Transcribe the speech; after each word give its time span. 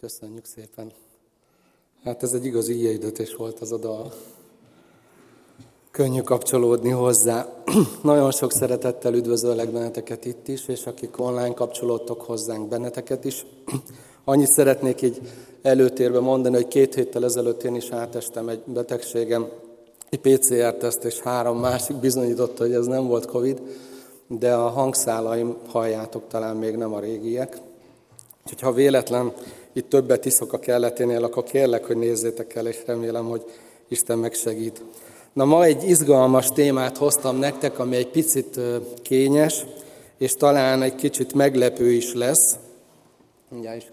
Köszönjük 0.00 0.44
szépen. 0.44 0.92
Hát 2.04 2.22
ez 2.22 2.32
egy 2.32 2.44
igazi 2.44 2.78
ijegyütés 2.78 3.34
volt 3.34 3.60
az 3.60 3.72
a 3.72 3.76
dal. 3.76 4.12
Könnyű 5.90 6.20
kapcsolódni 6.20 6.90
hozzá. 6.90 7.62
Nagyon 8.02 8.30
sok 8.30 8.52
szeretettel 8.52 9.14
üdvözöllek 9.14 9.70
benneteket 9.70 10.24
itt 10.24 10.48
is, 10.48 10.68
és 10.68 10.86
akik 10.86 11.20
online 11.20 11.54
kapcsolódtok 11.54 12.20
hozzánk 12.22 12.68
benneteket 12.68 13.24
is. 13.24 13.46
Annyit 14.24 14.48
szeretnék 14.48 15.02
így 15.02 15.20
előtérbe 15.62 16.20
mondani, 16.20 16.54
hogy 16.54 16.68
két 16.68 16.94
héttel 16.94 17.24
ezelőtt 17.24 17.62
én 17.62 17.74
is 17.74 17.90
átestem 17.90 18.48
egy 18.48 18.62
betegségem, 18.64 19.48
egy 20.10 20.20
PCR-teszt, 20.20 21.04
és 21.04 21.20
három 21.20 21.58
másik 21.58 21.96
bizonyította, 21.96 22.62
hogy 22.62 22.74
ez 22.74 22.86
nem 22.86 23.06
volt 23.06 23.26
Covid, 23.26 23.62
de 24.26 24.54
a 24.54 24.68
hangszálaim, 24.68 25.56
halljátok, 25.66 26.22
talán 26.28 26.56
még 26.56 26.76
nem 26.76 26.92
a 26.92 27.00
régiek. 27.00 27.65
Úgyhogy 28.46 28.60
ha 28.60 28.72
véletlen 28.72 29.32
itt 29.72 29.88
többet 29.88 30.24
iszok 30.24 30.52
a 30.52 30.58
kelleténél, 30.58 31.24
akkor 31.24 31.44
kérlek, 31.44 31.84
hogy 31.84 31.96
nézzétek 31.96 32.54
el, 32.54 32.66
és 32.66 32.82
remélem, 32.86 33.28
hogy 33.28 33.44
Isten 33.88 34.18
megsegít. 34.18 34.82
Na 35.32 35.44
ma 35.44 35.64
egy 35.64 35.88
izgalmas 35.88 36.50
témát 36.50 36.96
hoztam 36.96 37.36
nektek, 37.36 37.78
ami 37.78 37.96
egy 37.96 38.08
picit 38.08 38.60
kényes, 39.02 39.64
és 40.18 40.34
talán 40.34 40.82
egy 40.82 40.94
kicsit 40.94 41.34
meglepő 41.34 41.90
is 41.90 42.14
lesz. 42.14 42.56
Mindjárt 43.48 43.76
is. 43.76 43.92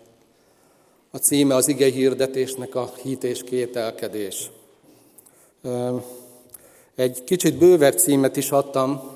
A 1.12 1.18
címe 1.18 1.56
az 1.56 1.68
ige 1.68 1.90
hirdetésnek 1.92 2.76
a 2.76 2.94
hit 3.02 3.24
és 3.24 3.44
kételkedés. 3.44 4.52
Egy 6.96 7.24
kicsit 7.24 7.58
bővebb 7.58 7.98
címet 7.98 8.38
is 8.38 8.52
adtam 8.52 9.12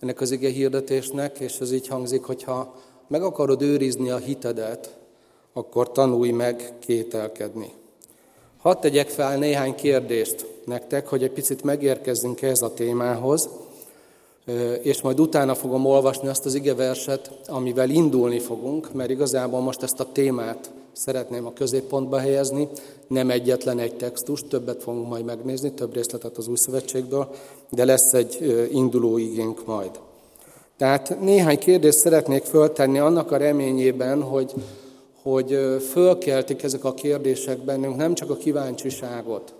ennek 0.00 0.20
az 0.20 0.30
ige 0.30 0.48
hirdetésnek, 0.48 1.38
és 1.38 1.58
ez 1.60 1.72
így 1.72 1.88
hangzik, 1.88 2.22
hogyha 2.22 2.80
meg 3.12 3.22
akarod 3.22 3.62
őrizni 3.62 4.10
a 4.10 4.16
hitedet, 4.16 4.96
akkor 5.52 5.92
tanulj 5.92 6.30
meg 6.30 6.72
kételkedni. 6.78 7.72
Hadd 8.58 8.80
tegyek 8.80 9.08
fel 9.08 9.38
néhány 9.38 9.74
kérdést 9.74 10.46
nektek, 10.64 11.08
hogy 11.08 11.22
egy 11.22 11.30
picit 11.30 11.62
megérkezzünk 11.62 12.42
ehhez 12.42 12.62
a 12.62 12.74
témához, 12.74 13.48
és 14.82 15.00
majd 15.00 15.20
utána 15.20 15.54
fogom 15.54 15.86
olvasni 15.86 16.28
azt 16.28 16.46
az 16.46 16.54
igeverset, 16.54 17.30
amivel 17.48 17.90
indulni 17.90 18.38
fogunk, 18.38 18.92
mert 18.92 19.10
igazából 19.10 19.60
most 19.60 19.82
ezt 19.82 20.00
a 20.00 20.12
témát 20.12 20.70
szeretném 20.92 21.46
a 21.46 21.52
középpontba 21.52 22.18
helyezni, 22.18 22.68
nem 23.06 23.30
egyetlen 23.30 23.78
egy 23.78 23.96
textus, 23.96 24.42
többet 24.48 24.82
fogunk 24.82 25.08
majd 25.08 25.24
megnézni, 25.24 25.72
több 25.72 25.94
részletet 25.94 26.36
az 26.36 26.48
Új 26.48 26.56
Szövetségből, 26.56 27.28
de 27.70 27.84
lesz 27.84 28.12
egy 28.12 28.68
induló 28.70 29.18
igénk 29.18 29.66
majd. 29.66 29.90
Tehát 30.82 31.20
néhány 31.20 31.58
kérdést 31.58 31.98
szeretnék 31.98 32.44
föltenni 32.44 32.98
annak 32.98 33.32
a 33.32 33.36
reményében, 33.36 34.22
hogy, 34.22 34.52
hogy 35.22 35.58
fölkeltik 35.90 36.62
ezek 36.62 36.84
a 36.84 36.94
kérdések 36.94 37.58
bennünk 37.58 37.96
nem 37.96 38.14
csak 38.14 38.30
a 38.30 38.36
kíváncsiságot, 38.36 39.54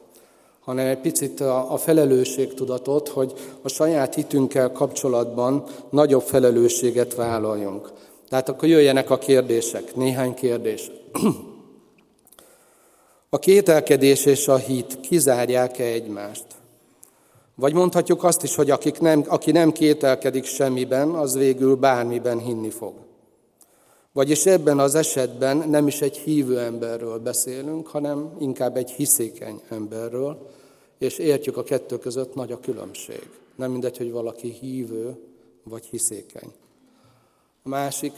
hanem 0.61 0.87
egy 0.87 0.99
picit 0.99 1.41
a, 1.41 1.73
a 1.73 1.77
felelősségtudatot, 1.77 3.09
hogy 3.09 3.33
a 3.63 3.69
saját 3.69 4.15
hitünkkel 4.15 4.73
kapcsolatban 4.73 5.65
nagyobb 5.91 6.23
felelősséget 6.23 7.15
vállaljunk. 7.15 7.93
Tehát 8.29 8.49
akkor 8.49 8.69
jöjjenek 8.69 9.11
a 9.11 9.19
kérdések, 9.19 9.95
néhány 9.95 10.35
kérdés. 10.35 10.91
A 13.35 13.39
kételkedés 13.39 14.25
és 14.25 14.49
a 14.49 14.57
hit 14.57 15.01
kizárják-e 15.01 15.85
egymást? 15.85 16.45
Vagy 17.63 17.75
mondhatjuk 17.75 18.25
azt 18.25 18.43
is, 18.43 18.55
hogy 18.55 18.71
akik 18.71 19.01
nem, 19.01 19.25
aki 19.27 19.51
nem 19.51 19.73
kételkedik 19.73 20.45
semmiben, 20.45 21.11
az 21.11 21.35
végül 21.35 21.75
bármiben 21.75 22.39
hinni 22.39 22.71
fog. 22.71 22.95
Vagyis 24.13 24.47
ebben 24.47 24.79
az 24.79 24.95
esetben 24.95 25.57
nem 25.57 25.87
is 25.87 26.01
egy 26.01 26.17
hívő 26.17 26.59
emberről 26.59 27.19
beszélünk, 27.19 27.87
hanem 27.87 28.37
inkább 28.39 28.77
egy 28.77 28.91
hiszékeny 28.91 29.61
emberről, 29.69 30.51
és 30.99 31.19
értjük 31.19 31.57
a 31.57 31.63
kettő 31.63 31.99
között 31.99 32.35
nagy 32.35 32.53
a 32.53 32.61
különbség. 32.61 33.29
Nem 33.57 33.71
mindegy, 33.71 33.97
hogy 33.97 34.11
valaki 34.11 34.49
hívő 34.49 35.17
vagy 35.63 35.85
hiszékeny. 35.85 36.53
A 37.63 37.69
másik, 37.69 38.13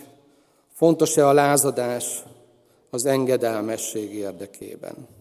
fontos-e 0.75 1.29
a 1.29 1.33
lázadás 1.33 2.23
az 2.91 3.05
engedelmesség 3.07 4.15
érdekében? 4.15 5.14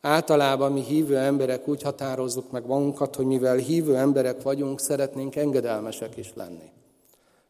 Általában 0.00 0.72
mi 0.72 0.80
hívő 0.80 1.16
emberek 1.16 1.68
úgy 1.68 1.82
határozzuk 1.82 2.50
meg 2.50 2.66
magunkat, 2.66 3.16
hogy 3.16 3.26
mivel 3.26 3.56
hívő 3.56 3.96
emberek 3.96 4.42
vagyunk, 4.42 4.80
szeretnénk 4.80 5.36
engedelmesek 5.36 6.16
is 6.16 6.32
lenni. 6.34 6.70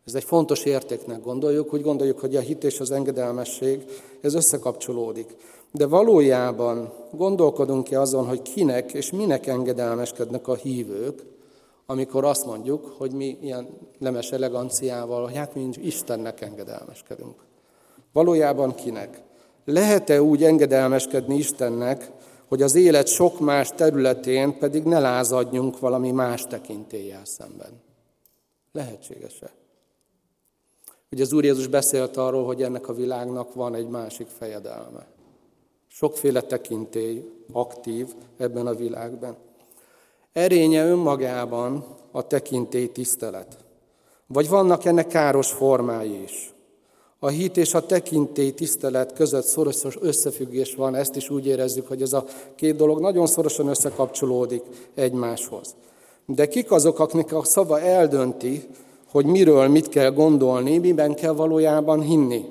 Ez 0.07 0.15
egy 0.15 0.25
fontos 0.25 0.65
értéknek 0.65 1.23
gondoljuk, 1.23 1.73
úgy 1.73 1.83
gondoljuk, 1.83 2.19
hogy 2.19 2.37
a 2.37 2.41
hit 2.41 2.65
és 2.65 2.81
az 2.81 2.91
engedelmesség, 2.91 3.85
ez 4.21 4.35
összekapcsolódik. 4.35 5.37
De 5.73 5.87
valójában 5.87 6.93
gondolkodunk-e 7.11 8.01
azon, 8.01 8.27
hogy 8.27 8.43
kinek 8.43 8.93
és 8.93 9.11
minek 9.11 9.47
engedelmeskednek 9.47 10.49
a 10.49 10.55
hívők, 10.55 11.23
amikor 11.87 12.25
azt 12.25 12.47
mondjuk, 12.47 12.95
hogy 12.99 13.13
mi 13.13 13.39
ilyen 13.41 13.69
lemes 13.99 14.31
eleganciával, 14.31 15.25
hogy 15.25 15.37
hát 15.37 15.55
mi 15.55 15.69
Istennek 15.77 16.41
engedelmeskedünk. 16.41 17.35
Valójában 18.13 18.75
kinek? 18.75 19.23
Lehet-e 19.65 20.23
úgy 20.23 20.45
engedelmeskedni 20.45 21.37
Istennek, 21.37 22.11
hogy 22.49 22.63
az 22.63 22.75
élet 22.75 23.07
sok 23.07 23.41
más 23.41 23.71
területén 23.75 24.59
pedig 24.59 24.85
ne 24.85 24.99
lázadjunk 24.99 25.79
valami 25.79 26.11
más 26.11 26.47
tekintéllyel 26.47 27.25
szemben? 27.25 27.81
Lehetséges-e? 28.73 29.51
Ugye 31.11 31.23
az 31.23 31.33
Úr 31.33 31.45
Jézus 31.45 31.67
beszélt 31.67 32.17
arról, 32.17 32.45
hogy 32.45 32.63
ennek 32.63 32.89
a 32.89 32.95
világnak 32.95 33.55
van 33.55 33.75
egy 33.75 33.89
másik 33.89 34.27
fejedelme. 34.27 35.07
Sokféle 35.89 36.41
tekintély 36.41 37.31
aktív 37.53 38.15
ebben 38.37 38.67
a 38.67 38.75
világban. 38.75 39.37
Erénye 40.33 40.85
önmagában 40.87 41.85
a 42.11 42.27
tekintély 42.27 42.93
tisztelet. 42.93 43.57
Vagy 44.27 44.49
vannak 44.49 44.85
ennek 44.85 45.07
káros 45.07 45.53
formái 45.53 46.23
is. 46.23 46.53
A 47.21 47.29
hit 47.29 47.57
és 47.57 47.75
a 47.75 47.87
tekintély 47.87 48.51
tisztelet 48.51 49.13
között 49.13 49.45
szoros 49.45 49.85
összefüggés 50.01 50.75
van, 50.75 50.95
ezt 50.95 51.17
is 51.17 51.31
úgy 51.31 51.47
érezzük, 51.47 51.89
hogy 51.89 52.03
ez 52.03 52.13
a 52.13 52.25
két 52.55 52.77
dolog 52.77 53.01
nagyon 53.01 53.27
szorosan 53.27 53.69
összekapcsolódik 53.69 54.63
egymáshoz. 54.95 55.75
De 56.27 56.49
kik 56.49 56.71
azok, 56.71 56.99
akiknek 56.99 57.33
a 57.33 57.45
szava 57.45 57.81
eldönti, 57.81 58.69
hogy 59.11 59.27
miről 59.27 59.69
mit 59.69 59.89
kell 59.89 60.11
gondolni, 60.11 60.79
miben 60.79 61.15
kell 61.15 61.33
valójában 61.33 62.01
hinni. 62.01 62.45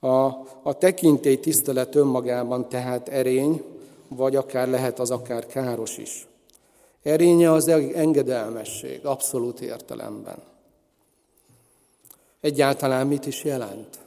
A, 0.00 0.24
a 0.62 0.78
tekintély 0.78 1.40
tisztelet 1.40 1.94
önmagában 1.94 2.68
tehát 2.68 3.08
erény, 3.08 3.62
vagy 4.08 4.36
akár 4.36 4.68
lehet 4.68 4.98
az 4.98 5.10
akár 5.10 5.46
káros 5.46 5.98
is. 5.98 6.26
Erénye 7.02 7.52
az 7.52 7.68
engedelmesség, 7.94 9.06
abszolút 9.06 9.60
értelemben. 9.60 10.49
Egyáltalán 12.40 13.06
mit 13.06 13.26
is 13.26 13.44
jelent 13.44 13.98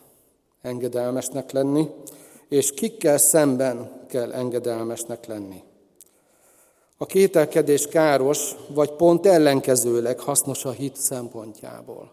engedelmesnek 0.62 1.52
lenni, 1.52 1.90
és 2.50 2.72
kikkel 2.72 3.18
szemben 3.18 4.06
kell 4.08 4.32
engedelmesnek 4.32 5.26
lenni. 5.26 5.64
A 6.98 7.06
kételkedés 7.06 7.88
káros, 7.88 8.56
vagy 8.68 8.92
pont 8.92 9.26
ellenkezőleg 9.26 10.20
hasznos 10.20 10.66
a 10.66 10.72
hit 10.72 10.96
szempontjából. 10.96 12.12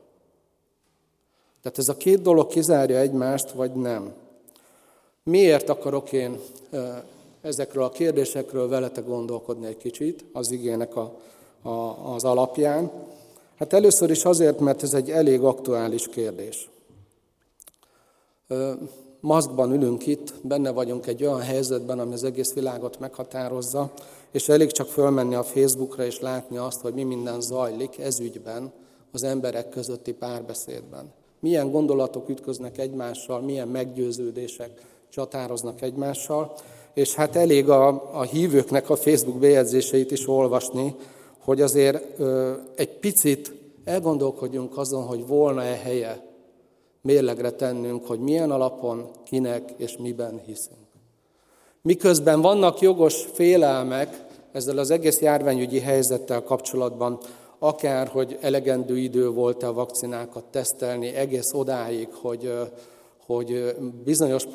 Tehát 1.62 1.78
ez 1.78 1.88
a 1.88 1.96
két 1.96 2.22
dolog 2.22 2.46
kizárja 2.46 2.98
egymást, 2.98 3.50
vagy 3.50 3.72
nem. 3.72 4.12
Miért 5.22 5.68
akarok 5.68 6.12
én 6.12 6.40
ezekről 7.40 7.84
a 7.84 7.90
kérdésekről 7.90 8.68
veletek 8.68 9.06
gondolkodni 9.06 9.66
egy 9.66 9.76
kicsit, 9.76 10.24
az 10.32 10.50
igének 10.50 10.96
a, 10.96 11.16
a, 11.62 11.70
az 12.14 12.24
alapján? 12.24 12.90
Hát 13.60 13.72
először 13.72 14.10
is 14.10 14.24
azért, 14.24 14.60
mert 14.60 14.82
ez 14.82 14.94
egy 14.94 15.10
elég 15.10 15.42
aktuális 15.42 16.08
kérdés. 16.08 16.70
Maszkban 19.20 19.72
ülünk 19.72 20.06
itt, 20.06 20.34
benne 20.42 20.70
vagyunk 20.70 21.06
egy 21.06 21.24
olyan 21.24 21.40
helyzetben, 21.40 21.98
ami 21.98 22.12
az 22.12 22.24
egész 22.24 22.54
világot 22.54 22.98
meghatározza, 22.98 23.92
és 24.30 24.48
elég 24.48 24.70
csak 24.70 24.86
fölmenni 24.86 25.34
a 25.34 25.42
Facebookra 25.42 26.04
és 26.04 26.20
látni 26.20 26.56
azt, 26.56 26.80
hogy 26.80 26.94
mi 26.94 27.02
minden 27.02 27.40
zajlik 27.40 27.98
ez 27.98 28.20
ügyben 28.20 28.72
az 29.12 29.22
emberek 29.22 29.68
közötti 29.68 30.12
párbeszédben. 30.12 31.12
Milyen 31.40 31.70
gondolatok 31.70 32.28
ütköznek 32.28 32.78
egymással, 32.78 33.40
milyen 33.40 33.68
meggyőződések 33.68 34.70
csatároznak 35.08 35.82
egymással, 35.82 36.52
és 36.94 37.14
hát 37.14 37.36
elég 37.36 37.68
a, 37.68 37.88
a 38.18 38.22
hívőknek 38.22 38.90
a 38.90 38.96
Facebook 38.96 39.38
bejegyzéseit 39.38 40.10
is 40.10 40.28
olvasni, 40.28 40.94
hogy 41.44 41.60
azért 41.60 42.20
egy 42.74 42.98
picit 42.98 43.52
elgondolkodjunk 43.84 44.78
azon, 44.78 45.04
hogy 45.04 45.26
volna-e 45.26 45.76
helye 45.82 46.28
mérlegre 47.02 47.50
tennünk, 47.50 48.06
hogy 48.06 48.20
milyen 48.20 48.50
alapon, 48.50 49.10
kinek 49.24 49.74
és 49.76 49.96
miben 49.96 50.40
hiszünk. 50.46 50.78
Miközben 51.82 52.40
vannak 52.40 52.80
jogos 52.80 53.26
félelmek 53.32 54.24
ezzel 54.52 54.78
az 54.78 54.90
egész 54.90 55.20
járványügyi 55.20 55.80
helyzettel 55.80 56.42
kapcsolatban, 56.42 57.18
akár, 57.58 58.08
hogy 58.08 58.38
elegendő 58.40 58.98
idő 58.98 59.28
volt 59.28 59.62
a 59.62 59.72
vakcinákat 59.72 60.44
tesztelni, 60.44 61.14
egész 61.14 61.52
odáig, 61.52 62.08
hogy, 62.12 62.52
hogy 63.26 63.76
bizonyos 64.04 64.46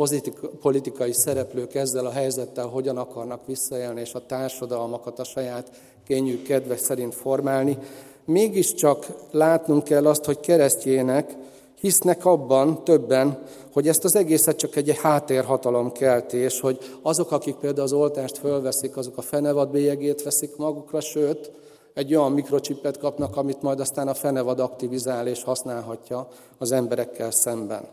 politikai 0.62 1.14
szereplők 1.14 1.76
ezzel 1.76 2.06
a 2.06 2.12
helyzettel 2.12 2.68
hogyan 2.68 2.98
akarnak 2.98 3.46
visszaélni, 3.46 4.02
és 4.02 4.14
a 4.14 4.26
társadalmakat 4.26 5.20
a 5.20 5.24
saját 5.24 5.72
kényű 6.07 6.42
kedve 6.42 6.78
szerint 6.78 7.16
formálni. 7.16 7.78
Mégiscsak 8.25 9.06
látnunk 9.31 9.84
kell 9.84 10.07
azt, 10.07 10.25
hogy 10.25 10.40
keresztjének 10.40 11.36
hisznek 11.80 12.25
abban 12.25 12.84
többen, 12.84 13.40
hogy 13.74 13.88
ezt 13.88 14.04
az 14.04 14.16
egészet 14.16 14.57
csak 14.57 14.75
egy 14.75 14.98
háttérhatalom 15.02 15.92
keltés, 15.92 16.60
hogy 16.60 16.78
azok, 17.02 17.31
akik 17.31 17.56
például 17.56 17.86
az 17.86 17.94
oltást 17.94 18.38
fölveszik, 18.38 18.98
azok 18.98 19.18
a 19.18 19.22
fenevad 19.22 19.69
bélyegét 19.69 20.24
veszik 20.24 20.56
magukra, 20.56 21.02
sőt, 21.02 21.52
egy 21.94 22.16
olyan 22.16 22.31
mikrocsipet 22.31 22.98
kapnak, 22.98 23.38
amit 23.38 23.62
majd 23.62 23.80
aztán 23.80 24.08
a 24.08 24.13
fenevad 24.13 24.60
aktivizál 24.60 25.28
és 25.28 25.44
használhatja 25.44 26.28
az 26.58 26.72
emberekkel 26.72 27.31
szemben. 27.31 27.88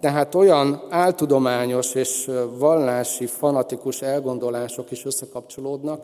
Tehát 0.00 0.34
olyan 0.34 0.82
áltudományos 0.88 1.94
és 1.94 2.30
vallási, 2.58 3.26
fanatikus 3.26 4.02
elgondolások 4.02 4.90
is 4.90 5.04
összekapcsolódnak, 5.04 6.02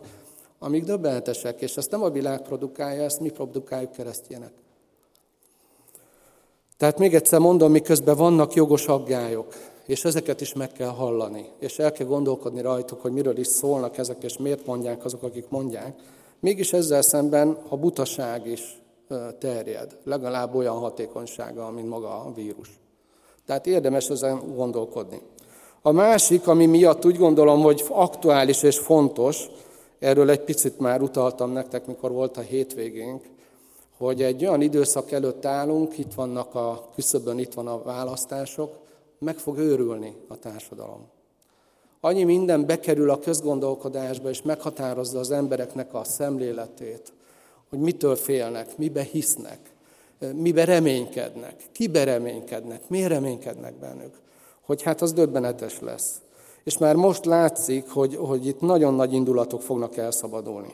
amik 0.59 0.83
döbbenetesek, 0.83 1.61
és 1.61 1.77
ezt 1.77 1.91
nem 1.91 2.03
a 2.03 2.09
világ 2.09 2.41
produkálja, 2.41 3.03
ezt 3.03 3.19
mi 3.19 3.29
produkáljuk 3.29 3.91
keresztjének. 3.91 4.51
Tehát 6.77 6.99
még 6.99 7.15
egyszer 7.15 7.39
mondom, 7.39 7.71
miközben 7.71 8.15
vannak 8.15 8.53
jogos 8.53 8.87
aggályok, 8.87 9.53
és 9.85 10.05
ezeket 10.05 10.41
is 10.41 10.53
meg 10.53 10.71
kell 10.71 10.89
hallani, 10.89 11.49
és 11.59 11.79
el 11.79 11.91
kell 11.91 12.07
gondolkodni 12.07 12.61
rajtuk, 12.61 13.01
hogy 13.01 13.11
miről 13.11 13.37
is 13.37 13.47
szólnak 13.47 13.97
ezek, 13.97 14.23
és 14.23 14.37
miért 14.37 14.65
mondják 14.65 15.05
azok, 15.05 15.23
akik 15.23 15.49
mondják. 15.49 15.99
Mégis 16.39 16.73
ezzel 16.73 17.01
szemben 17.01 17.57
a 17.69 17.77
butaság 17.77 18.47
is 18.47 18.81
terjed, 19.39 19.97
legalább 20.03 20.55
olyan 20.55 20.77
hatékonysága, 20.77 21.71
mint 21.71 21.89
maga 21.89 22.09
a 22.09 22.33
vírus. 22.35 22.79
Tehát 23.45 23.67
érdemes 23.67 24.09
ezen 24.09 24.55
gondolkodni. 24.55 25.21
A 25.81 25.91
másik, 25.91 26.47
ami 26.47 26.65
miatt 26.65 27.05
úgy 27.05 27.17
gondolom, 27.17 27.61
hogy 27.61 27.83
aktuális 27.89 28.63
és 28.63 28.77
fontos, 28.77 29.49
erről 29.99 30.29
egy 30.29 30.43
picit 30.43 30.79
már 30.79 31.01
utaltam 31.01 31.51
nektek, 31.51 31.85
mikor 31.85 32.11
volt 32.11 32.37
a 32.37 32.41
hétvégénk, 32.41 33.23
hogy 33.97 34.21
egy 34.21 34.45
olyan 34.45 34.61
időszak 34.61 35.11
előtt 35.11 35.45
állunk, 35.45 35.97
itt 35.97 36.13
vannak 36.13 36.55
a 36.55 36.89
küszöbön, 36.95 37.39
itt 37.39 37.53
van 37.53 37.67
a 37.67 37.83
választások, 37.83 38.71
meg 39.19 39.37
fog 39.37 39.57
őrülni 39.57 40.15
a 40.27 40.37
társadalom. 40.39 41.05
Annyi 41.99 42.23
minden 42.23 42.65
bekerül 42.65 43.09
a 43.09 43.19
közgondolkodásba, 43.19 44.29
és 44.29 44.41
meghatározza 44.41 45.19
az 45.19 45.31
embereknek 45.31 45.93
a 45.93 46.03
szemléletét, 46.03 47.13
hogy 47.69 47.79
mitől 47.79 48.15
félnek, 48.15 48.77
mibe 48.77 49.01
hisznek, 49.03 49.59
mibe 50.33 50.65
reménykednek, 50.65 51.55
kibe 51.71 52.03
reménykednek, 52.03 52.89
miért 52.89 53.09
reménykednek 53.09 53.73
bennük, 53.73 54.15
hogy 54.61 54.81
hát 54.81 55.01
az 55.01 55.13
döbbenetes 55.13 55.79
lesz. 55.79 56.21
És 56.67 56.77
már 56.77 56.95
most 56.95 57.25
látszik, 57.25 57.89
hogy, 57.89 58.15
hogy 58.15 58.47
itt 58.47 58.61
nagyon 58.61 58.93
nagy 58.93 59.13
indulatok 59.13 59.61
fognak 59.61 59.97
elszabadulni. 59.97 60.73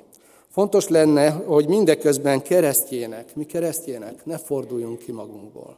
Fontos 0.49 0.87
lenne, 0.87 1.29
hogy 1.29 1.67
mindeközben 1.67 2.41
keresztjének, 2.41 3.35
mi 3.35 3.45
keresztjének, 3.45 4.25
ne 4.25 4.37
forduljunk 4.37 4.99
ki 4.99 5.11
magunkból. 5.11 5.77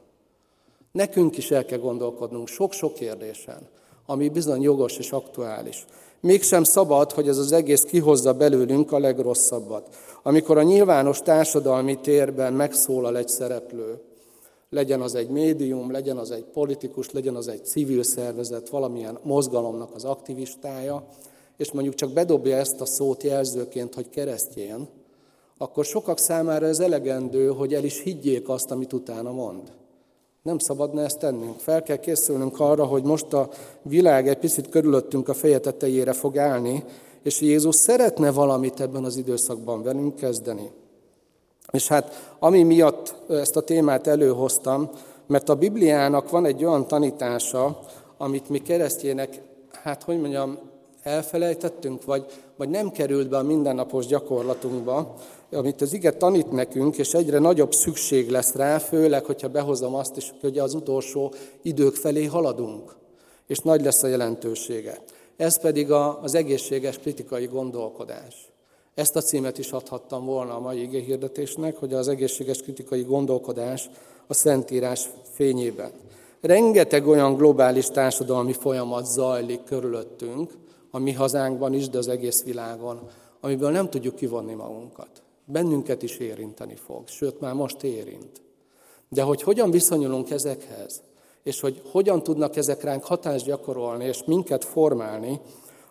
Nekünk 0.91 1.37
is 1.37 1.51
el 1.51 1.65
kell 1.65 1.79
gondolkodnunk 1.79 2.47
sok-sok 2.47 2.93
kérdésen, 2.93 3.67
ami 4.05 4.29
bizony 4.29 4.61
jogos 4.61 4.97
és 4.97 5.11
aktuális. 5.11 5.85
Mégsem 6.19 6.63
szabad, 6.63 7.11
hogy 7.11 7.27
ez 7.27 7.37
az 7.37 7.51
egész 7.51 7.83
kihozza 7.83 8.33
belőlünk 8.33 8.91
a 8.91 8.99
legrosszabbat. 8.99 9.95
Amikor 10.23 10.57
a 10.57 10.63
nyilvános 10.63 11.21
társadalmi 11.21 11.99
térben 11.99 12.53
megszólal 12.53 13.17
egy 13.17 13.29
szereplő, 13.29 14.01
legyen 14.75 15.01
az 15.01 15.15
egy 15.15 15.29
médium, 15.29 15.91
legyen 15.91 16.17
az 16.17 16.31
egy 16.31 16.43
politikus, 16.43 17.11
legyen 17.11 17.35
az 17.35 17.47
egy 17.47 17.65
civil 17.65 18.03
szervezet, 18.03 18.69
valamilyen 18.69 19.17
mozgalomnak 19.23 19.95
az 19.95 20.03
aktivistája, 20.03 21.07
és 21.57 21.71
mondjuk 21.71 21.95
csak 21.95 22.11
bedobja 22.11 22.57
ezt 22.57 22.81
a 22.81 22.85
szót 22.85 23.23
jelzőként, 23.23 23.93
hogy 23.93 24.09
keresztjén, 24.09 24.87
akkor 25.57 25.85
sokak 25.85 26.17
számára 26.17 26.65
ez 26.65 26.79
elegendő, 26.79 27.47
hogy 27.47 27.73
el 27.73 27.83
is 27.83 28.01
higgyék 28.01 28.49
azt, 28.49 28.71
amit 28.71 28.93
utána 28.93 29.31
mond. 29.31 29.71
Nem 30.41 30.57
szabadna 30.57 31.01
ezt 31.01 31.19
tennünk. 31.19 31.59
Fel 31.59 31.83
kell 31.83 31.97
készülnünk 31.97 32.59
arra, 32.59 32.85
hogy 32.85 33.03
most 33.03 33.33
a 33.33 33.49
világ 33.81 34.27
egy 34.27 34.37
picit 34.37 34.69
körülöttünk 34.69 35.29
a 35.29 35.33
feje 35.33 35.59
tetejére 35.59 36.13
fog 36.13 36.37
állni, 36.37 36.83
és 37.23 37.41
Jézus 37.41 37.75
szeretne 37.75 38.31
valamit 38.31 38.79
ebben 38.79 39.03
az 39.03 39.17
időszakban 39.17 39.83
velünk 39.83 40.15
kezdeni. 40.15 40.71
És 41.75 41.87
hát 41.87 42.35
ami 42.39 42.63
miatt 42.63 43.15
ezt 43.29 43.55
a 43.55 43.61
témát 43.61 44.07
előhoztam, 44.07 44.89
mert 45.27 45.49
a 45.49 45.55
Bibliának 45.55 46.29
van 46.29 46.45
egy 46.45 46.65
olyan 46.65 46.87
tanítása, 46.87 47.79
amit 48.17 48.49
mi 48.49 48.59
keresztjének, 48.59 49.41
hát 49.71 50.03
hogy 50.03 50.19
mondjam, 50.19 50.57
elfelejtettünk, 51.03 52.05
vagy, 52.05 52.25
vagy 52.57 52.69
nem 52.69 52.91
került 52.91 53.29
be 53.29 53.37
a 53.37 53.43
mindennapos 53.43 54.05
gyakorlatunkba, 54.05 55.15
amit 55.51 55.81
az 55.81 55.93
ige 55.93 56.11
tanít 56.11 56.51
nekünk, 56.51 56.97
és 56.97 57.13
egyre 57.13 57.39
nagyobb 57.39 57.73
szükség 57.73 58.29
lesz 58.29 58.53
rá, 58.53 58.77
főleg, 58.77 59.25
hogyha 59.25 59.47
behozom 59.47 59.95
azt 59.95 60.17
is, 60.17 60.33
hogy 60.41 60.59
az 60.59 60.73
utolsó 60.73 61.33
idők 61.61 61.95
felé 61.95 62.25
haladunk, 62.25 62.95
és 63.47 63.59
nagy 63.59 63.83
lesz 63.83 64.03
a 64.03 64.07
jelentősége. 64.07 64.97
Ez 65.37 65.59
pedig 65.59 65.91
az 65.91 66.35
egészséges 66.35 66.99
kritikai 66.99 67.45
gondolkodás. 67.45 68.54
Ezt 68.95 69.15
a 69.15 69.21
címet 69.21 69.57
is 69.57 69.71
adhattam 69.71 70.25
volna 70.25 70.55
a 70.55 70.59
mai 70.59 70.81
igéhirdetésnek, 70.81 71.77
hogy 71.77 71.93
az 71.93 72.07
egészséges 72.07 72.61
kritikai 72.61 73.01
gondolkodás 73.01 73.89
a 74.27 74.33
Szentírás 74.33 75.09
fényében. 75.31 75.91
Rengeteg 76.41 77.07
olyan 77.07 77.35
globális 77.35 77.85
társadalmi 77.85 78.53
folyamat 78.53 79.05
zajlik 79.05 79.63
körülöttünk, 79.63 80.57
a 80.91 80.99
mi 80.99 81.11
hazánkban 81.11 81.73
is, 81.73 81.89
de 81.89 81.97
az 81.97 82.07
egész 82.07 82.43
világon, 82.43 82.99
amiből 83.41 83.71
nem 83.71 83.89
tudjuk 83.89 84.15
kivonni 84.15 84.53
magunkat. 84.53 85.09
Bennünket 85.45 86.03
is 86.03 86.17
érinteni 86.17 86.75
fog, 86.75 87.07
sőt 87.07 87.39
már 87.39 87.53
most 87.53 87.83
érint. 87.83 88.41
De 89.09 89.21
hogy 89.21 89.41
hogyan 89.41 89.71
viszonyulunk 89.71 90.29
ezekhez, 90.31 91.01
és 91.43 91.59
hogy 91.59 91.81
hogyan 91.91 92.23
tudnak 92.23 92.55
ezek 92.55 92.83
ránk 92.83 93.03
hatást 93.03 93.45
gyakorolni, 93.45 94.05
és 94.05 94.23
minket 94.25 94.63
formálni, 94.63 95.39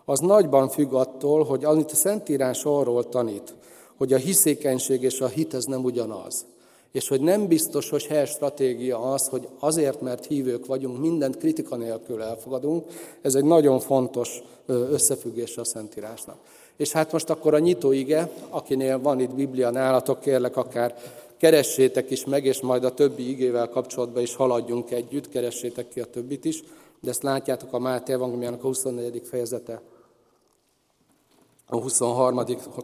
az 0.05 0.19
nagyban 0.19 0.69
függ 0.69 0.93
attól, 0.93 1.43
hogy 1.43 1.65
amit 1.65 1.91
a 1.91 1.95
Szentírás 1.95 2.63
arról 2.63 3.09
tanít, 3.09 3.53
hogy 3.97 4.13
a 4.13 4.17
hiszékenység 4.17 5.03
és 5.03 5.21
a 5.21 5.27
hit 5.27 5.53
ez 5.53 5.65
nem 5.65 5.83
ugyanaz. 5.83 6.45
És 6.91 7.07
hogy 7.07 7.21
nem 7.21 7.47
biztos, 7.47 7.89
hogy 7.89 8.05
helyes 8.05 8.29
stratégia 8.29 8.99
az, 8.99 9.27
hogy 9.27 9.47
azért, 9.59 10.01
mert 10.01 10.25
hívők 10.25 10.65
vagyunk, 10.65 10.99
mindent 10.99 11.37
kritika 11.37 11.75
nélkül 11.75 12.21
elfogadunk. 12.21 12.85
Ez 13.21 13.35
egy 13.35 13.43
nagyon 13.43 13.79
fontos 13.79 14.41
összefüggés 14.65 15.57
a 15.57 15.63
Szentírásnak. 15.63 16.37
És 16.77 16.91
hát 16.91 17.11
most 17.11 17.29
akkor 17.29 17.53
a 17.53 17.59
nyitóige, 17.59 18.29
akinél 18.49 18.99
van 18.99 19.19
itt 19.19 19.33
Biblia 19.33 19.69
nálatok, 19.69 20.19
kérlek 20.19 20.57
akár 20.57 20.95
keressétek 21.37 22.11
is 22.11 22.25
meg, 22.25 22.45
és 22.45 22.61
majd 22.61 22.83
a 22.83 22.93
többi 22.93 23.29
igével 23.29 23.69
kapcsolatban 23.69 24.21
is 24.21 24.35
haladjunk 24.35 24.91
együtt, 24.91 25.29
keressétek 25.29 25.87
ki 25.87 25.99
a 25.99 26.05
többit 26.05 26.45
is, 26.45 26.63
de 27.01 27.09
ezt 27.09 27.23
látjátok 27.23 27.73
a 27.73 27.79
Máté 27.79 28.13
Evangéliának 28.13 28.63
a 28.63 28.67
24. 28.67 29.21
fejezete, 29.25 29.81
a 31.67 31.75
23. 31.75 32.37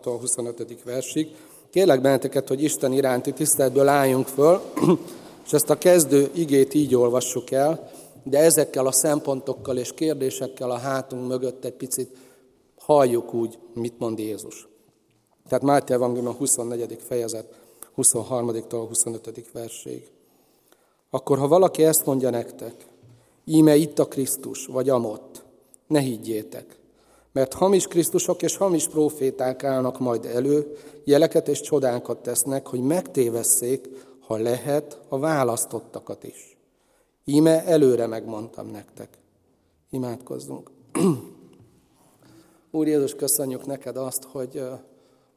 a 0.03 0.09
25. 0.09 0.83
versig. 0.83 1.35
Kérlek 1.69 2.01
benneteket, 2.01 2.47
hogy 2.47 2.63
Isten 2.63 2.93
iránti 2.93 3.33
tiszteletből 3.33 3.87
álljunk 3.87 4.27
föl, 4.27 4.61
és 5.45 5.53
ezt 5.53 5.69
a 5.69 5.77
kezdő 5.77 6.31
igét 6.33 6.73
így 6.73 6.95
olvassuk 6.95 7.51
el, 7.51 7.91
de 8.23 8.39
ezekkel 8.39 8.87
a 8.87 8.91
szempontokkal 8.91 9.77
és 9.77 9.93
kérdésekkel 9.93 10.71
a 10.71 10.77
hátunk 10.77 11.27
mögött 11.27 11.65
egy 11.65 11.73
picit 11.73 12.17
halljuk 12.77 13.33
úgy, 13.33 13.59
mit 13.73 13.99
mond 13.99 14.19
Jézus. 14.19 14.67
Tehát 15.47 15.63
Máté 15.63 15.93
Evangélium 15.93 16.35
24. 16.35 16.97
fejezet 17.07 17.53
23-tól 17.97 18.85
25. 18.87 19.51
verség. 19.51 20.11
Akkor, 21.09 21.37
ha 21.37 21.47
valaki 21.47 21.83
ezt 21.83 22.05
mondja 22.05 22.29
nektek, 22.29 22.85
íme 23.45 23.75
itt 23.75 23.99
a 23.99 24.07
Krisztus, 24.07 24.65
vagy 24.65 24.89
amott, 24.89 25.43
ne 25.87 25.99
higgyétek, 25.99 26.79
mert 27.31 27.53
hamis 27.53 27.87
Krisztusok 27.87 28.41
és 28.41 28.57
hamis 28.57 28.87
proféták 28.87 29.63
állnak 29.63 29.99
majd 29.99 30.25
elő, 30.25 30.77
jeleket 31.03 31.47
és 31.47 31.61
csodákat 31.61 32.21
tesznek, 32.21 32.67
hogy 32.67 32.81
megtévesszék, 32.81 33.89
ha 34.19 34.37
lehet, 34.37 34.99
a 35.09 35.19
választottakat 35.19 36.23
is. 36.23 36.57
Íme 37.25 37.65
előre 37.65 38.07
megmondtam 38.07 38.67
nektek. 38.67 39.17
Imádkozzunk. 39.89 40.71
Úr 42.71 42.87
Jézus, 42.87 43.15
köszönjük 43.15 43.65
neked 43.65 43.97
azt, 43.97 44.23
hogy 44.23 44.63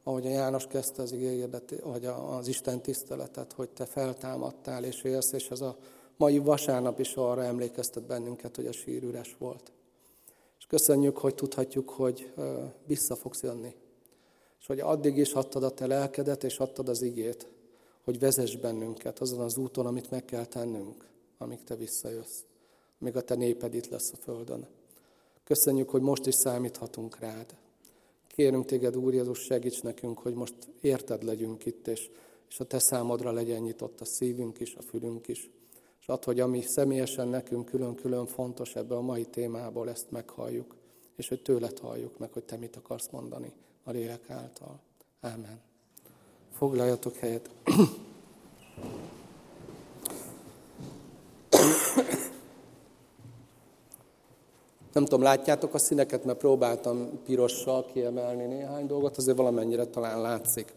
ahogy 0.03 0.25
a 0.25 0.29
János 0.29 0.67
kezdte 0.67 1.01
az 1.01 1.11
igényedet, 1.11 1.73
vagy 1.83 2.05
az 2.05 2.47
Isten 2.47 2.81
tiszteletet, 2.81 3.53
hogy 3.53 3.69
te 3.69 3.85
feltámadtál 3.85 4.83
és 4.83 5.03
élsz, 5.03 5.31
és 5.31 5.49
ez 5.49 5.61
a 5.61 5.77
mai 6.17 6.37
vasárnap 6.37 6.99
is 6.99 7.13
arra 7.13 7.43
emlékeztet 7.43 8.03
bennünket, 8.03 8.55
hogy 8.55 8.65
a 8.65 8.71
sír 8.71 9.03
üres 9.03 9.35
volt. 9.39 9.71
És 10.65 10.71
köszönjük, 10.71 11.17
hogy 11.17 11.35
tudhatjuk, 11.35 11.89
hogy 11.89 12.33
vissza 12.85 13.15
fogsz 13.15 13.41
jönni. 13.43 13.75
És 14.59 14.65
hogy 14.65 14.79
addig 14.79 15.17
is 15.17 15.33
adtad 15.33 15.63
a 15.63 15.69
te 15.69 15.87
lelkedet, 15.87 16.43
és 16.43 16.57
adtad 16.57 16.89
az 16.89 17.01
igét, 17.01 17.47
hogy 18.03 18.19
vezess 18.19 18.55
bennünket 18.55 19.19
azon 19.19 19.39
az 19.39 19.57
úton, 19.57 19.85
amit 19.85 20.09
meg 20.09 20.25
kell 20.25 20.45
tennünk, 20.45 21.07
amíg 21.37 21.63
te 21.63 21.75
visszajössz. 21.75 22.43
még 22.97 23.15
a 23.15 23.21
te 23.21 23.35
néped 23.35 23.73
itt 23.73 23.89
lesz 23.89 24.11
a 24.11 24.15
földön. 24.15 24.67
Köszönjük, 25.43 25.89
hogy 25.89 26.01
most 26.01 26.25
is 26.25 26.35
számíthatunk 26.35 27.19
rád. 27.19 27.55
Kérünk 28.27 28.65
téged, 28.65 28.97
Úr 28.97 29.13
Jézus, 29.13 29.39
segíts 29.39 29.81
nekünk, 29.81 30.19
hogy 30.19 30.33
most 30.33 30.55
érted 30.81 31.23
legyünk 31.23 31.65
itt, 31.65 31.87
és, 31.87 32.09
és 32.49 32.59
a 32.59 32.63
te 32.63 32.79
számodra 32.79 33.31
legyen 33.31 33.61
nyitott 33.61 34.01
a 34.01 34.05
szívünk 34.05 34.59
is, 34.59 34.75
a 34.75 34.81
fülünk 34.81 35.27
is. 35.27 35.49
És 36.05 36.11
add, 36.11 36.25
hogy 36.25 36.39
ami 36.39 36.61
személyesen 36.61 37.27
nekünk 37.27 37.65
külön-külön 37.65 38.25
fontos 38.25 38.75
ebbe 38.75 38.95
a 38.95 39.01
mai 39.01 39.25
témából, 39.25 39.89
ezt 39.89 40.11
meghalljuk, 40.11 40.75
és 41.15 41.27
hogy 41.27 41.41
tőled 41.41 41.79
halljuk 41.79 42.17
meg, 42.19 42.33
hogy 42.33 42.43
te 42.43 42.57
mit 42.57 42.75
akarsz 42.75 43.09
mondani 43.11 43.53
a 43.83 43.91
lélek 43.91 44.29
által. 44.29 44.79
Ámen. 45.21 45.59
Foglaljatok 46.51 47.15
helyet. 47.15 47.49
Nem 54.93 55.03
tudom, 55.03 55.21
látjátok 55.21 55.73
a 55.73 55.77
színeket, 55.77 56.25
mert 56.25 56.37
próbáltam 56.37 57.21
pirossal 57.23 57.85
kiemelni 57.85 58.45
néhány 58.45 58.87
dolgot, 58.87 59.17
azért 59.17 59.37
valamennyire 59.37 59.85
talán 59.85 60.21
látszik. 60.21 60.73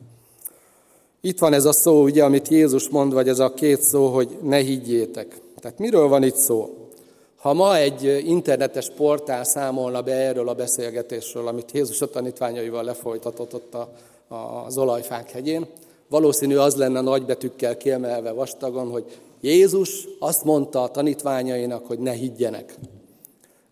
Itt 1.20 1.38
van 1.38 1.52
ez 1.52 1.64
a 1.64 1.72
szó, 1.72 2.02
ugye, 2.02 2.24
amit 2.24 2.48
Jézus 2.48 2.88
mond, 2.88 3.12
vagy 3.12 3.28
ez 3.28 3.38
a 3.38 3.54
két 3.54 3.82
szó, 3.82 4.06
hogy 4.06 4.36
ne 4.42 4.56
higgyétek. 4.56 5.40
Tehát 5.60 5.78
miről 5.78 6.08
van 6.08 6.22
itt 6.22 6.36
szó? 6.36 6.76
Ha 7.36 7.52
ma 7.52 7.76
egy 7.76 8.22
internetes 8.26 8.90
portál 8.96 9.44
számolna 9.44 10.02
be 10.02 10.12
erről 10.12 10.48
a 10.48 10.54
beszélgetésről, 10.54 11.46
amit 11.46 11.72
Jézus 11.72 12.00
a 12.00 12.10
tanítványaival 12.10 12.84
lefolytatott 12.84 13.54
ott 13.54 13.74
a, 13.74 13.90
a, 14.28 14.64
az 14.66 14.78
olajfák 14.78 15.30
hegyén, 15.30 15.66
valószínű 16.08 16.56
az 16.56 16.76
lenne 16.76 17.00
nagybetűkkel 17.00 17.76
kiemelve 17.76 18.32
vastagon, 18.32 18.90
hogy 18.90 19.04
Jézus 19.40 20.06
azt 20.18 20.44
mondta 20.44 20.82
a 20.82 20.90
tanítványainak, 20.90 21.86
hogy 21.86 21.98
ne 21.98 22.12
higgyenek. 22.12 22.74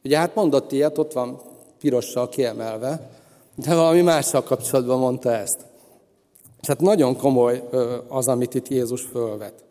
Ugye 0.05 0.19
hát 0.19 0.35
mondott 0.35 0.73
ilyet, 0.73 0.99
ott 0.99 1.13
van 1.13 1.41
pirossal 1.81 2.29
kiemelve, 2.29 3.11
de 3.55 3.75
valami 3.75 4.03
mással 4.03 4.43
kapcsolatban 4.43 4.99
mondta 4.99 5.33
ezt. 5.33 5.66
Hát 6.67 6.81
nagyon 6.81 7.17
komoly 7.17 7.63
az, 8.09 8.29
amit 8.29 8.55
itt 8.55 8.69
Jézus 8.69 9.03
fölvet. 9.03 9.65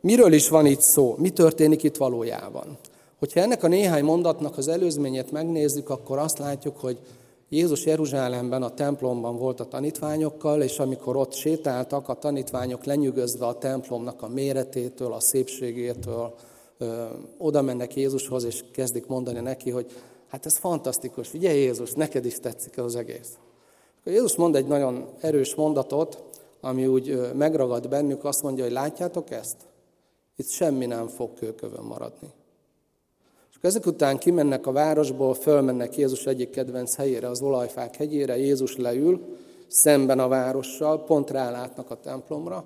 Miről 0.00 0.32
is 0.32 0.48
van 0.48 0.66
itt 0.66 0.80
szó? 0.80 1.14
Mi 1.18 1.30
történik 1.30 1.82
itt 1.82 1.96
valójában? 1.96 2.78
Hogyha 3.18 3.40
ennek 3.40 3.62
a 3.62 3.68
néhány 3.68 4.04
mondatnak 4.04 4.58
az 4.58 4.68
előzményét 4.68 5.32
megnézzük, 5.32 5.90
akkor 5.90 6.18
azt 6.18 6.38
látjuk, 6.38 6.76
hogy 6.80 6.98
Jézus 7.48 7.84
Jeruzsálemben, 7.84 8.62
a 8.62 8.74
templomban 8.74 9.38
volt 9.38 9.60
a 9.60 9.68
tanítványokkal, 9.68 10.62
és 10.62 10.78
amikor 10.78 11.16
ott 11.16 11.32
sétáltak, 11.32 12.08
a 12.08 12.14
tanítványok 12.14 12.84
lenyűgözve 12.84 13.46
a 13.46 13.58
templomnak 13.58 14.22
a 14.22 14.28
méretétől, 14.28 15.12
a 15.12 15.20
szépségétől, 15.20 16.34
oda 17.38 17.62
mennek 17.62 17.96
Jézushoz, 17.96 18.44
és 18.44 18.64
kezdik 18.72 19.06
mondani 19.06 19.40
neki, 19.40 19.70
hogy 19.70 19.86
hát 20.28 20.46
ez 20.46 20.58
fantasztikus, 20.58 21.28
figyelj 21.28 21.58
Jézus, 21.58 21.92
neked 21.92 22.24
is 22.24 22.34
tetszik 22.34 22.78
az 22.78 22.96
egész. 22.96 23.28
Jézus 24.10 24.36
mond 24.36 24.56
egy 24.56 24.66
nagyon 24.66 25.06
erős 25.20 25.54
mondatot, 25.54 26.22
ami 26.60 26.86
úgy 26.86 27.30
megragad 27.34 27.88
bennük, 27.88 28.24
azt 28.24 28.42
mondja, 28.42 28.64
hogy 28.64 28.72
látjátok 28.72 29.30
ezt? 29.30 29.56
Itt 30.36 30.48
semmi 30.48 30.86
nem 30.86 31.06
fog 31.06 31.34
kőkövön 31.34 31.84
maradni. 31.84 32.28
És 33.50 33.56
ezek 33.60 33.86
után 33.86 34.18
kimennek 34.18 34.66
a 34.66 34.72
városból, 34.72 35.34
fölmennek 35.34 35.96
Jézus 35.96 36.26
egyik 36.26 36.50
kedvenc 36.50 36.94
helyére, 36.94 37.28
az 37.28 37.42
olajfák 37.42 37.96
hegyére, 37.96 38.36
Jézus 38.36 38.76
leül, 38.76 39.20
szemben 39.68 40.18
a 40.18 40.28
várossal, 40.28 41.04
pont 41.04 41.30
rálátnak 41.30 41.90
a 41.90 42.00
templomra, 42.00 42.64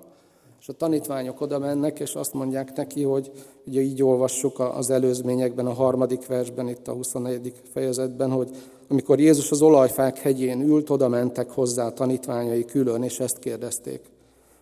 és 0.59 0.67
a 0.67 0.73
tanítványok 0.73 1.41
oda 1.41 1.59
mennek, 1.59 1.99
és 1.99 2.15
azt 2.15 2.33
mondják 2.33 2.75
neki, 2.75 3.03
hogy 3.03 3.31
ugye 3.65 3.81
így 3.81 4.03
olvassuk 4.03 4.59
az 4.59 4.89
előzményekben, 4.89 5.65
a 5.65 5.73
harmadik 5.73 6.27
versben, 6.27 6.67
itt 6.67 6.87
a 6.87 6.93
24. 6.93 7.53
fejezetben, 7.71 8.31
hogy 8.31 8.49
amikor 8.91 9.19
Jézus 9.19 9.51
az 9.51 9.61
olajfák 9.61 10.17
hegyén 10.17 10.61
ült, 10.61 10.89
oda 10.89 11.07
mentek 11.07 11.49
hozzá 11.49 11.89
tanítványai 11.89 12.65
külön, 12.65 13.03
és 13.03 13.19
ezt 13.19 13.39
kérdezték. 13.39 14.01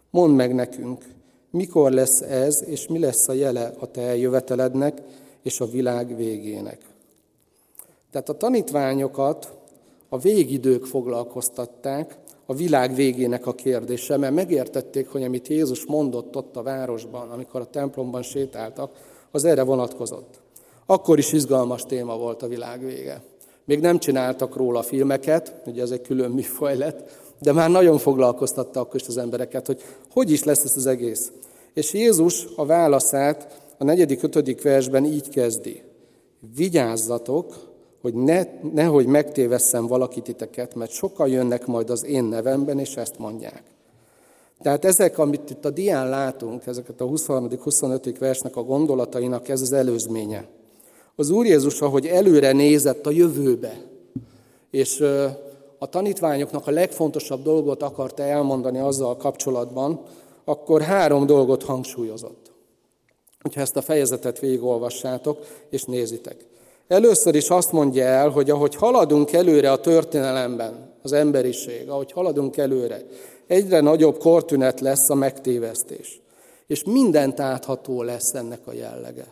Mondd 0.09 0.33
meg 0.33 0.55
nekünk, 0.55 1.05
mikor 1.51 1.91
lesz 1.91 2.21
ez, 2.21 2.63
és 2.65 2.87
mi 2.87 2.99
lesz 2.99 3.27
a 3.27 3.33
jele 3.33 3.73
a 3.79 3.85
te 3.85 4.01
eljövetelednek 4.01 5.01
és 5.43 5.59
a 5.59 5.65
világ 5.65 6.15
végének. 6.15 6.81
Tehát 8.11 8.29
a 8.29 8.37
tanítványokat 8.37 9.57
a 10.09 10.17
végidők 10.17 10.85
foglalkoztatták, 10.85 12.17
a 12.45 12.53
világ 12.53 12.95
végének 12.95 13.47
a 13.47 13.53
kérdése, 13.53 14.17
mert 14.17 14.33
megértették, 14.33 15.07
hogy 15.07 15.23
amit 15.23 15.47
Jézus 15.47 15.85
mondott 15.85 16.35
ott 16.35 16.55
a 16.55 16.63
városban, 16.63 17.29
amikor 17.29 17.61
a 17.61 17.69
templomban 17.69 18.21
sétáltak, 18.21 18.91
az 19.31 19.45
erre 19.45 19.63
vonatkozott. 19.63 20.39
Akkor 20.85 21.17
is 21.17 21.31
izgalmas 21.31 21.83
téma 21.83 22.17
volt 22.17 22.41
a 22.41 22.47
világ 22.47 22.85
vége. 22.85 23.21
Még 23.69 23.79
nem 23.79 23.99
csináltak 23.99 24.55
róla 24.55 24.81
filmeket, 24.81 25.53
ugye 25.65 25.81
ez 25.81 25.91
egy 25.91 26.01
külön 26.01 26.31
műfaj 26.31 26.77
lett, 26.77 27.09
de 27.39 27.51
már 27.51 27.69
nagyon 27.69 27.97
foglalkoztatta 27.97 28.79
akkor 28.79 28.95
is 28.95 29.07
az 29.07 29.17
embereket, 29.17 29.65
hogy 29.65 29.81
hogy 30.11 30.31
is 30.31 30.43
lesz 30.43 30.63
ez 30.63 30.73
az 30.75 30.85
egész. 30.85 31.31
És 31.73 31.93
Jézus 31.93 32.47
a 32.55 32.65
válaszát 32.65 33.61
a 33.77 33.83
negyedik, 33.83 34.23
ötödik 34.23 34.61
versben 34.61 35.05
így 35.05 35.29
kezdi. 35.29 35.81
Vigyázzatok, 36.55 37.55
hogy 38.01 38.13
ne, 38.13 38.43
nehogy 38.73 39.05
megtévesszem 39.05 39.87
valakit 39.87 40.23
titeket, 40.23 40.75
mert 40.75 40.91
sokan 40.91 41.27
jönnek 41.27 41.65
majd 41.65 41.89
az 41.89 42.05
én 42.05 42.23
nevemben, 42.23 42.79
és 42.79 42.95
ezt 42.95 43.19
mondják. 43.19 43.63
Tehát 44.61 44.85
ezek, 44.85 45.17
amit 45.17 45.49
itt 45.49 45.65
a 45.65 45.69
dián 45.69 46.09
látunk, 46.09 46.65
ezeket 46.65 47.01
a 47.01 47.05
23.-25. 47.05 48.15
versnek 48.19 48.55
a 48.55 48.63
gondolatainak, 48.63 49.49
ez 49.49 49.61
az 49.61 49.73
előzménye. 49.73 50.47
Az 51.15 51.29
Úr 51.29 51.45
Jézus, 51.45 51.81
ahogy 51.81 52.05
előre 52.05 52.51
nézett 52.51 53.05
a 53.05 53.11
jövőbe, 53.11 53.81
és 54.71 55.03
a 55.77 55.89
tanítványoknak 55.89 56.67
a 56.67 56.71
legfontosabb 56.71 57.43
dolgot 57.43 57.83
akarta 57.83 58.23
elmondani 58.23 58.79
azzal 58.79 59.17
kapcsolatban, 59.17 60.01
akkor 60.43 60.81
három 60.81 61.25
dolgot 61.25 61.63
hangsúlyozott. 61.63 62.51
Hogyha 63.41 63.61
ezt 63.61 63.75
a 63.75 63.81
fejezetet 63.81 64.39
végigolvassátok, 64.39 65.45
és 65.69 65.83
nézitek. 65.83 66.45
Először 66.87 67.35
is 67.35 67.49
azt 67.49 67.71
mondja 67.71 68.03
el, 68.03 68.29
hogy 68.29 68.49
ahogy 68.49 68.75
haladunk 68.75 69.33
előre 69.33 69.71
a 69.71 69.79
történelemben, 69.79 70.93
az 71.03 71.11
emberiség, 71.11 71.89
ahogy 71.89 72.11
haladunk 72.11 72.57
előre, 72.57 73.05
egyre 73.47 73.79
nagyobb 73.79 74.17
kortünet 74.17 74.79
lesz 74.79 75.09
a 75.09 75.15
megtévesztés. 75.15 76.21
És 76.67 76.83
mindent 76.83 77.39
átható 77.39 78.01
lesz 78.01 78.33
ennek 78.33 78.59
a 78.65 78.73
jellege. 78.73 79.25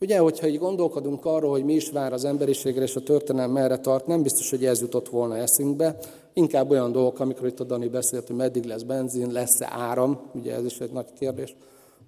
Ugye, 0.00 0.18
hogyha 0.18 0.46
így 0.46 0.58
gondolkodunk 0.58 1.24
arról, 1.24 1.50
hogy 1.50 1.64
mi 1.64 1.74
is 1.74 1.90
vár 1.90 2.12
az 2.12 2.24
emberiségre 2.24 2.82
és 2.82 2.96
a 2.96 3.02
történelem 3.02 3.50
merre 3.50 3.78
tart, 3.78 4.06
nem 4.06 4.22
biztos, 4.22 4.50
hogy 4.50 4.64
ez 4.64 4.80
jutott 4.80 5.08
volna 5.08 5.36
eszünkbe. 5.36 5.98
Inkább 6.32 6.70
olyan 6.70 6.92
dolgok, 6.92 7.20
amikor 7.20 7.46
itt 7.46 7.60
a 7.60 7.64
Dani 7.64 7.88
beszélt, 7.88 8.26
hogy 8.26 8.36
meddig 8.36 8.64
lesz 8.64 8.82
benzin, 8.82 9.32
lesz-e 9.32 9.68
áram, 9.70 10.20
ugye 10.34 10.54
ez 10.54 10.64
is 10.64 10.78
egy 10.78 10.92
nagy 10.92 11.12
kérdés 11.18 11.56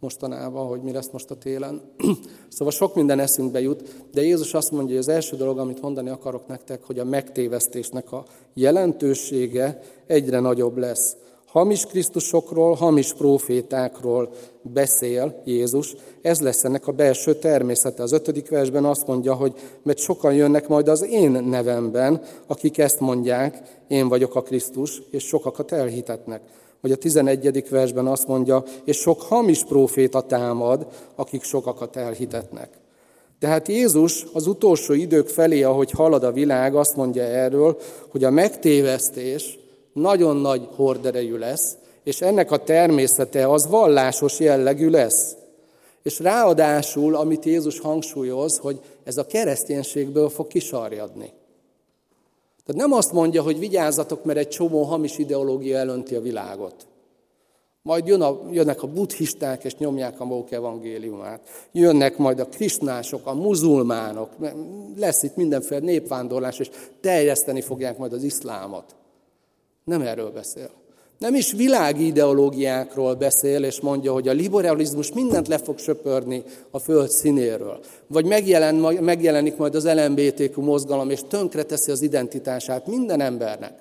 mostanában, 0.00 0.66
hogy 0.66 0.82
mi 0.82 0.92
lesz 0.92 1.10
most 1.12 1.30
a 1.30 1.34
télen. 1.34 1.80
szóval 2.48 2.72
sok 2.72 2.94
minden 2.94 3.18
eszünkbe 3.18 3.60
jut, 3.60 3.94
de 4.12 4.22
Jézus 4.22 4.54
azt 4.54 4.70
mondja, 4.70 4.88
hogy 4.88 5.04
az 5.04 5.08
első 5.08 5.36
dolog, 5.36 5.58
amit 5.58 5.82
mondani 5.82 6.08
akarok 6.08 6.46
nektek, 6.46 6.82
hogy 6.82 6.98
a 6.98 7.04
megtévesztésnek 7.04 8.12
a 8.12 8.24
jelentősége 8.54 9.80
egyre 10.06 10.40
nagyobb 10.40 10.76
lesz. 10.76 11.16
Hamis 11.56 11.86
Krisztusokról, 11.86 12.74
hamis 12.74 13.12
profétákról 13.12 14.30
beszél 14.62 15.42
Jézus. 15.44 15.94
Ez 16.22 16.40
lesz 16.40 16.64
ennek 16.64 16.86
a 16.86 16.92
belső 16.92 17.34
természete. 17.34 18.02
Az 18.02 18.12
ötödik 18.12 18.48
versben 18.48 18.84
azt 18.84 19.06
mondja, 19.06 19.34
hogy 19.34 19.52
mert 19.82 19.98
sokan 19.98 20.34
jönnek 20.34 20.68
majd 20.68 20.88
az 20.88 21.04
én 21.04 21.30
nevemben, 21.30 22.22
akik 22.46 22.78
ezt 22.78 23.00
mondják, 23.00 23.62
én 23.88 24.08
vagyok 24.08 24.34
a 24.34 24.42
Krisztus, 24.42 25.02
és 25.10 25.24
sokakat 25.24 25.72
elhitetnek 25.72 26.40
vagy 26.80 26.92
a 26.92 26.96
11. 26.96 27.68
versben 27.68 28.06
azt 28.06 28.26
mondja, 28.26 28.64
és 28.84 28.96
sok 28.96 29.22
hamis 29.22 29.64
próféta 29.64 30.20
támad, 30.20 30.86
akik 31.14 31.42
sokakat 31.42 31.96
elhitetnek. 31.96 32.68
Tehát 33.38 33.68
Jézus 33.68 34.26
az 34.32 34.46
utolsó 34.46 34.92
idők 34.92 35.28
felé, 35.28 35.62
ahogy 35.62 35.90
halad 35.90 36.24
a 36.24 36.32
világ, 36.32 36.74
azt 36.74 36.96
mondja 36.96 37.22
erről, 37.22 37.78
hogy 38.08 38.24
a 38.24 38.30
megtévesztés 38.30 39.58
nagyon 39.96 40.36
nagy 40.36 40.68
horderejű 40.74 41.36
lesz, 41.36 41.76
és 42.02 42.20
ennek 42.20 42.50
a 42.50 42.56
természete 42.56 43.50
az 43.50 43.66
vallásos 43.66 44.38
jellegű 44.38 44.88
lesz. 44.88 45.36
És 46.02 46.18
ráadásul, 46.18 47.14
amit 47.14 47.44
Jézus 47.44 47.80
hangsúlyoz, 47.80 48.58
hogy 48.58 48.80
ez 49.04 49.16
a 49.16 49.26
kereszténységből 49.26 50.28
fog 50.28 50.46
kisarjadni. 50.46 51.32
Tehát 52.66 52.80
nem 52.80 52.92
azt 52.92 53.12
mondja, 53.12 53.42
hogy 53.42 53.58
vigyázzatok, 53.58 54.24
mert 54.24 54.38
egy 54.38 54.48
csomó 54.48 54.82
hamis 54.82 55.18
ideológia 55.18 55.78
elönti 55.78 56.14
a 56.14 56.20
világot. 56.20 56.86
Majd 57.82 58.06
jön 58.06 58.20
a, 58.20 58.40
jönnek 58.50 58.82
a 58.82 58.86
buddhisták, 58.86 59.64
és 59.64 59.76
nyomják 59.76 60.20
a 60.20 60.24
maguk 60.24 60.52
evangéliumát. 60.52 61.40
Jönnek 61.72 62.16
majd 62.16 62.40
a 62.40 62.46
krisnások, 62.46 63.26
a 63.26 63.34
muzulmánok, 63.34 64.30
lesz 64.96 65.22
itt 65.22 65.36
mindenféle 65.36 65.80
népvándorlás, 65.80 66.58
és 66.58 66.70
teljeszteni 67.00 67.60
fogják 67.60 67.98
majd 67.98 68.12
az 68.12 68.22
iszlámot. 68.22 68.94
Nem 69.86 70.00
erről 70.00 70.30
beszél. 70.30 70.70
Nem 71.18 71.34
is 71.34 71.52
világi 71.52 72.06
ideológiákról 72.06 73.14
beszél, 73.14 73.64
és 73.64 73.80
mondja, 73.80 74.12
hogy 74.12 74.28
a 74.28 74.32
liberalizmus 74.32 75.12
mindent 75.12 75.48
le 75.48 75.58
fog 75.58 75.78
söpörni 75.78 76.42
a 76.70 76.78
föld 76.78 77.10
színéről. 77.10 77.80
Vagy 78.06 78.24
megjelen, 78.24 78.74
megjelenik 79.00 79.56
majd 79.56 79.74
az 79.74 79.88
LMBTQ 79.88 80.62
mozgalom, 80.62 81.10
és 81.10 81.20
tönkreteszi 81.28 81.90
az 81.90 82.02
identitását 82.02 82.86
minden 82.86 83.20
embernek. 83.20 83.72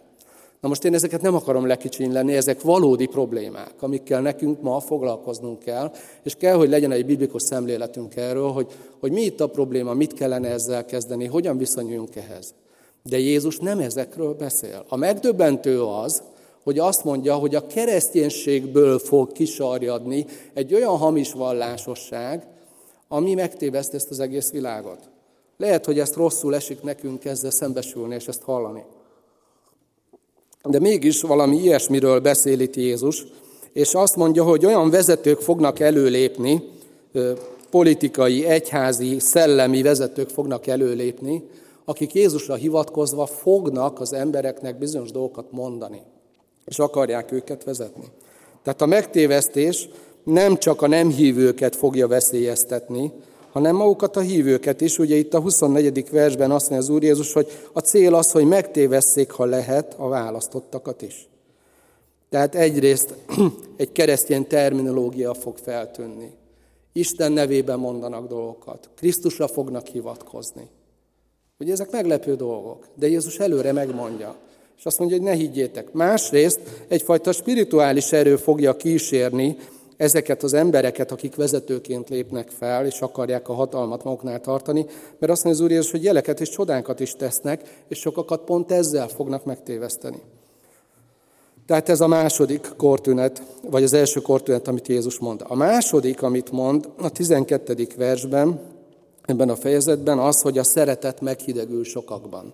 Na 0.61 0.67
most 0.67 0.85
én 0.85 0.93
ezeket 0.93 1.21
nem 1.21 1.35
akarom 1.35 1.67
lekicsinyleni, 1.67 2.35
ezek 2.35 2.61
valódi 2.61 3.05
problémák, 3.05 3.73
amikkel 3.79 4.21
nekünk 4.21 4.61
ma 4.61 4.79
foglalkoznunk 4.79 5.59
kell, 5.59 5.91
és 6.23 6.35
kell, 6.35 6.55
hogy 6.55 6.69
legyen 6.69 6.91
egy 6.91 7.05
biblikus 7.05 7.41
szemléletünk 7.41 8.15
erről, 8.15 8.51
hogy, 8.51 8.67
hogy 8.99 9.11
mi 9.11 9.21
itt 9.21 9.39
a 9.39 9.47
probléma, 9.47 9.93
mit 9.93 10.13
kellene 10.13 10.49
ezzel 10.49 10.85
kezdeni, 10.85 11.25
hogyan 11.25 11.57
viszonyuljunk 11.57 12.15
ehhez. 12.15 12.53
De 13.09 13.19
Jézus 13.19 13.57
nem 13.57 13.79
ezekről 13.79 14.33
beszél. 14.33 14.85
A 14.87 14.95
megdöbbentő 14.95 15.83
az, 15.83 16.23
hogy 16.63 16.79
azt 16.79 17.03
mondja, 17.03 17.35
hogy 17.35 17.55
a 17.55 17.67
kereszténységből 17.67 18.99
fog 18.99 19.31
kisarjadni 19.31 20.25
egy 20.53 20.73
olyan 20.73 20.97
hamis 20.97 21.31
vallásosság, 21.31 22.47
ami 23.07 23.33
megtéveszt 23.33 23.93
ezt 23.93 24.09
az 24.09 24.19
egész 24.19 24.51
világot. 24.51 24.99
Lehet, 25.57 25.85
hogy 25.85 25.99
ezt 25.99 26.15
rosszul 26.15 26.55
esik 26.55 26.81
nekünk 26.81 27.25
ezzel 27.25 27.51
szembesülni 27.51 28.15
és 28.15 28.27
ezt 28.27 28.41
hallani. 28.41 28.83
De 30.63 30.79
mégis 30.79 31.21
valami 31.21 31.57
ilyesmiről 31.57 32.19
beszél 32.19 32.59
itt 32.59 32.75
Jézus, 32.75 33.25
és 33.73 33.93
azt 33.93 34.15
mondja, 34.15 34.43
hogy 34.43 34.65
olyan 34.65 34.89
vezetők 34.89 35.39
fognak 35.39 35.79
előlépni, 35.79 36.63
politikai, 37.69 38.45
egyházi, 38.45 39.19
szellemi 39.19 39.81
vezetők 39.81 40.29
fognak 40.29 40.67
előlépni, 40.67 41.43
akik 41.85 42.13
Jézusra 42.13 42.55
hivatkozva 42.55 43.25
fognak 43.25 43.99
az 43.99 44.13
embereknek 44.13 44.77
bizonyos 44.77 45.11
dolgokat 45.11 45.51
mondani, 45.51 46.01
és 46.65 46.79
akarják 46.79 47.31
őket 47.31 47.63
vezetni. 47.63 48.05
Tehát 48.63 48.81
a 48.81 48.85
megtévesztés 48.85 49.89
nem 50.23 50.57
csak 50.57 50.81
a 50.81 50.87
nem 50.87 51.09
hívőket 51.09 51.75
fogja 51.75 52.07
veszélyeztetni, 52.07 53.11
hanem 53.51 53.75
magukat 53.75 54.15
a 54.15 54.19
hívőket 54.19 54.81
is. 54.81 54.99
Ugye 54.99 55.15
itt 55.15 55.33
a 55.33 55.39
24. 55.39 56.09
versben 56.09 56.51
azt 56.51 56.69
mondja 56.69 56.87
az 56.87 56.95
Úr 56.95 57.03
Jézus, 57.03 57.33
hogy 57.33 57.47
a 57.73 57.79
cél 57.79 58.15
az, 58.15 58.31
hogy 58.31 58.45
megtévesszék, 58.45 59.31
ha 59.31 59.45
lehet, 59.45 59.95
a 59.97 60.07
választottakat 60.07 61.01
is. 61.01 61.29
Tehát 62.29 62.55
egyrészt 62.55 63.13
egy 63.77 63.91
keresztény 63.91 64.47
terminológia 64.47 65.33
fog 65.33 65.57
feltűnni. 65.57 66.31
Isten 66.93 67.31
nevében 67.31 67.79
mondanak 67.79 68.27
dolgokat. 68.27 68.89
Krisztusra 68.95 69.47
fognak 69.47 69.87
hivatkozni. 69.87 70.69
Ugye 71.59 71.71
ezek 71.71 71.91
meglepő 71.91 72.35
dolgok, 72.35 72.87
de 72.95 73.07
Jézus 73.07 73.39
előre 73.39 73.71
megmondja. 73.71 74.35
És 74.77 74.85
azt 74.85 74.99
mondja, 74.99 75.17
hogy 75.17 75.25
ne 75.25 75.33
higgyétek. 75.33 75.91
Másrészt 75.91 76.59
egyfajta 76.87 77.31
spirituális 77.31 78.11
erő 78.11 78.35
fogja 78.35 78.75
kísérni 78.75 79.57
ezeket 79.97 80.43
az 80.43 80.53
embereket, 80.53 81.11
akik 81.11 81.35
vezetőként 81.35 82.09
lépnek 82.09 82.49
fel, 82.49 82.85
és 82.85 82.99
akarják 82.99 83.49
a 83.49 83.53
hatalmat 83.53 84.03
maguknál 84.03 84.41
tartani, 84.41 84.85
mert 85.19 85.31
azt 85.31 85.43
mondja 85.43 85.61
az 85.61 85.67
Úr 85.69 85.71
Jézus, 85.71 85.91
hogy 85.91 86.03
jeleket 86.03 86.39
és 86.39 86.49
csodákat 86.49 86.99
is 86.99 87.11
tesznek, 87.11 87.83
és 87.87 87.99
sokakat 87.99 88.41
pont 88.41 88.71
ezzel 88.71 89.07
fognak 89.07 89.45
megtéveszteni. 89.45 90.21
Tehát 91.65 91.89
ez 91.89 92.01
a 92.01 92.07
második 92.07 92.71
kortünet, 92.77 93.41
vagy 93.69 93.83
az 93.83 93.93
első 93.93 94.19
kortünet, 94.19 94.67
amit 94.67 94.87
Jézus 94.87 95.19
mond. 95.19 95.41
A 95.47 95.55
második, 95.55 96.21
amit 96.21 96.51
mond 96.51 96.89
a 96.97 97.09
12. 97.09 97.87
versben, 97.97 98.74
ebben 99.25 99.49
a 99.49 99.55
fejezetben 99.55 100.19
az, 100.19 100.41
hogy 100.41 100.57
a 100.57 100.63
szeretet 100.63 101.21
meghidegül 101.21 101.83
sokakban. 101.83 102.53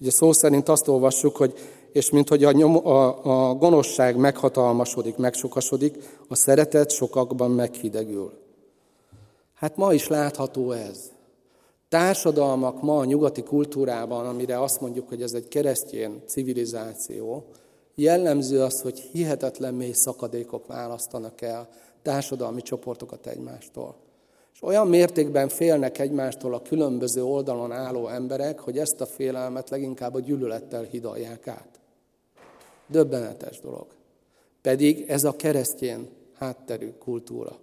Ugye 0.00 0.10
szó 0.10 0.32
szerint 0.32 0.68
azt 0.68 0.88
olvassuk, 0.88 1.36
hogy 1.36 1.54
és 1.92 2.10
mint 2.10 2.28
hogy 2.28 2.44
a, 2.44 2.52
nyom, 2.52 2.86
a, 2.86 3.48
a 3.48 3.54
gonoszság 3.54 4.16
meghatalmasodik, 4.16 5.16
megsokasodik, 5.16 5.96
a 6.28 6.34
szeretet 6.34 6.90
sokakban 6.90 7.50
meghidegül. 7.50 8.32
Hát 9.54 9.76
ma 9.76 9.92
is 9.92 10.08
látható 10.08 10.72
ez. 10.72 11.10
Társadalmak 11.88 12.82
ma 12.82 12.98
a 12.98 13.04
nyugati 13.04 13.42
kultúrában, 13.42 14.26
amire 14.26 14.62
azt 14.62 14.80
mondjuk, 14.80 15.08
hogy 15.08 15.22
ez 15.22 15.32
egy 15.32 15.48
keresztény 15.48 16.22
civilizáció, 16.26 17.44
jellemző 17.94 18.62
az, 18.62 18.80
hogy 18.80 18.98
hihetetlen 18.98 19.74
mély 19.74 19.92
szakadékok 19.92 20.66
választanak 20.66 21.40
el 21.40 21.68
társadalmi 22.02 22.62
csoportokat 22.62 23.26
egymástól. 23.26 24.03
Olyan 24.64 24.88
mértékben 24.88 25.48
félnek 25.48 25.98
egymástól 25.98 26.54
a 26.54 26.62
különböző 26.62 27.24
oldalon 27.24 27.72
álló 27.72 28.08
emberek, 28.08 28.58
hogy 28.58 28.78
ezt 28.78 29.00
a 29.00 29.06
félelmet 29.06 29.70
leginkább 29.70 30.14
a 30.14 30.20
gyűlölettel 30.20 30.82
hidalják 30.82 31.48
át. 31.48 31.80
Döbbenetes 32.86 33.60
dolog. 33.60 33.86
Pedig 34.62 35.04
ez 35.08 35.24
a 35.24 35.36
keresztjén 35.36 36.08
hátterű 36.38 36.90
kultúra. 36.98 37.58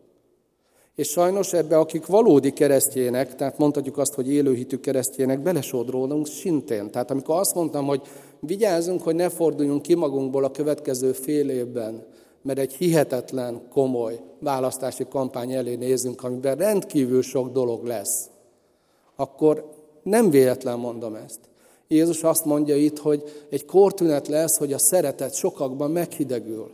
És 0.95 1.09
sajnos 1.09 1.53
ebbe, 1.53 1.77
akik 1.77 2.05
valódi 2.05 2.53
keresztjének, 2.53 3.35
tehát 3.35 3.57
mondhatjuk 3.57 3.97
azt, 3.97 4.13
hogy 4.13 4.31
élőhitű 4.31 4.77
keresztjének, 4.77 5.39
belesodródunk 5.39 6.27
szintén. 6.27 6.91
Tehát 6.91 7.11
amikor 7.11 7.39
azt 7.39 7.55
mondtam, 7.55 7.85
hogy 7.85 8.01
vigyázzunk, 8.39 9.01
hogy 9.01 9.15
ne 9.15 9.29
forduljunk 9.29 9.81
ki 9.81 9.95
magunkból 9.95 10.43
a 10.43 10.51
következő 10.51 11.11
fél 11.11 11.49
évben, 11.49 12.05
mert 12.41 12.59
egy 12.59 12.73
hihetetlen, 12.73 13.61
komoly 13.69 14.19
választási 14.39 15.05
kampány 15.09 15.53
elé 15.53 15.75
nézünk, 15.75 16.23
amiben 16.23 16.57
rendkívül 16.57 17.21
sok 17.21 17.51
dolog 17.51 17.83
lesz, 17.83 18.29
akkor 19.15 19.69
nem 20.03 20.29
véletlen 20.29 20.79
mondom 20.79 21.15
ezt. 21.15 21.39
Jézus 21.87 22.23
azt 22.23 22.45
mondja 22.45 22.75
itt, 22.75 22.97
hogy 22.97 23.45
egy 23.49 23.65
kortünet 23.65 24.27
lesz, 24.27 24.57
hogy 24.57 24.73
a 24.73 24.77
szeretet 24.77 25.33
sokakban 25.33 25.91
meghidegül. 25.91 26.71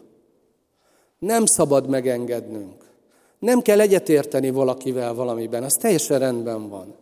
Nem 1.20 1.46
szabad 1.46 1.90
megengednünk. 1.90 2.86
Nem 3.40 3.62
kell 3.62 3.80
egyetérteni 3.80 4.50
valakivel 4.50 5.14
valamiben, 5.14 5.64
az 5.64 5.76
teljesen 5.76 6.20
rendben 6.20 6.70
van. 6.70 6.96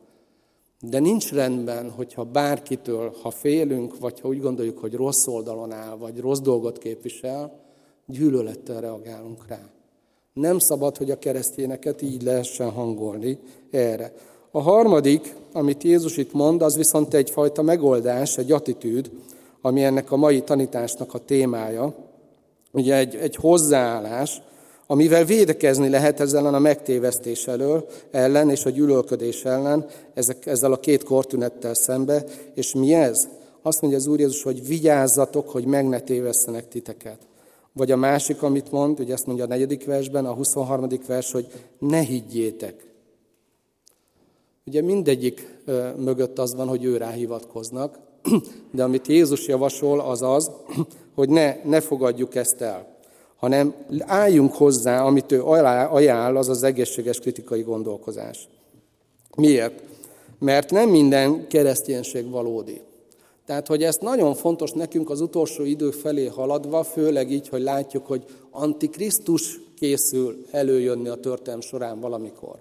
De 0.79 0.99
nincs 0.99 1.31
rendben, 1.31 1.89
hogyha 1.89 2.23
bárkitől, 2.23 3.13
ha 3.21 3.29
félünk, 3.31 3.99
vagy 3.99 4.19
ha 4.19 4.27
úgy 4.27 4.41
gondoljuk, 4.41 4.77
hogy 4.77 4.93
rossz 4.93 5.27
oldalon 5.27 5.71
áll, 5.71 5.97
vagy 5.97 6.19
rossz 6.19 6.39
dolgot 6.39 6.77
képvisel, 6.77 7.64
gyűlölettel 8.05 8.81
reagálunk 8.81 9.47
rá. 9.47 9.59
Nem 10.33 10.59
szabad, 10.59 10.97
hogy 10.97 11.11
a 11.11 11.19
keresztényeket 11.19 12.01
így 12.01 12.23
lehessen 12.23 12.69
hangolni 12.69 13.37
erre. 13.71 14.13
A 14.51 14.61
harmadik, 14.61 15.35
amit 15.53 15.83
Jézus 15.83 16.17
itt 16.17 16.33
mond, 16.33 16.61
az 16.61 16.75
viszont 16.75 17.13
egyfajta 17.13 17.61
megoldás, 17.61 18.37
egy 18.37 18.51
attitűd, 18.51 19.11
ami 19.61 19.83
ennek 19.83 20.11
a 20.11 20.15
mai 20.15 20.41
tanításnak 20.41 21.13
a 21.13 21.25
témája. 21.25 21.93
Ugye 22.71 22.95
egy, 22.95 23.15
egy 23.15 23.35
hozzáállás, 23.35 24.41
amivel 24.87 25.25
védekezni 25.25 25.89
lehet 25.89 26.19
ezzel 26.19 26.45
a 26.45 26.59
megtévesztés 26.59 27.47
elől, 27.47 27.87
ellen 28.11 28.49
és 28.49 28.65
a 28.65 28.69
gyűlölködés 28.69 29.45
ellen, 29.45 29.85
ezek, 30.13 30.45
ezzel 30.45 30.71
a 30.71 30.79
két 30.79 31.03
kortünettel 31.03 31.73
szembe. 31.73 32.23
És 32.53 32.73
mi 32.73 32.93
ez? 32.93 33.27
Azt 33.61 33.81
mondja 33.81 33.99
az 33.99 34.07
Úr 34.07 34.19
Jézus, 34.19 34.43
hogy 34.43 34.67
vigyázzatok, 34.67 35.49
hogy 35.49 35.65
meg 35.65 35.87
ne 35.87 35.99
tévesszenek 35.99 36.67
titeket. 36.67 37.17
Vagy 37.77 37.91
a 37.91 37.95
másik, 37.95 38.41
amit 38.41 38.71
mond, 38.71 38.99
ugye 38.99 39.13
ezt 39.13 39.25
mondja 39.25 39.43
a 39.43 39.47
negyedik 39.47 39.85
versben, 39.85 40.25
a 40.25 40.33
23. 40.33 40.87
vers, 41.07 41.31
hogy 41.31 41.47
ne 41.79 41.99
higgyétek. 41.99 42.85
Ugye 44.65 44.81
mindegyik 44.81 45.47
mögött 45.97 46.39
az 46.39 46.55
van, 46.55 46.67
hogy 46.67 46.83
ő 46.83 47.05
hivatkoznak, 47.15 47.99
de 48.71 48.83
amit 48.83 49.07
Jézus 49.07 49.47
javasol, 49.47 49.99
az 49.99 50.21
az, 50.21 50.51
hogy 51.15 51.29
ne, 51.29 51.55
ne 51.63 51.79
fogadjuk 51.81 52.35
ezt 52.35 52.61
el, 52.61 52.87
hanem 53.35 53.73
álljunk 53.99 54.53
hozzá, 54.53 55.03
amit 55.03 55.31
ő 55.31 55.43
ajánl, 55.43 56.37
az 56.37 56.49
az 56.49 56.63
egészséges 56.63 57.19
kritikai 57.19 57.61
gondolkozás. 57.61 58.47
Miért? 59.37 59.81
Mert 60.39 60.71
nem 60.71 60.89
minden 60.89 61.47
kereszténység 61.47 62.29
valódi. 62.29 62.81
Tehát, 63.45 63.67
hogy 63.67 63.83
ezt 63.83 64.01
nagyon 64.01 64.33
fontos 64.33 64.71
nekünk 64.71 65.09
az 65.09 65.21
utolsó 65.21 65.63
idő 65.63 65.91
felé 65.91 66.25
haladva, 66.25 66.83
főleg 66.83 67.31
így, 67.31 67.47
hogy 67.47 67.61
látjuk, 67.61 68.05
hogy 68.05 68.25
Antikrisztus 68.51 69.59
készül 69.79 70.45
előjönni 70.51 71.07
a 71.07 71.19
történelm 71.19 71.61
során 71.61 71.99
valamikor. 71.99 72.59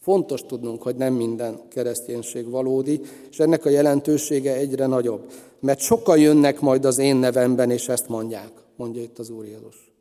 Fontos 0.00 0.42
tudnunk, 0.42 0.82
hogy 0.82 0.96
nem 0.96 1.14
minden 1.14 1.60
kereszténység 1.68 2.50
valódi, 2.50 3.00
és 3.30 3.38
ennek 3.38 3.64
a 3.64 3.68
jelentősége 3.68 4.54
egyre 4.54 4.86
nagyobb. 4.86 5.30
Mert 5.60 5.80
sokan 5.80 6.18
jönnek 6.18 6.60
majd 6.60 6.84
az 6.84 6.98
én 6.98 7.16
nevemben, 7.16 7.70
és 7.70 7.88
ezt 7.88 8.08
mondják, 8.08 8.50
mondja 8.76 9.02
itt 9.02 9.18
az 9.18 9.30
Úr 9.30 9.44
Jézus. 9.44 9.92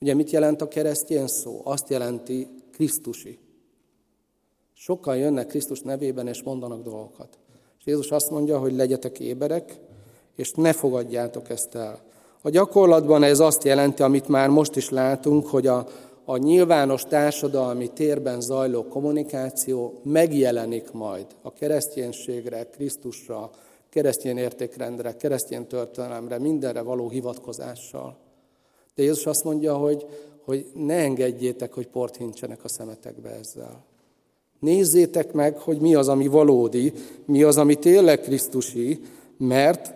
Ugye 0.00 0.14
mit 0.14 0.30
jelent 0.30 0.60
a 0.60 0.68
keresztény 0.68 1.26
szó? 1.26 1.60
Azt 1.64 1.88
jelenti 1.88 2.48
Krisztusi. 2.72 3.38
Sokan 4.74 5.16
jönnek 5.16 5.46
Krisztus 5.46 5.80
nevében, 5.80 6.26
és 6.26 6.42
mondanak 6.42 6.82
dolgokat. 6.82 7.38
És 7.80 7.86
Jézus 7.86 8.10
azt 8.10 8.30
mondja, 8.30 8.58
hogy 8.58 8.74
legyetek 8.74 9.20
éberek, 9.20 9.78
és 10.36 10.52
ne 10.52 10.72
fogadjátok 10.72 11.50
ezt 11.50 11.74
el. 11.74 12.00
A 12.42 12.50
gyakorlatban 12.50 13.22
ez 13.22 13.40
azt 13.40 13.64
jelenti, 13.64 14.02
amit 14.02 14.28
már 14.28 14.48
most 14.48 14.76
is 14.76 14.90
látunk, 14.90 15.46
hogy 15.46 15.66
a, 15.66 15.86
a 16.24 16.36
nyilvános 16.36 17.02
társadalmi 17.02 17.88
térben 17.88 18.40
zajló 18.40 18.84
kommunikáció 18.84 20.00
megjelenik 20.02 20.92
majd 20.92 21.26
a 21.42 21.52
kereszténységre, 21.52 22.68
Krisztusra, 22.70 23.50
keresztény 23.88 24.36
értékrendre, 24.36 25.16
keresztény 25.16 25.66
történelemre, 25.66 26.38
mindenre 26.38 26.80
való 26.80 27.08
hivatkozással. 27.08 28.16
De 28.94 29.02
Jézus 29.02 29.26
azt 29.26 29.44
mondja, 29.44 29.76
hogy, 29.76 30.06
hogy 30.44 30.66
ne 30.74 30.94
engedjétek, 30.94 31.72
hogy 31.72 31.86
port 31.86 32.16
hincsenek 32.16 32.64
a 32.64 32.68
szemetekbe 32.68 33.30
ezzel. 33.30 33.84
Nézzétek 34.60 35.32
meg, 35.32 35.58
hogy 35.58 35.78
mi 35.78 35.94
az, 35.94 36.08
ami 36.08 36.26
valódi, 36.26 36.92
mi 37.24 37.42
az, 37.42 37.56
ami 37.56 37.74
tényleg 37.74 38.20
Krisztusi, 38.20 39.00
mert 39.38 39.94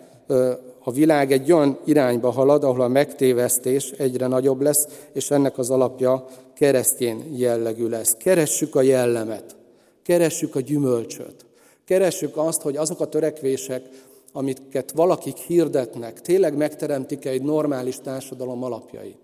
a 0.84 0.92
világ 0.92 1.32
egy 1.32 1.52
olyan 1.52 1.78
irányba 1.84 2.30
halad, 2.30 2.64
ahol 2.64 2.80
a 2.80 2.88
megtévesztés 2.88 3.90
egyre 3.90 4.26
nagyobb 4.26 4.60
lesz, 4.60 4.88
és 5.12 5.30
ennek 5.30 5.58
az 5.58 5.70
alapja 5.70 6.26
keresztjén 6.54 7.24
jellegű 7.36 7.88
lesz. 7.88 8.14
Keressük 8.18 8.74
a 8.74 8.82
jellemet, 8.82 9.56
keressük 10.02 10.56
a 10.56 10.60
gyümölcsöt, 10.60 11.44
keressük 11.84 12.36
azt, 12.36 12.62
hogy 12.62 12.76
azok 12.76 13.00
a 13.00 13.08
törekvések, 13.08 13.88
amiket 14.32 14.92
valakik 14.92 15.36
hirdetnek, 15.36 16.20
tényleg 16.20 16.56
megteremtik 16.56 17.24
egy 17.24 17.42
normális 17.42 17.96
társadalom 18.02 18.62
alapjait. 18.62 19.18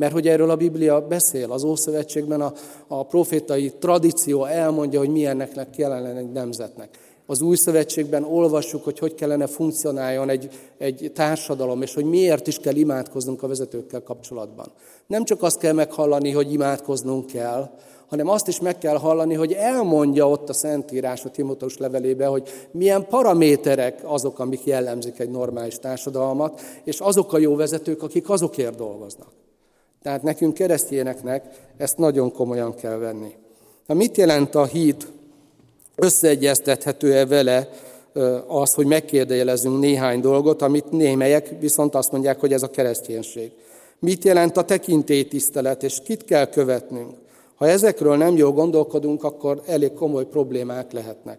Mert 0.00 0.12
hogy 0.12 0.28
erről 0.28 0.50
a 0.50 0.56
Biblia 0.56 1.06
beszél, 1.06 1.52
az 1.52 1.64
Ószövetségben 1.64 2.40
a, 2.40 2.52
a 2.86 3.06
profétai 3.06 3.72
tradíció 3.78 4.44
elmondja, 4.44 4.98
hogy 4.98 5.08
milyennek 5.08 5.70
kellene 5.76 6.16
egy 6.16 6.32
nemzetnek. 6.32 6.98
Az 7.26 7.40
új 7.40 7.56
szövetségben 7.56 8.24
olvassuk, 8.24 8.84
hogy 8.84 8.98
hogy 8.98 9.14
kellene 9.14 9.46
funkcionáljon 9.46 10.28
egy, 10.28 10.48
egy 10.78 11.10
társadalom, 11.14 11.82
és 11.82 11.94
hogy 11.94 12.04
miért 12.04 12.46
is 12.46 12.58
kell 12.58 12.74
imádkoznunk 12.74 13.42
a 13.42 13.46
vezetőkkel 13.46 14.02
kapcsolatban. 14.02 14.66
Nem 15.06 15.24
csak 15.24 15.42
azt 15.42 15.58
kell 15.58 15.72
meghallani, 15.72 16.30
hogy 16.30 16.52
imádkoznunk 16.52 17.26
kell, 17.26 17.70
hanem 18.08 18.28
azt 18.28 18.48
is 18.48 18.60
meg 18.60 18.78
kell 18.78 18.96
hallani, 18.96 19.34
hogy 19.34 19.52
elmondja 19.52 20.28
ott 20.28 20.48
a 20.48 20.52
Szentírás 20.52 21.24
a 21.24 21.30
Timoteus 21.30 21.78
levelébe, 21.78 22.26
hogy 22.26 22.48
milyen 22.70 23.06
paraméterek 23.06 24.00
azok, 24.04 24.38
amik 24.38 24.64
jellemzik 24.64 25.18
egy 25.18 25.30
normális 25.30 25.78
társadalmat, 25.78 26.60
és 26.84 27.00
azok 27.00 27.32
a 27.32 27.38
jó 27.38 27.56
vezetők, 27.56 28.02
akik 28.02 28.30
azokért 28.30 28.76
dolgoznak. 28.76 29.28
Tehát 30.02 30.22
nekünk 30.22 30.54
keresztényeknek 30.54 31.44
ezt 31.76 31.98
nagyon 31.98 32.32
komolyan 32.32 32.74
kell 32.74 32.96
venni. 32.96 33.34
Na 33.86 33.94
mit 33.94 34.16
jelent 34.16 34.54
a 34.54 34.64
hit? 34.64 35.06
Összeegyeztethető-e 35.96 37.26
vele 37.26 37.68
az, 38.46 38.74
hogy 38.74 38.86
megkérdőjelezünk 38.86 39.80
néhány 39.80 40.20
dolgot, 40.20 40.62
amit 40.62 40.90
némelyek 40.90 41.54
viszont 41.60 41.94
azt 41.94 42.12
mondják, 42.12 42.40
hogy 42.40 42.52
ez 42.52 42.62
a 42.62 42.70
kereszténység. 42.70 43.50
Mit 43.98 44.24
jelent 44.24 44.56
a 44.56 44.64
tekintélytisztelet, 44.64 45.82
és 45.82 45.98
kit 46.04 46.24
kell 46.24 46.46
követnünk? 46.46 47.14
Ha 47.54 47.68
ezekről 47.68 48.16
nem 48.16 48.36
jól 48.36 48.52
gondolkodunk, 48.52 49.24
akkor 49.24 49.62
elég 49.66 49.92
komoly 49.92 50.26
problémák 50.26 50.92
lehetnek. 50.92 51.38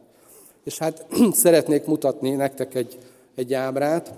És 0.64 0.78
hát 0.78 1.06
szeretnék 1.44 1.86
mutatni 1.86 2.30
nektek 2.30 2.76
egy, 2.76 2.98
egy 3.36 3.54
ábrát. 3.54 4.14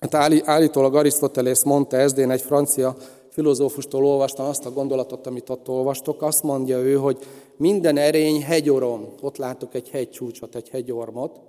Hát 0.00 0.14
állítólag 0.44 0.94
Arisztotelész 0.96 1.62
mondta 1.62 1.96
ezt, 1.96 2.18
én 2.18 2.30
egy 2.30 2.42
francia 2.42 2.96
filozófustól 3.32 4.04
olvastam 4.04 4.46
azt 4.46 4.66
a 4.66 4.72
gondolatot, 4.72 5.26
amit 5.26 5.50
ott 5.50 5.68
olvastok. 5.68 6.22
Azt 6.22 6.42
mondja 6.42 6.78
ő, 6.78 6.94
hogy 6.94 7.18
minden 7.56 7.96
erény 7.96 8.42
hegyorom. 8.42 9.08
Ott 9.20 9.36
látok 9.36 9.74
egy 9.74 9.88
hegycsúcsot, 9.88 10.54
egy 10.54 10.68
hegyormot, 10.68 11.40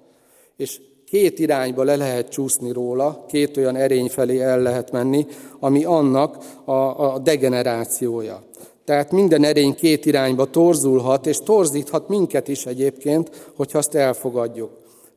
és 0.58 0.82
két 1.06 1.39
irányba 1.39 1.84
le 1.84 1.96
lehet 1.96 2.30
csúszni 2.30 2.72
róla, 2.72 3.26
két 3.28 3.58
olyan 3.58 3.76
erény 3.76 4.10
felé 4.10 4.39
el 4.39 4.62
lehet 4.62 4.91
menni, 4.91 5.26
ami 5.60 5.84
annak 5.84 6.38
a, 6.65 6.72
a 7.13 7.19
degenerációja. 7.19 8.43
Tehát 8.86 9.12
minden 9.12 9.43
erény 9.43 9.76
két 9.76 10.06
irányba 10.06 10.46
torzulhat, 10.46 11.26
és 11.26 11.39
torzíthat 11.39 12.08
minket 12.08 12.48
is 12.48 12.65
egyébként, 12.65 13.52
hogyha 13.56 13.78
azt 13.78 13.96
elfogadjuk. 13.96 14.69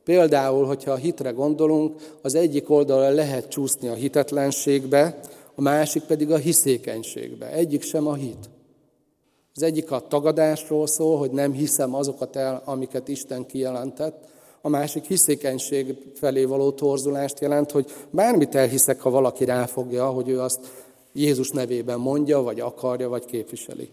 Például, 0.03 0.65
hogyha 0.65 0.91
a 0.91 0.95
hitre 0.95 1.29
gondolunk, 1.29 1.95
az 2.21 2.35
egyik 2.35 2.69
oldalra 2.69 3.09
lehet 3.09 3.47
csúszni 3.47 3.87
a 3.87 3.93
hitetlenségbe, 3.93 5.19
a 5.59 5.61
másik 5.61 6.03
pedig 6.03 6.31
a 6.31 6.37
hiszékenységbe. 6.37 7.51
Egyik 7.51 7.81
sem 7.81 8.07
a 8.07 8.13
hit. 8.13 8.49
Az 9.55 9.63
egyik 9.63 9.91
a 9.91 10.07
tagadásról 10.07 10.87
szól, 10.87 11.17
hogy 11.17 11.31
nem 11.31 11.51
hiszem 11.51 11.93
azokat 11.93 12.35
el, 12.35 12.61
amiket 12.65 13.07
Isten 13.07 13.45
kijelentett, 13.45 14.25
a 14.61 14.69
másik 14.69 15.03
hiszékenység 15.03 15.95
felé 16.15 16.43
való 16.43 16.71
torzulást 16.71 17.39
jelent, 17.39 17.71
hogy 17.71 17.91
bármit 18.09 18.55
elhiszek, 18.55 19.01
ha 19.01 19.09
valaki 19.09 19.45
ráfogja, 19.45 20.05
hogy 20.05 20.29
ő 20.29 20.39
azt 20.39 20.59
Jézus 21.13 21.49
nevében 21.49 21.99
mondja, 21.99 22.41
vagy 22.41 22.59
akarja, 22.59 23.09
vagy 23.09 23.25
képviseli. 23.25 23.89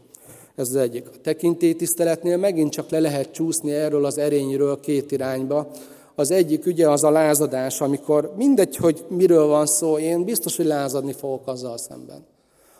Ez 0.55 0.68
az 0.68 0.77
egyik. 0.77 1.07
A 1.07 1.20
tekintélytiszteletnél 1.22 2.37
megint 2.37 2.72
csak 2.72 2.90
le 2.90 3.00
lehet 3.00 3.33
csúszni 3.33 3.72
erről 3.72 4.05
az 4.05 4.18
erényről 4.18 4.81
két 4.81 5.12
irányba. 5.12 5.70
Az 6.14 6.31
egyik 6.31 6.66
ugye 6.66 6.90
az 6.90 7.05
a 7.05 7.11
lázadás, 7.11 7.81
amikor 7.81 8.33
mindegy, 8.37 8.77
hogy 8.77 9.05
miről 9.09 9.46
van 9.46 9.66
szó, 9.66 9.98
én 9.98 10.24
biztos, 10.24 10.57
hogy 10.57 10.66
lázadni 10.66 11.12
fogok 11.12 11.46
azzal 11.46 11.79
szemben. 11.79 12.27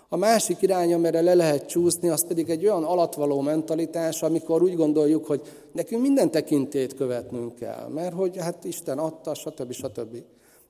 A 0.09 0.17
másik 0.17 0.63
irány, 0.63 0.95
amire 0.95 1.21
le 1.21 1.35
lehet 1.35 1.67
csúszni, 1.67 2.09
az 2.09 2.27
pedig 2.27 2.51
egy 2.51 2.65
olyan 2.65 2.85
alatvaló 2.85 3.41
mentalitás, 3.41 4.23
amikor 4.23 4.63
úgy 4.63 4.77
gondoljuk, 4.77 5.27
hogy 5.27 5.41
nekünk 5.73 6.03
minden 6.03 6.31
tekintét 6.31 6.95
követnünk 6.95 7.55
kell, 7.55 7.89
mert 7.89 8.15
hogy 8.15 8.37
hát 8.37 8.65
Isten 8.65 8.99
adta, 8.99 9.35
stb. 9.35 9.73
stb. 9.73 10.13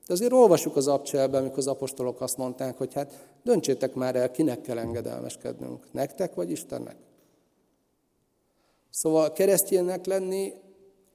De 0.07 0.13
azért 0.13 0.31
olvasjuk 0.31 0.75
az 0.75 0.87
abcselben, 0.87 1.41
amikor 1.41 1.57
az 1.57 1.67
apostolok 1.67 2.21
azt 2.21 2.37
mondták, 2.37 2.77
hogy 2.77 2.93
hát 2.93 3.27
döntsétek 3.43 3.93
már 3.93 4.15
el, 4.15 4.31
kinek 4.31 4.61
kell 4.61 4.77
engedelmeskednünk, 4.77 5.83
nektek 5.91 6.35
vagy 6.35 6.51
Istennek. 6.51 6.95
Szóval 8.89 9.31
keresztjénnek 9.31 10.05
lenni 10.05 10.53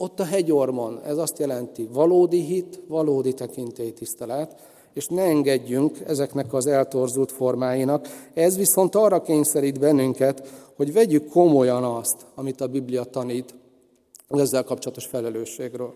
ott 0.00 0.20
a 0.20 0.24
hegyormon, 0.24 1.00
ez 1.04 1.16
azt 1.16 1.38
jelenti 1.38 1.88
valódi 1.92 2.40
hit, 2.40 2.80
valódi 2.88 3.34
tekintélytisztelet, 3.34 4.54
és 4.92 5.06
ne 5.06 5.22
engedjünk 5.22 5.98
ezeknek 6.06 6.52
az 6.54 6.66
eltorzult 6.66 7.32
formáinak. 7.32 8.08
Ez 8.34 8.56
viszont 8.56 8.94
arra 8.94 9.22
kényszerít 9.22 9.78
bennünket, 9.78 10.48
hogy 10.76 10.92
vegyük 10.92 11.28
komolyan 11.28 11.84
azt, 11.84 12.16
amit 12.34 12.60
a 12.60 12.66
Biblia 12.66 13.04
tanít 13.04 13.54
ezzel 14.28 14.64
kapcsolatos 14.64 15.06
felelősségről. 15.06 15.94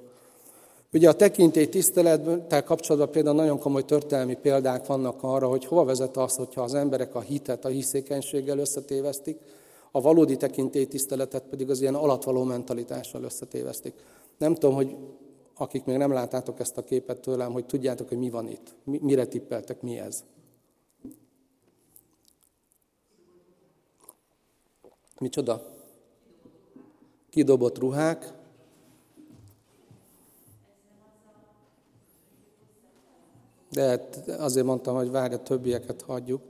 Ugye 0.93 1.09
a 1.09 1.15
tekintély 1.15 1.69
tisztelettel 1.69 2.65
kapcsolatban 2.65 3.11
például 3.11 3.37
nagyon 3.37 3.59
komoly 3.59 3.85
történelmi 3.85 4.37
példák 4.43 4.87
vannak 4.87 5.19
arra, 5.21 5.49
hogy 5.49 5.65
hova 5.65 5.85
vezet 5.85 6.17
az, 6.17 6.37
hogyha 6.37 6.63
az 6.63 6.75
emberek 6.75 7.15
a 7.15 7.21
hitet 7.21 7.65
a 7.65 7.69
hiszékenységgel 7.69 8.59
összetévesztik, 8.59 9.39
a 9.97 10.01
valódi 10.01 10.37
tekintély 10.37 10.87
tiszteletet 10.87 11.45
pedig 11.49 11.71
az 11.71 11.81
ilyen 11.81 11.95
alatvaló 11.95 12.43
mentalitással 12.43 13.23
összetévesztik. 13.23 13.95
Nem 14.39 14.55
tudom, 14.55 14.75
hogy 14.75 14.97
akik 15.57 15.85
még 15.85 15.97
nem 15.97 16.13
láttátok 16.13 16.61
ezt 16.61 16.79
a 16.79 16.83
képet 16.83 17.21
tőlem, 17.21 17.53
hogy 17.53 17.67
tudjátok, 17.67 18.09
hogy 18.09 18.19
mi 18.19 18.31
van 18.31 18.49
itt. 18.49 18.75
Mire 18.85 19.27
tippeltek, 19.27 19.83
mi 19.83 19.99
ez? 19.99 20.25
Micsoda? 25.19 25.63
Kidobott 27.31 27.79
ruhák, 27.79 28.33
De 33.71 33.89
hát 33.89 34.29
azért 34.29 34.67
mondtam, 34.67 34.95
hogy 34.95 35.11
várja, 35.11 35.39
többieket 35.39 36.03
hagyjuk. 36.03 36.43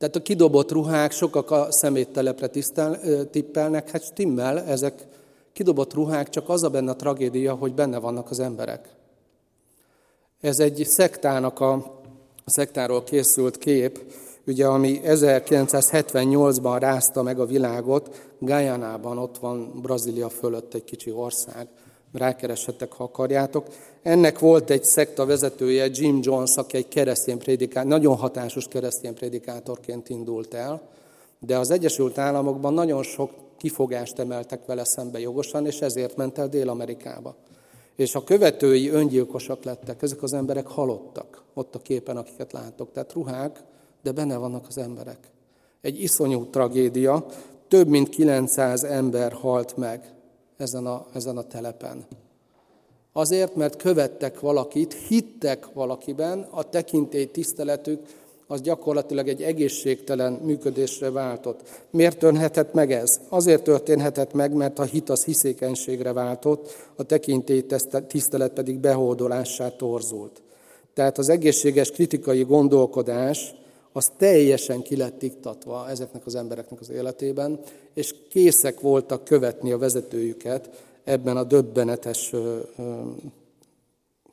Tehát 0.00 0.16
a 0.16 0.22
kidobott 0.22 0.72
ruhák, 0.72 1.12
sokak 1.12 1.50
a 1.50 1.66
szeméttelepre 1.70 2.46
tisztel, 2.46 3.00
tippelnek, 3.30 3.90
hát 3.90 4.04
stimmel, 4.04 4.60
ezek 4.60 5.06
kidobott 5.52 5.94
ruhák, 5.94 6.28
csak 6.28 6.48
az 6.48 6.62
a 6.62 6.70
benne 6.70 6.90
a 6.90 6.96
tragédia, 6.96 7.54
hogy 7.54 7.74
benne 7.74 7.98
vannak 7.98 8.30
az 8.30 8.40
emberek. 8.40 8.88
Ez 10.40 10.60
egy 10.60 10.84
szektának 10.86 11.60
a, 11.60 11.72
a 12.44 12.50
szektáról 12.50 13.04
készült 13.04 13.58
kép, 13.58 14.00
ugye, 14.46 14.66
ami 14.66 15.00
1978-ban 15.04 16.76
rázta 16.78 17.22
meg 17.22 17.40
a 17.40 17.46
világot, 17.46 18.32
Guyana-ban, 18.38 19.18
ott 19.18 19.38
van 19.38 19.80
Brazília 19.82 20.28
fölött 20.28 20.74
egy 20.74 20.84
kicsi 20.84 21.10
ország, 21.10 21.68
rákereshettek, 22.12 22.92
ha 22.92 23.04
akarjátok. 23.04 23.66
Ennek 24.02 24.38
volt 24.38 24.70
egy 24.70 24.84
szekta 24.84 25.26
vezetője, 25.26 25.88
Jim 25.92 26.18
Jones, 26.22 26.56
aki 26.56 26.76
egy 26.76 26.88
keresztény 26.88 27.38
prédikátor, 27.38 27.90
nagyon 27.90 28.16
hatásos 28.16 28.68
keresztény 28.68 29.14
prédikátorként 29.14 30.08
indult 30.08 30.54
el, 30.54 30.82
de 31.38 31.58
az 31.58 31.70
Egyesült 31.70 32.18
Államokban 32.18 32.74
nagyon 32.74 33.02
sok 33.02 33.30
kifogást 33.56 34.18
emeltek 34.18 34.66
vele 34.66 34.84
szembe 34.84 35.20
jogosan, 35.20 35.66
és 35.66 35.80
ezért 35.80 36.16
ment 36.16 36.38
el 36.38 36.48
Dél-Amerikába. 36.48 37.34
És 37.96 38.14
a 38.14 38.24
követői 38.24 38.88
öngyilkosak 38.88 39.64
lettek, 39.64 40.02
ezek 40.02 40.22
az 40.22 40.32
emberek 40.32 40.66
halottak, 40.66 41.42
ott 41.54 41.74
a 41.74 41.78
képen, 41.78 42.16
akiket 42.16 42.52
látok. 42.52 42.92
Tehát 42.92 43.12
ruhák, 43.12 43.62
de 44.02 44.12
benne 44.12 44.36
vannak 44.36 44.64
az 44.68 44.78
emberek. 44.78 45.18
Egy 45.80 46.02
iszonyú 46.02 46.44
tragédia, 46.44 47.26
több 47.68 47.88
mint 47.88 48.08
900 48.08 48.84
ember 48.84 49.32
halt 49.32 49.76
meg 49.76 50.14
ezen 50.60 50.86
a, 50.86 51.06
ezen 51.12 51.36
a 51.36 51.42
telepen. 51.42 52.06
Azért, 53.12 53.56
mert 53.56 53.76
követtek 53.76 54.40
valakit, 54.40 54.94
hittek 55.08 55.72
valakiben, 55.72 56.46
a 56.50 56.68
tekintély 56.68 57.30
tiszteletük 57.30 58.00
az 58.46 58.60
gyakorlatilag 58.60 59.28
egy 59.28 59.42
egészségtelen 59.42 60.32
működésre 60.32 61.10
váltott. 61.10 61.60
Miért 61.90 62.18
történhetett 62.18 62.72
meg 62.72 62.92
ez? 62.92 63.20
Azért 63.28 63.62
történhetett 63.62 64.32
meg, 64.32 64.52
mert 64.52 64.78
a 64.78 64.82
hit 64.82 65.08
az 65.10 65.24
hiszékenységre 65.24 66.12
váltott, 66.12 66.76
a 66.96 67.02
tekintély 67.02 67.66
tisztelet 68.06 68.52
pedig 68.52 68.78
behódolássá 68.78 69.68
torzult. 69.68 70.42
Tehát 70.94 71.18
az 71.18 71.28
egészséges 71.28 71.90
kritikai 71.90 72.42
gondolkodás 72.42 73.54
az 73.92 74.10
teljesen 74.16 74.82
ki 74.82 74.96
lett 74.96 75.22
iktatva 75.22 75.88
ezeknek 75.88 76.26
az 76.26 76.34
embereknek 76.34 76.80
az 76.80 76.90
életében, 76.90 77.60
és 77.94 78.14
készek 78.28 78.80
voltak 78.80 79.24
követni 79.24 79.72
a 79.72 79.78
vezetőjüket 79.78 80.84
ebben 81.04 81.36
a 81.36 81.44
döbbenetes 81.44 82.32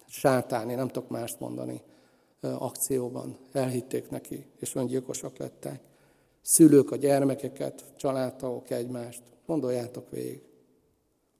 sátáni, 0.09 0.73
nem 0.73 0.87
tudok 0.87 1.09
mást 1.09 1.39
mondani, 1.39 1.81
akcióban. 2.41 3.37
Elhitték 3.51 4.09
neki, 4.09 4.45
és 4.59 4.75
öngyilkosak 4.75 5.37
lettek. 5.37 5.79
Szülők 6.41 6.91
a 6.91 6.95
gyermekeket, 6.95 7.83
családtagok 7.97 8.69
egymást. 8.69 9.21
Gondoljátok 9.45 10.09
végig. 10.09 10.41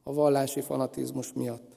A 0.03 0.13
vallási 0.13 0.61
fanatizmus 0.61 1.33
miatt. 1.33 1.75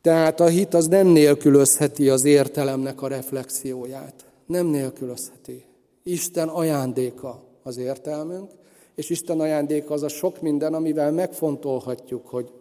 Tehát 0.00 0.40
a 0.40 0.46
hit 0.46 0.74
az 0.74 0.86
nem 0.86 1.06
nélkülözheti 1.06 2.08
az 2.08 2.24
értelemnek 2.24 3.02
a 3.02 3.08
reflexióját. 3.08 4.25
Nem 4.46 4.66
nélkülözheti. 4.66 5.64
Isten 6.02 6.48
ajándéka 6.48 7.42
az 7.62 7.76
értelmünk, 7.76 8.50
és 8.94 9.10
Isten 9.10 9.40
ajándéka 9.40 9.94
az 9.94 10.02
a 10.02 10.08
sok 10.08 10.40
minden, 10.40 10.74
amivel 10.74 11.12
megfontolhatjuk, 11.12 12.26
hogy 12.26 12.52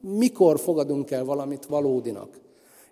mikor 0.00 0.58
fogadunk 0.58 1.10
el 1.10 1.24
valamit 1.24 1.66
valódinak. 1.66 2.40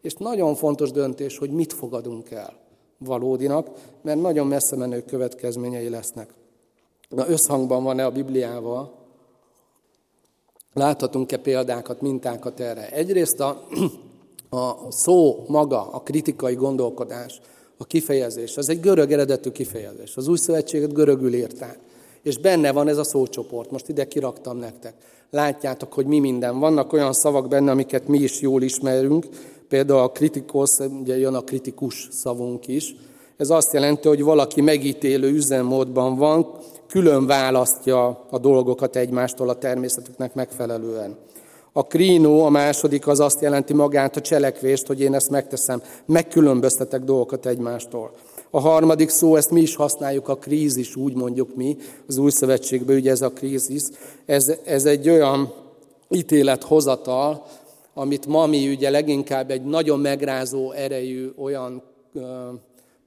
És 0.01 0.15
nagyon 0.15 0.55
fontos 0.55 0.91
döntés, 0.91 1.39
hogy 1.39 1.51
mit 1.51 1.73
fogadunk 1.73 2.31
el 2.31 2.57
valódinak, 2.99 3.69
mert 4.03 4.21
nagyon 4.21 4.47
messze 4.47 4.77
menő 4.77 5.03
következményei 5.05 5.89
lesznek. 5.89 6.35
Na, 7.09 7.29
összhangban 7.29 7.85
van-e 7.85 8.05
a 8.05 8.11
Bibliával? 8.11 8.93
Láthatunk-e 10.73 11.37
példákat, 11.37 12.01
mintákat 12.01 12.61
erre? 12.61 12.91
Egyrészt 12.91 13.41
a, 13.41 13.63
a 14.57 14.91
szó 14.91 15.45
maga, 15.49 15.91
a 15.91 16.01
kritikai 16.01 16.55
gondolkodás, 16.55 17.41
a 17.77 17.85
kifejezés, 17.85 18.57
az 18.57 18.69
egy 18.69 18.81
görög 18.81 19.13
eredetű 19.13 19.51
kifejezés. 19.51 20.17
Az 20.17 20.29
új 20.29 20.37
szövetséget 20.37 20.93
görögül 20.93 21.35
írták. 21.35 21.79
És 22.23 22.39
benne 22.39 22.73
van 22.73 22.89
ez 22.89 22.99
a 22.99 23.05
szócsoport. 23.05 23.71
Most 23.71 23.89
ide 23.89 24.05
kiraktam 24.05 24.59
nektek. 24.59 24.95
Látjátok, 25.31 25.93
hogy 25.93 26.07
mi 26.07 26.19
minden. 26.19 26.59
Vannak 26.59 26.93
olyan 26.93 27.13
szavak 27.13 27.49
benne, 27.49 27.71
amiket 27.71 28.09
mi 28.09 28.19
is 28.19 28.41
jól 28.41 28.63
ismerünk. 28.63 29.27
Például 29.69 30.01
a 30.01 30.09
kritikosz, 30.09 30.79
ugye 31.01 31.19
jön 31.19 31.35
a 31.35 31.41
kritikus 31.41 32.09
szavunk 32.11 32.69
is. 32.69 32.95
Ez 33.37 33.51
azt 33.51 33.73
jelenti, 33.73 34.09
hogy 34.09 34.23
valaki 34.23 34.61
megítélő 34.61 35.31
üzemmódban 35.31 36.17
van, 36.17 36.47
külön 36.89 37.27
választja 37.27 38.27
a 38.31 38.39
dolgokat 38.39 38.97
egymástól 38.97 39.49
a 39.49 39.59
természetüknek 39.59 40.35
megfelelően. 40.35 41.17
A 41.73 41.87
krínó, 41.87 42.45
a 42.45 42.49
második, 42.49 43.07
az 43.07 43.21
azt 43.21 43.41
jelenti 43.41 43.73
magát 43.73 44.17
a 44.17 44.21
cselekvést, 44.21 44.87
hogy 44.87 45.01
én 45.01 45.15
ezt 45.15 45.31
megteszem, 45.31 45.83
megkülönböztetek 46.07 47.01
dolgokat 47.01 47.47
egymástól. 47.47 48.11
A 48.51 48.61
harmadik 48.61 49.09
szó, 49.09 49.37
ezt 49.37 49.51
mi 49.51 49.61
is 49.61 49.75
használjuk, 49.75 50.29
a 50.29 50.37
krízis, 50.37 50.97
úgy 50.97 51.15
mondjuk 51.15 51.55
mi, 51.55 51.77
az 52.09 52.19
új 52.19 52.31
szövetségben, 52.31 52.97
ugye 52.97 53.11
ez 53.11 53.23
a 53.23 53.31
krízis, 53.31 53.83
ez, 54.27 54.53
ez 54.65 54.85
egy 54.85 55.09
olyan 55.09 55.53
ítélethozatal, 56.11 57.47
amit 57.95 58.27
ma 58.27 58.47
mi 58.47 58.69
ugye 58.69 58.91
leginkább 58.91 59.51
egy 59.51 59.65
nagyon 59.65 60.01
megrázó 60.01 60.71
erejű 60.71 61.31
olyan 61.37 61.83
ö, 62.15 62.21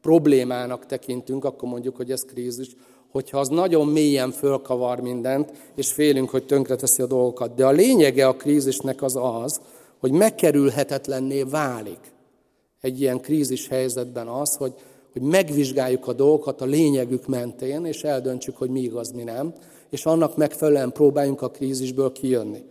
problémának 0.02 0.86
tekintünk, 0.86 1.46
akkor 1.46 1.70
mondjuk, 1.70 1.96
hogy 1.96 2.12
ez 2.12 2.26
krízis, 2.26 2.68
hogyha 3.16 3.40
az 3.40 3.48
nagyon 3.48 3.88
mélyen 3.88 4.32
fölkavar 4.32 5.00
mindent, 5.00 5.52
és 5.76 5.92
félünk, 5.92 6.30
hogy 6.30 6.46
tönkreteszi 6.46 7.02
a 7.02 7.06
dolgokat. 7.06 7.56
De 7.56 7.66
a 7.66 7.72
lényege 7.72 8.28
a 8.28 8.36
krízisnek 8.36 9.02
az 9.02 9.16
az, 9.44 9.62
hogy 10.00 10.12
megkerülhetetlenné 10.12 11.44
válik 11.44 12.00
egy 12.82 13.02
ilyen 13.02 13.20
krízis 13.20 13.68
helyzetben 13.68 14.28
az, 14.28 14.56
hogy, 14.56 14.74
hogy 15.14 15.22
megvizsgáljuk 15.22 16.08
a 16.08 16.14
dolgokat 16.14 16.62
a 16.62 16.66
lényegük 16.66 17.28
mentén, 17.28 17.86
és 17.86 18.04
eldöntsük, 18.04 18.58
hogy 18.58 18.70
mi 18.70 18.80
igaz, 18.80 19.12
mi 19.12 19.24
nem, 19.24 19.54
és 19.90 20.06
annak 20.06 20.38
megfelelően 20.38 20.92
próbáljunk 20.92 21.42
a 21.42 21.50
krízisből 21.50 22.12
kijönni. 22.12 22.64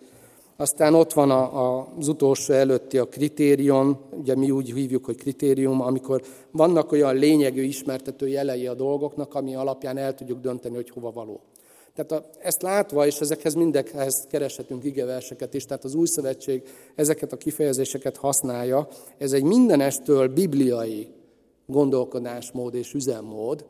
Aztán 0.56 0.94
ott 0.94 1.12
van 1.12 1.30
a, 1.30 1.78
a, 1.78 1.88
az 1.98 2.08
utolsó 2.08 2.54
előtti 2.54 2.98
a 2.98 3.04
kritérium, 3.04 3.98
ugye 4.10 4.36
mi 4.36 4.50
úgy 4.50 4.72
hívjuk, 4.72 5.04
hogy 5.04 5.16
kritérium, 5.16 5.80
amikor 5.80 6.22
vannak 6.50 6.92
olyan 6.92 7.16
lényegű 7.16 7.62
ismertető 7.62 8.28
jelei 8.28 8.66
a 8.66 8.74
dolgoknak, 8.74 9.34
ami 9.34 9.54
alapján 9.54 9.96
el 9.96 10.14
tudjuk 10.14 10.40
dönteni, 10.40 10.74
hogy 10.74 10.90
hova 10.90 11.10
való. 11.10 11.40
Tehát 11.94 12.12
a, 12.12 12.28
ezt 12.38 12.62
látva, 12.62 13.06
és 13.06 13.20
ezekhez 13.20 13.54
mindekhez 13.54 14.26
kereshetünk 14.30 14.84
igeverseket 14.84 15.54
is, 15.54 15.64
tehát 15.64 15.84
az 15.84 15.94
új 15.94 16.06
szövetség 16.06 16.62
ezeket 16.94 17.32
a 17.32 17.36
kifejezéseket 17.36 18.16
használja. 18.16 18.88
Ez 19.18 19.32
egy 19.32 19.44
mindenestől 19.44 20.28
bibliai 20.28 21.08
gondolkodásmód 21.66 22.74
és 22.74 22.92
üzemmód, 22.92 23.64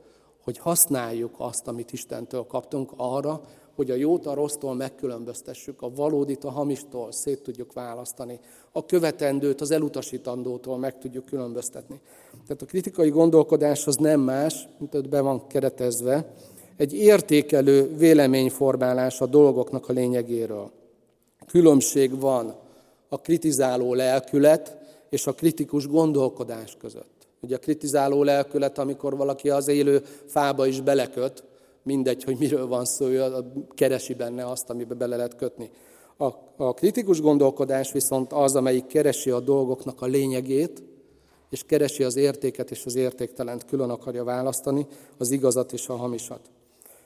hogy 0.45 0.59
használjuk 0.59 1.35
azt, 1.39 1.69
amit 1.69 1.93
Istentől 1.93 2.47
kaptunk 2.47 2.93
arra, 2.97 3.41
hogy 3.75 3.91
a 3.91 3.95
jót 3.95 4.27
a 4.27 4.35
rossztól 4.35 4.75
megkülönböztessük, 4.75 5.83
a 5.83 5.91
valódit 5.91 6.45
a 6.45 6.51
hamistól 6.51 7.13
szét 7.13 7.43
tudjuk 7.43 7.73
választani, 7.73 8.41
a 8.73 8.85
követendőt 8.85 9.61
az 9.61 9.71
elutasítandótól 9.71 10.79
meg 10.79 10.99
tudjuk 10.99 11.25
különböztetni. 11.25 12.01
Tehát 12.47 12.63
a 12.63 12.67
kritikai 12.67 13.11
gondolkodás 13.11 13.87
az 13.87 13.97
nem 13.97 14.21
más, 14.21 14.69
mint 14.79 14.95
ott 14.95 15.09
be 15.09 15.21
van 15.21 15.47
keretezve, 15.47 16.35
egy 16.77 16.95
értékelő 16.95 17.97
véleményformálás 17.97 19.21
a 19.21 19.27
dolgoknak 19.27 19.89
a 19.89 19.93
lényegéről. 19.93 20.71
Különbség 21.47 22.21
van 22.21 22.55
a 23.09 23.21
kritizáló 23.21 23.95
lelkület 23.95 24.77
és 25.11 25.27
a 25.27 25.33
kritikus 25.33 25.87
gondolkodás 25.87 26.77
között. 26.81 27.13
Ugye 27.41 27.57
a 27.57 27.59
kritizáló 27.59 28.23
lelkület, 28.23 28.79
amikor 28.79 29.17
valaki 29.17 29.51
az 29.51 29.69
élő 29.69 30.05
fába 30.27 30.67
is 30.67 30.81
beleköt, 30.81 31.43
mindegy, 31.85 32.25
hogy 32.25 32.39
miről 32.39 32.67
van 32.67 32.85
szó, 32.85 33.07
ő 33.07 33.25
keresi 33.75 34.15
benne 34.15 34.47
azt, 34.47 34.71
amiben 34.71 34.99
bele 34.99 35.17
lehet 35.17 35.37
kötni. 35.37 35.71
A, 36.17 36.25
a 36.57 36.75
kritikus 36.75 37.21
gondolkodás 37.21 37.93
viszont 37.93 38.33
az, 38.33 38.57
amelyik 38.57 38.87
keresi 38.87 39.31
a 39.31 39.41
dolgoknak 39.41 40.03
a 40.03 40.07
lényegét, 40.07 40.83
és 41.51 41.63
keresi 41.63 42.03
az 42.03 42.17
értéket 42.17 42.71
és 42.71 42.85
az 42.85 42.95
értéktelent, 42.95 43.65
külön 43.65 43.91
akarja 43.91 44.25
választani, 44.25 44.87
az 45.19 45.31
igazat 45.31 45.73
és 45.73 45.89
a 45.89 45.97
hamisat. 45.97 46.51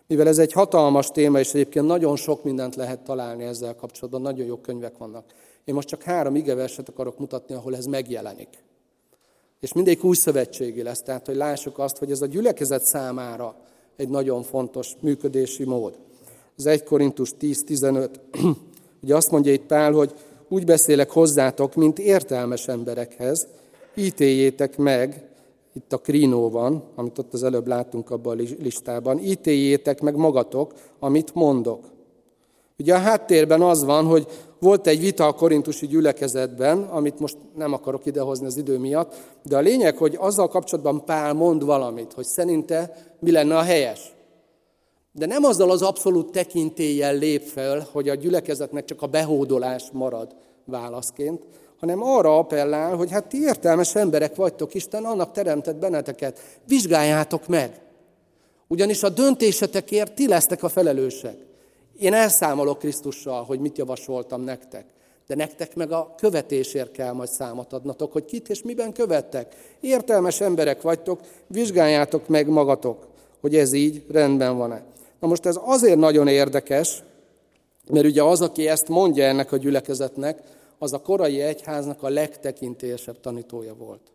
Mivel 0.07 0.29
ez 0.29 0.39
egy 0.39 0.53
hatalmas 0.53 1.11
téma, 1.11 1.39
és 1.39 1.55
egyébként 1.55 1.87
nagyon 1.87 2.17
sok 2.17 2.45
mindent 2.45 2.75
lehet 2.75 3.01
találni 3.01 3.45
ezzel 3.45 3.75
kapcsolatban, 3.75 4.23
nagyon 4.23 4.47
jó 4.47 4.57
könyvek 4.57 4.99
vannak. 4.99 5.25
Én 5.65 5.75
most 5.75 5.89
csak 5.89 6.03
három 6.03 6.37
igeverset 6.37 6.89
akarok 6.89 7.19
mutatni, 7.19 7.55
ahol 7.55 7.77
ez 7.77 7.85
megjelenik. 7.85 8.49
És 9.61 9.73
mindegyik 9.73 10.05
új 10.05 10.15
szövetségi 10.15 10.83
lesz, 10.83 11.03
tehát 11.03 11.27
hogy 11.27 11.37
lássuk 11.37 11.79
azt, 11.79 11.99
hogy 11.99 12.11
ez 12.11 12.23
a 12.23 12.27
gyülekezet 12.27 12.85
számára 12.85 13.57
egy 13.99 14.09
nagyon 14.09 14.43
fontos 14.43 14.93
működési 15.01 15.65
mód. 15.65 15.99
Az 16.57 16.67
1 16.67 16.83
Korintus 16.83 17.33
10-15, 17.41 18.09
ugye 19.03 19.17
azt 19.17 19.31
mondja 19.31 19.53
itt 19.53 19.67
Pál, 19.67 19.93
hogy 19.93 20.13
úgy 20.49 20.65
beszélek 20.65 21.11
hozzátok, 21.11 21.75
mint 21.75 21.99
értelmes 21.99 22.69
emberekhez, 22.69 23.47
ítéljétek 23.95 24.77
meg, 24.77 25.29
itt 25.73 25.93
a 25.93 25.99
krínó 25.99 26.51
van, 26.51 26.83
amit 26.95 27.19
ott 27.19 27.33
az 27.33 27.43
előbb 27.43 27.67
láttunk 27.67 28.11
abban 28.11 28.39
a 28.39 28.43
listában, 28.63 29.19
ítéljétek 29.19 30.01
meg 30.01 30.17
magatok, 30.17 30.73
amit 30.99 31.35
mondok. 31.35 31.85
Ugye 32.79 32.95
a 32.95 32.99
háttérben 32.99 33.63
az 33.63 33.85
van, 33.85 34.05
hogy 34.05 34.27
volt 34.59 34.87
egy 34.87 35.01
vita 35.01 35.27
a 35.27 35.33
korintusi 35.33 35.87
gyülekezetben, 35.87 36.83
amit 36.83 37.19
most 37.19 37.37
nem 37.57 37.73
akarok 37.73 38.07
idehozni 38.07 38.47
az 38.47 38.57
idő 38.57 38.79
miatt, 38.79 39.15
de 39.43 39.57
a 39.57 39.61
lényeg, 39.61 39.97
hogy 39.97 40.17
azzal 40.19 40.49
kapcsolatban 40.49 41.05
Pál 41.05 41.33
mond 41.33 41.65
valamit, 41.65 42.13
hogy 42.13 42.25
szerinte 42.25 42.97
mi 43.21 43.31
lenne 43.31 43.57
a 43.57 43.63
helyes. 43.63 44.13
De 45.13 45.27
nem 45.27 45.45
azzal 45.45 45.71
az 45.71 45.83
abszolút 45.83 46.33
tekintéllyel 46.33 47.15
lép 47.15 47.43
fel, 47.43 47.89
hogy 47.93 48.09
a 48.09 48.15
gyülekezetnek 48.15 48.85
csak 48.85 49.03
a 49.03 49.07
behódolás 49.07 49.85
marad 49.93 50.35
válaszként, 50.65 51.43
hanem 51.81 52.03
arra 52.03 52.39
appellál, 52.39 52.97
hogy 52.97 53.11
hát 53.11 53.29
ti 53.29 53.41
értelmes 53.41 53.95
emberek 53.95 54.37
vagytok, 54.37 54.75
Isten 54.75 55.05
annak 55.05 55.33
teremtett 55.33 55.77
benneteket, 55.77 56.41
vizsgáljátok 56.67 57.47
meg. 57.47 57.81
Ugyanis 58.67 59.03
a 59.03 59.09
döntésetekért 59.09 60.15
ti 60.15 60.29
lesztek 60.29 60.63
a 60.63 60.69
felelősek. 60.69 61.48
Én 61.99 62.13
elszámolok 62.13 62.79
Krisztussal, 62.79 63.45
hogy 63.45 63.61
mit 63.61 63.79
javasoltam 63.79 64.41
nektek. 64.41 64.85
De 65.27 65.35
nektek 65.35 65.75
meg 65.75 65.93
a 65.93 66.15
követésért 66.17 66.91
kell 66.91 67.13
majd 67.13 67.29
számot 67.29 67.73
adnatok, 67.73 68.13
hogy 68.13 68.25
kit 68.25 68.49
és 68.49 68.63
miben 68.63 68.93
követtek. 68.93 69.55
Értelmes 69.81 70.41
emberek 70.41 70.83
vagytok, 70.83 71.21
vizsgáljátok 71.47 72.29
meg 72.29 72.49
magatok, 72.49 73.07
hogy 73.41 73.57
ez 73.57 73.73
így 73.73 74.05
rendben 74.11 74.57
van-e. 74.57 74.83
Na 75.21 75.29
most 75.29 75.47
ez 75.47 75.59
azért 75.63 75.99
nagyon 75.99 76.29
érdekes, 76.29 77.03
mert 77.91 78.07
ugye 78.07 78.23
az, 78.23 78.41
aki 78.41 78.69
ezt 78.69 78.89
mondja 78.89 79.25
ennek 79.25 79.53
a 79.53 79.57
gyülekezetnek, 79.57 80.43
az 80.79 80.93
a 80.93 80.99
korai 80.99 81.41
egyháznak 81.41 82.03
a 82.03 82.09
legtekintélyesebb 82.09 83.21
tanítója 83.21 83.75
volt. 83.75 84.13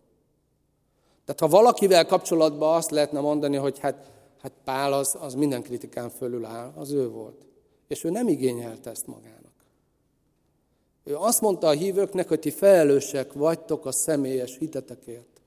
Tehát 1.26 1.40
ha 1.40 1.48
valakivel 1.48 2.06
kapcsolatban 2.06 2.76
azt 2.76 2.92
lehetne 2.92 3.20
mondani, 3.20 3.56
hogy 3.56 3.80
hát, 3.80 4.12
hát 4.42 4.52
Pál 4.64 4.94
az, 4.94 5.16
az 5.20 5.34
minden 5.34 5.62
kritikán 5.62 6.10
fölül 6.10 6.46
áll, 6.46 6.72
az 6.76 6.92
ő 6.92 7.10
volt. 7.10 7.46
És 7.94 8.04
ő 8.04 8.10
nem 8.10 8.28
igényelte 8.28 8.90
ezt 8.90 9.08
magának. 9.08 9.52
Ő 11.04 11.16
azt 11.16 11.42
mondta 11.42 11.68
a 11.68 11.72
hívőknek, 11.72 12.28
hogy 12.28 12.40
ti 12.40 12.50
felelősek 12.50 13.34
vagytok 13.34 13.86
a 13.86 13.92
személyes 13.92 14.58
hitetekért. 14.58 15.42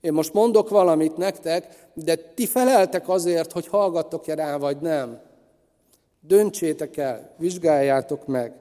Én 0.00 0.12
most 0.12 0.32
mondok 0.32 0.68
valamit 0.68 1.16
nektek, 1.16 1.88
de 1.94 2.16
ti 2.16 2.46
feleltek 2.46 3.08
azért, 3.08 3.52
hogy 3.52 3.66
hallgattok-e 3.66 4.34
rá, 4.34 4.56
vagy 4.56 4.76
nem. 4.80 5.20
Döntsétek 6.20 6.96
el, 6.96 7.34
vizsgáljátok 7.38 8.26
meg. 8.26 8.52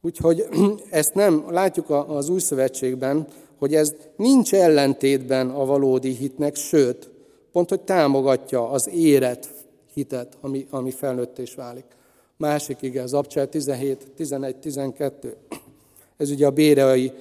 Úgyhogy 0.00 0.46
ezt 0.90 1.14
nem, 1.14 1.50
látjuk 1.50 1.90
az 1.90 2.28
új 2.28 2.40
szövetségben, 2.40 3.26
hogy 3.58 3.74
ez 3.74 3.94
nincs 4.16 4.54
ellentétben 4.54 5.50
a 5.50 5.64
valódi 5.64 6.10
hitnek, 6.10 6.54
sőt, 6.54 7.10
pont, 7.52 7.68
hogy 7.68 7.80
támogatja 7.80 8.70
az 8.70 8.88
éret 8.88 9.48
hitet, 9.94 10.36
ami, 10.40 10.66
ami 10.70 10.90
felnőttés 10.90 11.54
válik. 11.54 11.96
Másik 12.38 12.76
ige, 12.80 13.02
az 13.02 13.14
Abcsel 13.14 13.48
17, 13.48 14.10
11, 14.16 14.56
12. 14.56 15.36
Ez 16.16 16.30
ugye 16.30 16.46
a 16.46 16.50
béreai 16.50 17.12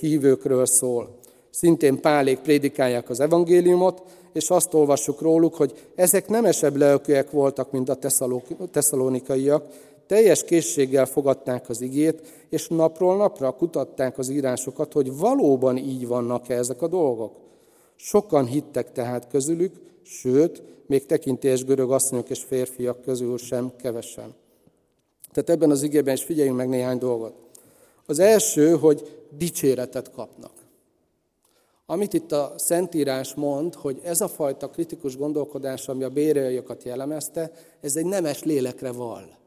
hívőkről 0.00 0.66
szól. 0.66 1.18
Szintén 1.50 2.00
pálék 2.00 2.38
prédikálják 2.38 3.10
az 3.10 3.20
evangéliumot, 3.20 4.02
és 4.32 4.50
azt 4.50 4.74
olvassuk 4.74 5.20
róluk, 5.20 5.54
hogy 5.54 5.88
ezek 5.94 6.28
nemesebb 6.28 6.76
lelkűek 6.76 7.30
voltak, 7.30 7.70
mint 7.72 7.88
a 7.88 7.98
tesszalonikaiak, 8.70 9.64
teljes 10.06 10.44
készséggel 10.44 11.06
fogadták 11.06 11.68
az 11.68 11.80
igét, 11.80 12.46
és 12.48 12.68
napról 12.68 13.16
napra 13.16 13.50
kutatták 13.50 14.18
az 14.18 14.28
írásokat, 14.28 14.92
hogy 14.92 15.16
valóban 15.16 15.76
így 15.76 16.06
vannak-e 16.06 16.54
ezek 16.54 16.82
a 16.82 16.88
dolgok. 16.88 17.32
Sokan 17.96 18.46
hittek 18.46 18.92
tehát 18.92 19.28
közülük, 19.28 19.74
sőt, 20.02 20.62
még 20.86 21.06
tekintélyes 21.06 21.64
görög 21.64 21.92
asszonyok 21.92 22.30
és 22.30 22.42
férfiak 22.42 23.02
közül 23.02 23.38
sem 23.38 23.72
kevesen. 23.82 24.34
Tehát 25.32 25.50
ebben 25.50 25.70
az 25.70 25.82
igében 25.82 26.14
is 26.14 26.22
figyeljünk 26.22 26.56
meg 26.56 26.68
néhány 26.68 26.98
dolgot. 26.98 27.34
Az 28.06 28.18
első, 28.18 28.76
hogy 28.76 29.26
dicséretet 29.36 30.10
kapnak. 30.10 30.52
Amit 31.86 32.12
itt 32.12 32.32
a 32.32 32.54
Szentírás 32.56 33.34
mond, 33.34 33.74
hogy 33.74 34.00
ez 34.02 34.20
a 34.20 34.28
fajta 34.28 34.70
kritikus 34.70 35.16
gondolkodás, 35.16 35.88
ami 35.88 36.04
a 36.04 36.08
bérejöket 36.08 36.82
jellemezte, 36.82 37.52
ez 37.80 37.96
egy 37.96 38.06
nemes 38.06 38.42
lélekre 38.42 38.92
val. 38.92 39.38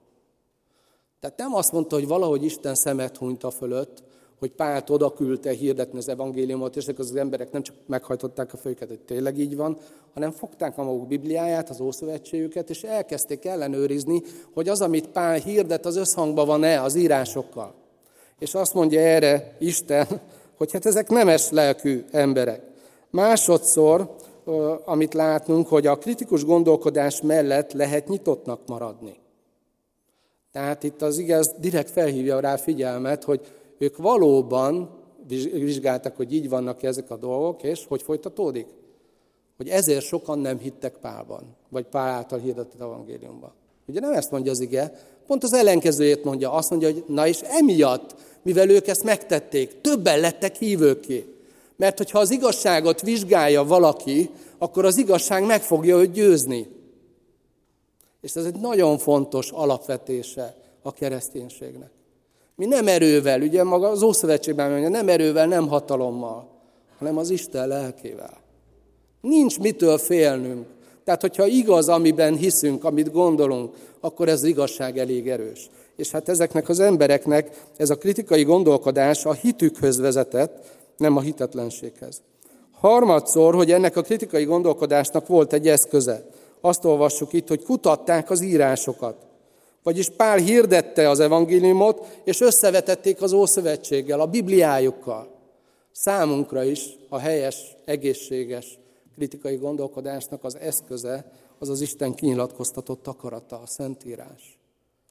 Tehát 1.19 1.37
nem 1.37 1.53
azt 1.53 1.71
mondta, 1.71 1.95
hogy 1.95 2.07
valahogy 2.07 2.43
Isten 2.43 2.75
szemet 2.75 3.17
hunyt 3.17 3.43
a 3.43 3.51
fölött, 3.51 4.03
hogy 4.43 4.51
Pált 4.51 4.89
oda 4.89 5.13
küldte 5.13 5.51
hirdetni 5.51 5.97
az 5.97 6.09
evangéliumot, 6.09 6.75
és 6.75 6.83
ezek 6.83 6.99
az 6.99 7.15
emberek 7.15 7.51
nem 7.51 7.61
csak 7.61 7.75
meghajtották 7.85 8.53
a 8.53 8.57
fejüket, 8.57 8.87
hogy 8.87 8.99
tényleg 8.99 9.37
így 9.37 9.55
van, 9.55 9.77
hanem 10.13 10.31
fogták 10.31 10.77
a 10.77 10.83
maguk 10.83 11.07
Bibliáját, 11.07 11.69
az 11.69 11.79
Ószövetségüket, 11.79 12.69
és 12.69 12.83
elkezdték 12.83 13.45
ellenőrizni, 13.45 14.21
hogy 14.53 14.69
az, 14.69 14.81
amit 14.81 15.07
Pál 15.07 15.37
hirdet, 15.37 15.85
az 15.85 15.95
összhangban 15.95 16.45
van-e 16.45 16.81
az 16.81 16.95
írásokkal. 16.95 17.73
És 18.39 18.53
azt 18.53 18.73
mondja 18.73 18.99
erre 18.99 19.55
Isten, 19.59 20.07
hogy 20.57 20.71
hát 20.71 20.85
ezek 20.85 21.09
nemes 21.09 21.49
lelkű 21.49 22.03
emberek. 22.11 22.61
Másodszor, 23.09 24.15
amit 24.85 25.13
látnunk, 25.13 25.67
hogy 25.67 25.87
a 25.87 25.97
kritikus 25.97 26.45
gondolkodás 26.45 27.21
mellett 27.21 27.71
lehet 27.71 28.07
nyitottnak 28.07 28.59
maradni. 28.67 29.15
Tehát 30.51 30.83
itt 30.83 31.01
az 31.01 31.17
igaz 31.17 31.53
direkt 31.59 31.89
felhívja 31.89 32.39
rá 32.39 32.55
figyelmet, 32.55 33.23
hogy 33.23 33.41
ők 33.83 33.97
valóban 33.97 34.89
vizsgáltak, 35.53 36.15
hogy 36.15 36.33
így 36.33 36.49
vannak 36.49 36.83
ezek 36.83 37.11
a 37.11 37.17
dolgok, 37.17 37.63
és 37.63 37.85
hogy 37.87 38.01
folytatódik? 38.01 38.67
Hogy 39.57 39.69
ezért 39.69 40.05
sokan 40.05 40.39
nem 40.39 40.57
hittek 40.57 40.97
Pálban, 40.97 41.55
vagy 41.69 41.85
Pál 41.85 42.09
által 42.09 42.39
hirdetett 42.39 42.81
evangéliumban. 42.81 43.51
Ugye 43.87 43.99
nem 43.99 44.13
ezt 44.13 44.31
mondja 44.31 44.51
az 44.51 44.59
ige, 44.59 44.93
pont 45.27 45.43
az 45.43 45.53
ellenkezőjét 45.53 46.23
mondja. 46.23 46.51
Azt 46.51 46.69
mondja, 46.69 46.91
hogy 46.91 47.03
na 47.07 47.27
és 47.27 47.41
emiatt, 47.41 48.15
mivel 48.41 48.69
ők 48.69 48.87
ezt 48.87 49.03
megtették, 49.03 49.81
többen 49.81 50.19
lettek 50.19 50.55
hívőké. 50.55 51.35
Mert 51.75 51.97
hogyha 51.97 52.19
az 52.19 52.31
igazságot 52.31 53.01
vizsgálja 53.01 53.63
valaki, 53.63 54.29
akkor 54.57 54.85
az 54.85 54.97
igazság 54.97 55.45
meg 55.45 55.61
fogja 55.61 55.97
őt 55.97 56.11
győzni. 56.11 56.67
És 58.21 58.35
ez 58.35 58.45
egy 58.45 58.59
nagyon 58.59 58.97
fontos 58.97 59.51
alapvetése 59.51 60.55
a 60.81 60.93
kereszténységnek. 60.93 61.91
Mi 62.55 62.65
nem 62.65 62.87
erővel, 62.87 63.41
ugye 63.41 63.63
maga 63.63 63.89
az 63.89 64.01
Ószövetségben 64.01 64.71
mondja, 64.71 64.89
nem 64.89 65.09
erővel, 65.09 65.47
nem 65.47 65.67
hatalommal, 65.67 66.47
hanem 66.97 67.17
az 67.17 67.29
Isten 67.29 67.67
lelkével. 67.67 68.37
Nincs 69.21 69.59
mitől 69.59 69.97
félnünk. 69.97 70.65
Tehát, 71.03 71.21
hogyha 71.21 71.45
igaz, 71.45 71.89
amiben 71.89 72.35
hiszünk, 72.35 72.83
amit 72.83 73.11
gondolunk, 73.11 73.75
akkor 73.99 74.27
ez 74.27 74.39
az 74.39 74.43
igazság 74.43 74.97
elég 74.97 75.29
erős. 75.29 75.69
És 75.95 76.11
hát 76.11 76.29
ezeknek 76.29 76.69
az 76.69 76.79
embereknek 76.79 77.65
ez 77.77 77.89
a 77.89 77.97
kritikai 77.97 78.43
gondolkodás 78.43 79.25
a 79.25 79.33
hitükhöz 79.33 79.99
vezetett, 79.99 80.77
nem 80.97 81.17
a 81.17 81.21
hitetlenséghez. 81.21 82.21
Harmadszor, 82.71 83.55
hogy 83.55 83.71
ennek 83.71 83.95
a 83.95 84.01
kritikai 84.01 84.43
gondolkodásnak 84.43 85.27
volt 85.27 85.53
egy 85.53 85.67
eszköze. 85.67 86.25
Azt 86.61 86.85
olvassuk 86.85 87.33
itt, 87.33 87.47
hogy 87.47 87.63
kutatták 87.63 88.29
az 88.29 88.41
írásokat. 88.41 89.15
Vagyis 89.83 90.09
Pál 90.09 90.37
hirdette 90.37 91.09
az 91.09 91.19
evangéliumot, 91.19 92.19
és 92.23 92.41
összevetették 92.41 93.21
az 93.21 93.33
Ószövetséggel, 93.33 94.19
a 94.19 94.27
Bibliájukkal. 94.27 95.27
Számunkra 95.91 96.63
is 96.63 96.85
a 97.09 97.17
helyes, 97.17 97.75
egészséges 97.85 98.79
kritikai 99.15 99.55
gondolkodásnak 99.55 100.43
az 100.43 100.57
eszköze 100.57 101.31
az 101.59 101.69
az 101.69 101.81
Isten 101.81 102.13
kinyilatkoztatott 102.13 103.07
akarata, 103.07 103.59
a 103.59 103.67
Szentírás. 103.67 104.59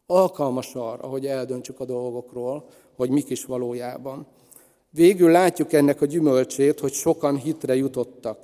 Alkalmas 0.06 0.74
arra, 0.74 1.06
hogy 1.06 1.26
eldöntsük 1.26 1.80
a 1.80 1.84
dolgokról, 1.84 2.68
hogy 2.96 3.10
mik 3.10 3.30
is 3.30 3.44
valójában. 3.44 4.26
Végül 4.90 5.30
látjuk 5.30 5.72
ennek 5.72 6.00
a 6.00 6.06
gyümölcsét, 6.06 6.80
hogy 6.80 6.92
sokan 6.92 7.36
hitre 7.36 7.76
jutottak. 7.76 8.38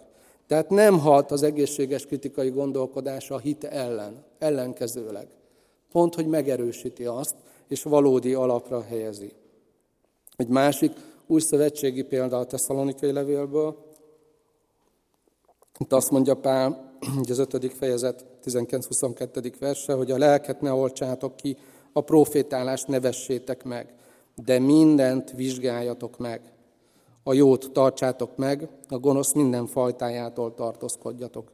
Tehát 0.47 0.71
nem 0.71 0.99
halt 0.99 1.31
az 1.31 1.43
egészséges 1.43 2.07
kritikai 2.07 2.51
gondolkodás 2.51 3.31
a 3.31 3.38
hit 3.38 3.64
ellen, 3.64 4.25
ellenkezőleg. 4.38 5.27
Pont, 5.92 6.14
hogy 6.14 6.27
megerősíti 6.27 7.05
azt, 7.05 7.35
és 7.68 7.83
valódi 7.83 8.35
alapra 8.35 8.83
helyezi. 8.83 9.33
Egy 10.37 10.48
másik 10.48 10.92
új 11.27 11.40
szövetségi 11.40 12.03
példa 12.03 12.38
a 12.38 12.46
tesszalonikai 12.46 13.12
levélből. 13.12 13.87
Itt 15.79 15.92
azt 15.92 16.11
mondja 16.11 16.35
Pál, 16.35 16.98
az 17.29 17.38
5. 17.38 17.72
fejezet 17.72 18.24
19-22. 18.44 19.55
verse, 19.59 19.92
hogy 19.92 20.11
a 20.11 20.18
lelket 20.18 20.61
ne 20.61 20.72
olcsátok 20.72 21.37
ki, 21.37 21.57
a 21.92 22.01
profétálást 22.01 22.87
ne 22.87 23.01
vessétek 23.01 23.64
meg, 23.64 23.94
de 24.35 24.59
mindent 24.59 25.31
vizsgáljatok 25.31 26.18
meg. 26.18 26.53
A 27.22 27.33
jót 27.33 27.70
tartsátok 27.72 28.37
meg, 28.37 28.68
a 28.88 28.98
gonosz 28.98 29.33
minden 29.33 29.66
fajtájától 29.66 30.55
tartózkodjatok. 30.55 31.51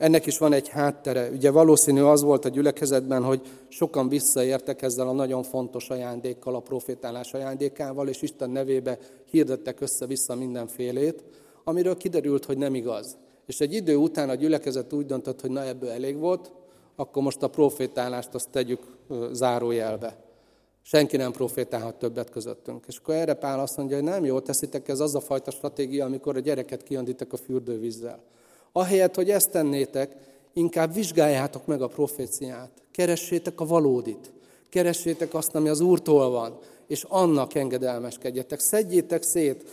Ennek 0.00 0.26
is 0.26 0.38
van 0.38 0.52
egy 0.52 0.68
háttere. 0.68 1.30
Ugye 1.30 1.50
valószínű 1.50 2.00
az 2.00 2.22
volt 2.22 2.44
a 2.44 2.48
gyülekezetben, 2.48 3.22
hogy 3.22 3.40
sokan 3.68 4.08
visszaértek 4.08 4.82
ezzel 4.82 5.08
a 5.08 5.12
nagyon 5.12 5.42
fontos 5.42 5.88
ajándékkal, 5.90 6.54
a 6.54 6.60
profétálás 6.60 7.32
ajándékával, 7.32 8.08
és 8.08 8.22
Isten 8.22 8.50
nevébe 8.50 8.98
hirdettek 9.30 9.80
össze-vissza 9.80 10.34
mindenfélét, 10.34 11.24
amiről 11.64 11.96
kiderült, 11.96 12.44
hogy 12.44 12.58
nem 12.58 12.74
igaz. 12.74 13.16
És 13.46 13.60
egy 13.60 13.74
idő 13.74 13.96
után 13.96 14.28
a 14.28 14.34
gyülekezet 14.34 14.92
úgy 14.92 15.06
döntött, 15.06 15.40
hogy 15.40 15.50
na 15.50 15.64
ebből 15.64 15.90
elég 15.90 16.16
volt, 16.16 16.52
akkor 16.96 17.22
most 17.22 17.42
a 17.42 17.48
profétálást 17.48 18.34
azt 18.34 18.50
tegyük 18.50 18.80
zárójelbe. 19.32 20.16
Senki 20.82 21.16
nem 21.16 21.32
profétálhat 21.32 21.98
többet 21.98 22.30
közöttünk. 22.30 22.84
És 22.88 22.96
akkor 22.96 23.14
erre 23.14 23.34
Pál 23.34 23.60
azt 23.60 23.76
mondja, 23.76 23.96
hogy 23.96 24.04
nem 24.04 24.24
jó 24.24 24.40
teszitek, 24.40 24.88
ez 24.88 25.00
az 25.00 25.14
a 25.14 25.20
fajta 25.20 25.50
stratégia, 25.50 26.04
amikor 26.04 26.36
a 26.36 26.40
gyereket 26.40 26.82
kiandítek 26.82 27.32
a 27.32 27.36
fürdővízzel. 27.36 28.22
Ahelyett, 28.72 29.14
hogy 29.14 29.30
ezt 29.30 29.50
tennétek, 29.50 30.16
inkább 30.52 30.94
vizsgáljátok 30.94 31.66
meg 31.66 31.82
a 31.82 31.88
proféciát. 31.88 32.70
Keressétek 32.92 33.60
a 33.60 33.66
valódit. 33.66 34.32
Keressétek 34.68 35.34
azt, 35.34 35.54
ami 35.54 35.68
az 35.68 35.80
Úrtól 35.80 36.30
van, 36.30 36.58
és 36.86 37.04
annak 37.08 37.54
engedelmeskedjetek. 37.54 38.60
Szedjétek 38.60 39.22
szét, 39.22 39.64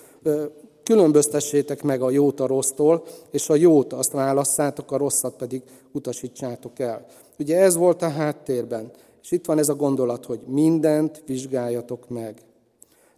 különböztessétek 0.84 1.84
meg 1.84 2.02
a 2.02 2.10
jót 2.10 2.40
a 2.40 2.48
rossztól, 2.48 3.04
és 3.32 3.50
a 3.50 3.56
jót 3.56 3.94
azt 3.94 4.12
válasszátok, 4.12 4.92
a 4.92 4.98
rosszat 4.98 5.36
pedig 5.36 5.62
utasítsátok 5.92 6.80
el. 6.80 7.06
Ugye 7.40 7.58
ez 7.58 7.76
volt 7.76 8.02
a 8.02 8.10
háttérben. 8.10 8.92
És 9.24 9.32
itt 9.32 9.46
van 9.46 9.58
ez 9.58 9.70
a 9.70 9.76
gondolat, 9.76 10.26
hogy 10.26 10.40
mindent 10.46 11.24
vizsgáljatok 11.26 12.10
meg. 12.10 12.42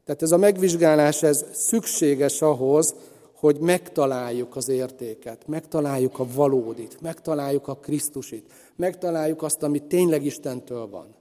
Tehát 0.06 0.22
ez 0.22 0.32
a 0.32 0.38
megvizsgálás, 0.38 1.24
ez 1.24 1.46
szükséges 1.52 2.42
ahhoz, 2.42 2.96
hogy 3.40 3.60
megtaláljuk 3.60 4.56
az 4.56 4.70
értéket, 4.70 5.48
megtaláljuk 5.48 6.20
a 6.20 6.26
valódit, 6.34 7.02
megtaláljuk 7.02 7.68
a 7.68 7.76
Krisztusit, 7.76 8.52
megtaláljuk 8.76 9.44
azt, 9.44 9.64
ami 9.64 9.80
tényleg 9.80 10.26
Istentől 10.26 10.88
van. 10.90 11.16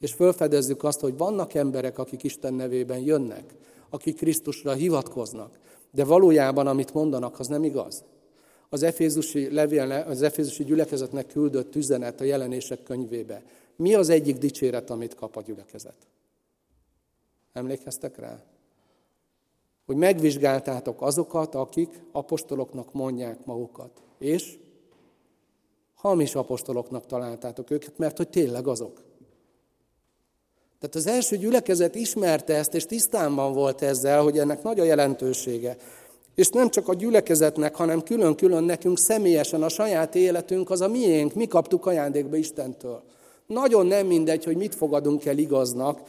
És 0.00 0.12
felfedezzük 0.12 0.84
azt, 0.84 1.00
hogy 1.00 1.16
vannak 1.16 1.54
emberek, 1.54 1.98
akik 1.98 2.22
Isten 2.22 2.54
nevében 2.54 2.98
jönnek, 2.98 3.54
akik 3.90 4.16
Krisztusra 4.16 4.72
hivatkoznak, 4.72 5.58
de 5.90 6.04
valójában, 6.04 6.66
amit 6.66 6.94
mondanak, 6.94 7.38
az 7.38 7.46
nem 7.46 7.64
igaz. 7.64 8.04
Az 8.68 8.82
Efézusi, 8.82 9.52
levél, 9.54 10.04
az 10.08 10.22
Efézusi 10.22 10.64
gyülekezetnek 10.64 11.26
küldött 11.26 11.74
üzenet 11.74 12.20
a 12.20 12.24
jelenések 12.24 12.82
könyvébe. 12.82 13.42
Mi 13.76 13.94
az 13.94 14.08
egyik 14.08 14.38
dicséret, 14.38 14.90
amit 14.90 15.14
kap 15.14 15.36
a 15.36 15.42
gyülekezet? 15.42 15.96
Emlékeztek 17.52 18.18
rá? 18.18 18.42
Hogy 19.86 19.96
megvizsgáltátok 19.96 21.02
azokat, 21.02 21.54
akik 21.54 22.02
apostoloknak 22.12 22.92
mondják 22.92 23.44
magukat. 23.44 23.90
És 24.18 24.58
hamis 25.94 26.34
apostoloknak 26.34 27.06
találtátok 27.06 27.70
őket, 27.70 27.98
mert 27.98 28.16
hogy 28.16 28.28
tényleg 28.28 28.66
azok. 28.66 29.02
Tehát 30.80 30.94
az 30.94 31.06
első 31.06 31.36
gyülekezet 31.36 31.94
ismerte 31.94 32.54
ezt, 32.54 32.74
és 32.74 32.84
tisztában 32.84 33.52
volt 33.52 33.82
ezzel, 33.82 34.22
hogy 34.22 34.38
ennek 34.38 34.62
nagy 34.62 34.80
a 34.80 34.84
jelentősége. 34.84 35.76
És 36.34 36.48
nem 36.48 36.68
csak 36.68 36.88
a 36.88 36.94
gyülekezetnek, 36.94 37.74
hanem 37.74 38.02
külön-külön 38.02 38.64
nekünk 38.64 38.98
személyesen 38.98 39.62
a 39.62 39.68
saját 39.68 40.14
életünk 40.14 40.70
az 40.70 40.80
a 40.80 40.88
miénk, 40.88 41.34
mi 41.34 41.46
kaptuk 41.46 41.86
ajándékba 41.86 42.36
Istentől. 42.36 43.02
Nagyon 43.46 43.86
nem 43.86 44.06
mindegy, 44.06 44.44
hogy 44.44 44.56
mit 44.56 44.74
fogadunk 44.74 45.24
el 45.24 45.38
igaznak, 45.38 46.00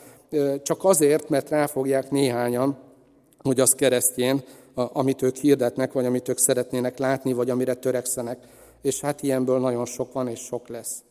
csak 0.64 0.84
azért, 0.84 1.30
mert 1.30 1.50
ráfogják 1.50 2.12
néhányan, 2.12 2.78
hogy 3.48 3.60
az 3.60 3.74
keresztjén, 3.74 4.44
amit 4.74 5.22
ők 5.22 5.36
hirdetnek, 5.36 5.94
vagy 5.94 6.06
amit 6.06 6.30
ők 6.30 6.38
szeretnének 6.38 6.98
látni, 6.98 7.34
vagy 7.34 7.50
amire 7.50 7.74
törekszenek. 7.74 8.48
És 8.82 9.00
hát 9.00 9.24
ilyenből 9.24 9.60
nagyon 9.60 9.86
sok 9.86 10.14
van, 10.14 10.28
és 10.28 10.40
sok 10.40 10.68
lesz. 10.68 11.04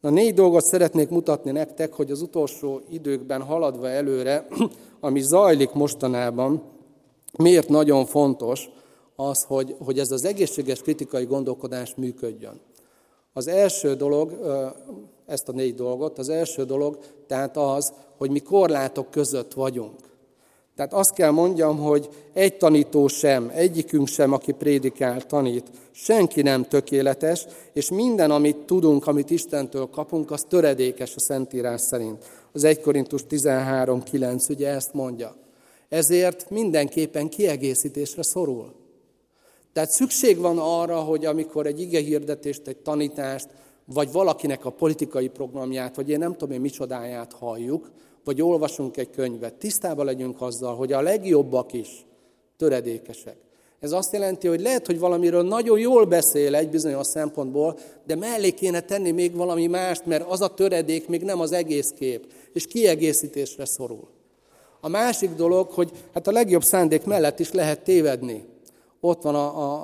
Na 0.00 0.10
négy 0.10 0.34
dolgot 0.34 0.64
szeretnék 0.64 1.08
mutatni 1.08 1.50
nektek, 1.50 1.92
hogy 1.92 2.10
az 2.10 2.22
utolsó 2.22 2.80
időkben 2.90 3.42
haladva 3.42 3.88
előre, 3.88 4.46
ami 5.00 5.20
zajlik 5.20 5.72
mostanában, 5.72 6.62
miért 7.38 7.68
nagyon 7.68 8.06
fontos 8.06 8.68
az, 9.16 9.44
hogy, 9.44 9.76
hogy 9.84 9.98
ez 9.98 10.10
az 10.10 10.24
egészséges 10.24 10.80
kritikai 10.80 11.24
gondolkodás 11.24 11.94
működjön. 11.94 12.60
Az 13.32 13.46
első 13.46 13.94
dolog, 13.94 14.38
ezt 15.26 15.48
a 15.48 15.52
négy 15.52 15.74
dolgot, 15.74 16.18
az 16.18 16.28
első 16.28 16.64
dolog 16.64 16.98
tehát 17.26 17.56
az, 17.56 17.92
hogy 18.16 18.30
mi 18.30 18.40
korlátok 18.40 19.10
között 19.10 19.52
vagyunk. 19.52 20.11
Tehát 20.82 20.96
azt 20.96 21.14
kell 21.14 21.30
mondjam, 21.30 21.78
hogy 21.78 22.08
egy 22.32 22.56
tanító 22.56 23.08
sem, 23.08 23.50
egyikünk 23.54 24.08
sem, 24.08 24.32
aki 24.32 24.52
prédikál, 24.52 25.20
tanít, 25.26 25.70
senki 25.90 26.42
nem 26.42 26.64
tökéletes, 26.64 27.46
és 27.72 27.90
minden, 27.90 28.30
amit 28.30 28.56
tudunk, 28.56 29.06
amit 29.06 29.30
Istentől 29.30 29.88
kapunk, 29.90 30.30
az 30.30 30.44
töredékes 30.48 31.16
a 31.16 31.20
Szentírás 31.20 31.80
szerint. 31.80 32.24
Az 32.52 32.64
1 32.64 32.80
Korintus 32.80 33.20
13.9 33.28 34.50
ugye 34.50 34.68
ezt 34.68 34.94
mondja. 34.94 35.36
Ezért 35.88 36.50
mindenképpen 36.50 37.28
kiegészítésre 37.28 38.22
szorul. 38.22 38.74
Tehát 39.72 39.90
szükség 39.90 40.38
van 40.38 40.58
arra, 40.58 40.98
hogy 40.98 41.24
amikor 41.24 41.66
egy 41.66 41.80
ige 41.80 42.00
hirdetést, 42.00 42.66
egy 42.66 42.76
tanítást, 42.78 43.48
vagy 43.84 44.12
valakinek 44.12 44.64
a 44.64 44.70
politikai 44.70 45.28
programját, 45.28 45.96
vagy 45.96 46.08
én 46.08 46.18
nem 46.18 46.32
tudom 46.32 46.50
én 46.50 46.60
micsodáját 46.60 47.32
halljuk, 47.32 47.90
vagy 48.24 48.42
olvasunk 48.42 48.96
egy 48.96 49.10
könyvet, 49.10 49.54
tisztában 49.54 50.04
legyünk 50.04 50.40
azzal, 50.40 50.74
hogy 50.74 50.92
a 50.92 51.00
legjobbak 51.00 51.72
is 51.72 52.06
töredékesek. 52.56 53.36
Ez 53.80 53.92
azt 53.92 54.12
jelenti, 54.12 54.46
hogy 54.48 54.60
lehet, 54.60 54.86
hogy 54.86 54.98
valamiről 54.98 55.42
nagyon 55.42 55.78
jól 55.78 56.04
beszél 56.04 56.54
egy 56.54 56.68
bizonyos 56.68 57.06
szempontból, 57.06 57.78
de 58.06 58.14
mellé 58.14 58.50
kéne 58.50 58.80
tenni 58.80 59.10
még 59.10 59.36
valami 59.36 59.66
mást, 59.66 60.06
mert 60.06 60.30
az 60.30 60.40
a 60.40 60.54
töredék 60.54 61.08
még 61.08 61.22
nem 61.22 61.40
az 61.40 61.52
egész 61.52 61.92
kép, 61.98 62.26
és 62.52 62.66
kiegészítésre 62.66 63.64
szorul. 63.64 64.08
A 64.80 64.88
másik 64.88 65.30
dolog, 65.30 65.70
hogy 65.70 65.90
hát 66.14 66.26
a 66.26 66.32
legjobb 66.32 66.62
szándék 66.62 67.04
mellett 67.04 67.38
is 67.38 67.52
lehet 67.52 67.84
tévedni. 67.84 68.44
Ott 69.00 69.22
van 69.22 69.34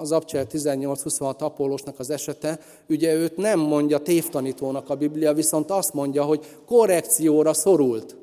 az 0.00 0.12
Abcsel 0.12 0.46
18-26 0.50 1.38
Apollósnak 1.38 1.98
az 1.98 2.10
esete, 2.10 2.60
ugye 2.88 3.14
őt 3.14 3.36
nem 3.36 3.60
mondja 3.60 3.98
tévtanítónak 3.98 4.90
a 4.90 4.94
Biblia, 4.94 5.32
viszont 5.32 5.70
azt 5.70 5.92
mondja, 5.94 6.24
hogy 6.24 6.44
korrekcióra 6.66 7.52
szorult. 7.52 8.16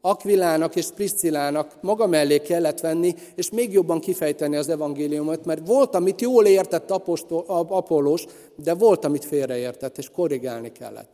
Akvilának 0.00 0.76
és 0.76 0.86
Priscillának 0.94 1.82
maga 1.82 2.06
mellé 2.06 2.38
kellett 2.38 2.80
venni, 2.80 3.14
és 3.34 3.50
még 3.50 3.72
jobban 3.72 4.00
kifejteni 4.00 4.56
az 4.56 4.68
evangéliumot, 4.68 5.44
mert 5.44 5.66
volt, 5.66 5.94
amit 5.94 6.20
jól 6.20 6.46
értett 6.46 6.90
Apostol, 6.90 7.44
Apollos, 7.46 8.24
de 8.56 8.74
volt, 8.74 9.04
amit 9.04 9.24
félreértett, 9.24 9.98
és 9.98 10.10
korrigálni 10.10 10.72
kellett. 10.72 11.10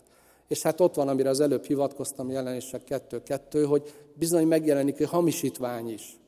És 0.48 0.62
hát 0.62 0.80
ott 0.80 0.94
van, 0.94 1.08
amire 1.08 1.28
az 1.28 1.40
előbb 1.40 1.64
hivatkoztam, 1.64 2.30
jelenések 2.30 2.82
2-2, 2.88 3.64
hogy 3.68 3.94
bizony 4.14 4.46
megjelenik 4.46 5.00
egy 5.00 5.08
hamisítvány 5.08 5.92
is. 5.92 6.18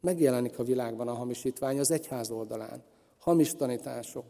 Megjelenik 0.00 0.58
a 0.58 0.64
világban 0.64 1.08
a 1.08 1.14
hamisítvány 1.14 1.78
az 1.78 1.90
egyház 1.90 2.30
oldalán. 2.30 2.82
Hamis 3.18 3.52
tanítások. 3.54 4.24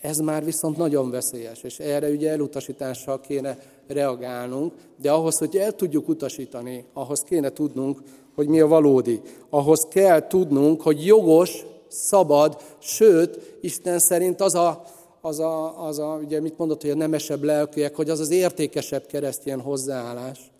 Ez 0.00 0.18
már 0.18 0.44
viszont 0.44 0.76
nagyon 0.76 1.10
veszélyes, 1.10 1.62
és 1.62 1.78
erre 1.78 2.08
ugye 2.08 2.30
elutasítással 2.30 3.20
kéne 3.20 3.58
reagálnunk, 3.86 4.72
de 5.00 5.10
ahhoz, 5.10 5.38
hogy 5.38 5.56
el 5.56 5.72
tudjuk 5.72 6.08
utasítani, 6.08 6.84
ahhoz 6.92 7.20
kéne 7.20 7.50
tudnunk, 7.50 8.02
hogy 8.34 8.48
mi 8.48 8.60
a 8.60 8.66
valódi. 8.66 9.20
Ahhoz 9.50 9.86
kell 9.90 10.26
tudnunk, 10.26 10.82
hogy 10.82 11.06
jogos, 11.06 11.64
szabad, 11.88 12.62
sőt, 12.78 13.58
Isten 13.60 13.98
szerint 13.98 14.40
az 14.40 14.54
a, 14.54 14.82
az 15.20 15.38
a, 15.38 15.86
az 15.86 15.98
a 15.98 16.18
ugye 16.24 16.40
mit 16.40 16.58
mondott, 16.58 16.80
hogy 16.80 16.90
a 16.90 16.96
nemesebb 16.96 17.42
lelkűek, 17.42 17.94
hogy 17.94 18.10
az 18.10 18.20
az 18.20 18.30
értékesebb 18.30 19.06
keresztény 19.06 19.60
hozzáállás, 19.60 20.50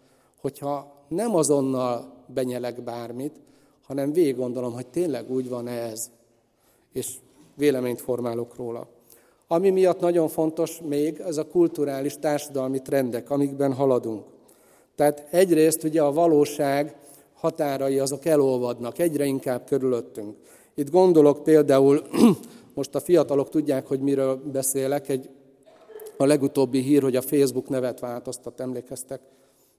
hogyha 0.40 0.92
nem 1.08 1.34
azonnal 1.34 2.12
benyelek 2.26 2.82
bármit, 2.82 3.40
hanem 3.86 4.12
végig 4.12 4.36
gondolom, 4.36 4.72
hogy 4.72 4.86
tényleg 4.86 5.30
úgy 5.30 5.48
van 5.48 5.68
ez, 5.68 6.10
és 6.92 7.14
véleményt 7.54 8.00
formálok 8.00 8.56
róla. 8.56 8.86
Ami 9.48 9.70
miatt 9.70 10.00
nagyon 10.00 10.28
fontos 10.28 10.80
még, 10.84 11.20
ez 11.20 11.36
a 11.36 11.46
kulturális 11.46 12.18
társadalmi 12.18 12.82
trendek, 12.82 13.30
amikben 13.30 13.72
haladunk. 13.72 14.24
Tehát 14.94 15.26
egyrészt 15.30 15.84
ugye 15.84 16.02
a 16.02 16.12
valóság 16.12 16.96
határai 17.34 17.98
azok 17.98 18.24
elolvadnak, 18.24 18.98
egyre 18.98 19.24
inkább 19.24 19.64
körülöttünk. 19.64 20.36
Itt 20.74 20.90
gondolok 20.90 21.42
például, 21.42 22.02
most 22.74 22.94
a 22.94 23.00
fiatalok 23.00 23.48
tudják, 23.48 23.86
hogy 23.86 24.00
miről 24.00 24.36
beszélek, 24.52 25.08
egy, 25.08 25.30
a 26.16 26.24
legutóbbi 26.24 26.80
hír, 26.80 27.02
hogy 27.02 27.16
a 27.16 27.22
Facebook 27.22 27.68
nevet 27.68 28.00
változtat, 28.00 28.60
emlékeztek? 28.60 29.20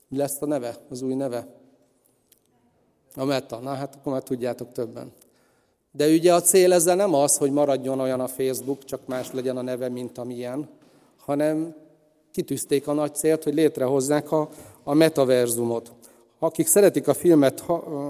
Mi 0.07 0.18
lesz 0.18 0.41
a 0.41 0.45
neve, 0.45 0.76
az 0.89 1.01
új 1.01 1.13
neve? 1.13 1.47
A 3.15 3.26
Meta. 3.26 3.59
Na 3.59 3.74
hát 3.74 3.95
akkor 3.95 4.11
már 4.11 4.24
tudjátok 4.24 4.72
többen. 4.72 5.11
De 5.97 6.07
ugye 6.07 6.33
a 6.33 6.41
cél 6.41 6.73
ezzel 6.73 6.95
nem 6.95 7.13
az, 7.13 7.37
hogy 7.37 7.51
maradjon 7.51 7.99
olyan 7.99 8.19
a 8.19 8.27
Facebook, 8.27 8.85
csak 8.85 8.99
más 9.05 9.31
legyen 9.31 9.57
a 9.57 9.61
neve, 9.61 9.89
mint 9.89 10.17
amilyen, 10.17 10.69
hanem 11.17 11.75
kitűzték 12.31 12.87
a 12.87 12.93
nagy 12.93 13.15
célt, 13.15 13.43
hogy 13.43 13.53
létrehozzák 13.53 14.31
a, 14.31 14.49
a 14.83 14.93
metaverzumot. 14.93 15.91
Akik 16.39 16.67
szeretik 16.67 17.07
a 17.07 17.13
filmet, 17.13 17.63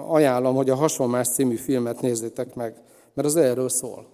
ajánlom, 0.08 0.56
hogy 0.56 0.70
a 0.70 0.76
Hasonlás 0.76 1.28
című 1.28 1.56
filmet 1.56 2.02
nézzétek 2.02 2.56
meg, 2.56 2.74
mert 3.14 3.28
az 3.28 3.36
erről 3.36 3.70
szól. 3.70 4.06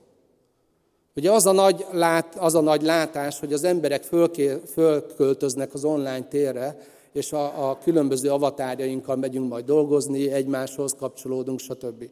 Ugye 1.15 1.32
az 1.32 1.45
a 1.45 1.51
nagy, 1.51 1.86
lát, 1.91 2.36
az 2.36 2.55
a 2.55 2.61
nagy 2.61 2.82
látás, 2.82 3.39
hogy 3.39 3.53
az 3.53 3.63
emberek 3.63 4.03
fölké, 4.03 4.61
fölköltöznek 4.74 5.74
az 5.74 5.84
online 5.84 6.28
térre, 6.28 6.78
és 7.11 7.32
a, 7.32 7.69
a 7.69 7.78
különböző 7.78 8.30
avatárjainkkal 8.30 9.15
megyünk 9.15 9.49
majd 9.49 9.65
dolgozni, 9.65 10.32
egymáshoz 10.32 10.95
kapcsolódunk, 10.99 11.59
stb. 11.59 12.09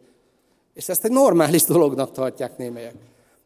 És 0.74 0.90
ezt 0.90 1.06
egy 1.06 1.12
normális 1.12 1.64
dolognak 1.64 2.12
tartják 2.12 2.58
némelyek. 2.58 2.96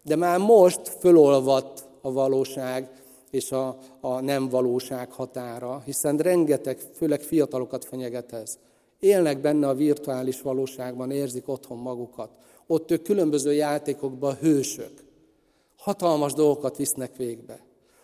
De 0.04 0.16
már 0.16 0.40
most 0.40 0.88
fölolvadt 1.00 1.88
a 2.02 2.12
valóság 2.12 2.90
és 3.30 3.52
a, 3.52 3.78
a 4.00 4.20
nem 4.20 4.50
valóság 4.50 5.12
határa, 5.12 5.82
hiszen 5.86 6.18
rengeteg, 6.18 6.80
főleg 6.94 7.22
fiatalokat 7.22 7.86
fenyeget 7.86 8.34
ez. 8.34 8.58
Élnek 9.00 9.42
benne 9.42 9.68
a 9.68 9.74
virtuális 9.74 10.42
valóságban, 10.42 11.12
érzik 11.12 11.48
otthon 11.48 11.78
magukat. 11.78 12.30
Ott 12.68 12.92
ők 12.92 13.02
különböző 13.02 13.54
játékokban 13.54 14.36
hősök. 14.36 15.04
Hatalmas 15.78 16.34
dolgokat 16.34 16.78
visznek 16.78 17.16
végbe. 17.16 17.60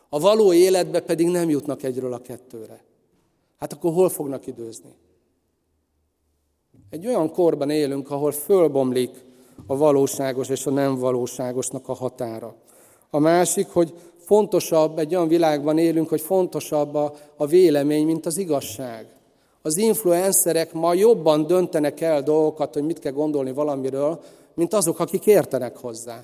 A 0.10 0.20
való 0.20 0.54
életbe 0.54 1.00
pedig 1.00 1.28
nem 1.28 1.50
jutnak 1.50 1.84
egyről 1.84 2.14
a 2.14 2.22
kettőre. 2.22 2.84
Hát 3.58 3.74
akkor 3.74 3.94
hol 3.94 4.10
fognak 4.10 4.48
időzni? 4.48 4.94
Egy 6.92 7.08
olyan 7.08 7.32
korban 7.32 7.70
élünk, 7.70 8.12
ahol 8.12 8.32
fölbomlik 8.32 9.10
a 9.68 9.78
valóságos 9.78 10.50
és 10.50 10.66
a 10.66 10.70
nem 10.70 10.96
valóságosnak 10.96 11.90
a 11.90 11.94
határa. 11.94 12.56
A 13.10 13.20
másik, 13.20 13.68
hogy 13.68 13.94
fontosabb, 14.18 15.00
egy 15.00 15.16
olyan 15.16 15.28
világban 15.28 15.78
élünk, 15.78 16.10
hogy 16.10 16.22
fontosabb 16.22 16.96
a, 16.96 17.14
a 17.36 17.46
vélemény, 17.46 18.06
mint 18.06 18.26
az 18.26 18.38
igazság. 18.38 19.06
Az 19.62 19.78
influencerek 19.78 20.74
ma 20.74 20.94
jobban 20.94 21.48
döntenek 21.48 22.02
el 22.02 22.24
dolgokat, 22.24 22.74
hogy 22.74 22.84
mit 22.84 23.00
kell 23.00 23.12
gondolni 23.12 23.52
valamiről, 23.52 24.20
mint 24.54 24.74
azok, 24.74 25.00
akik 25.00 25.26
értenek 25.26 25.78
hozzá. 25.78 26.24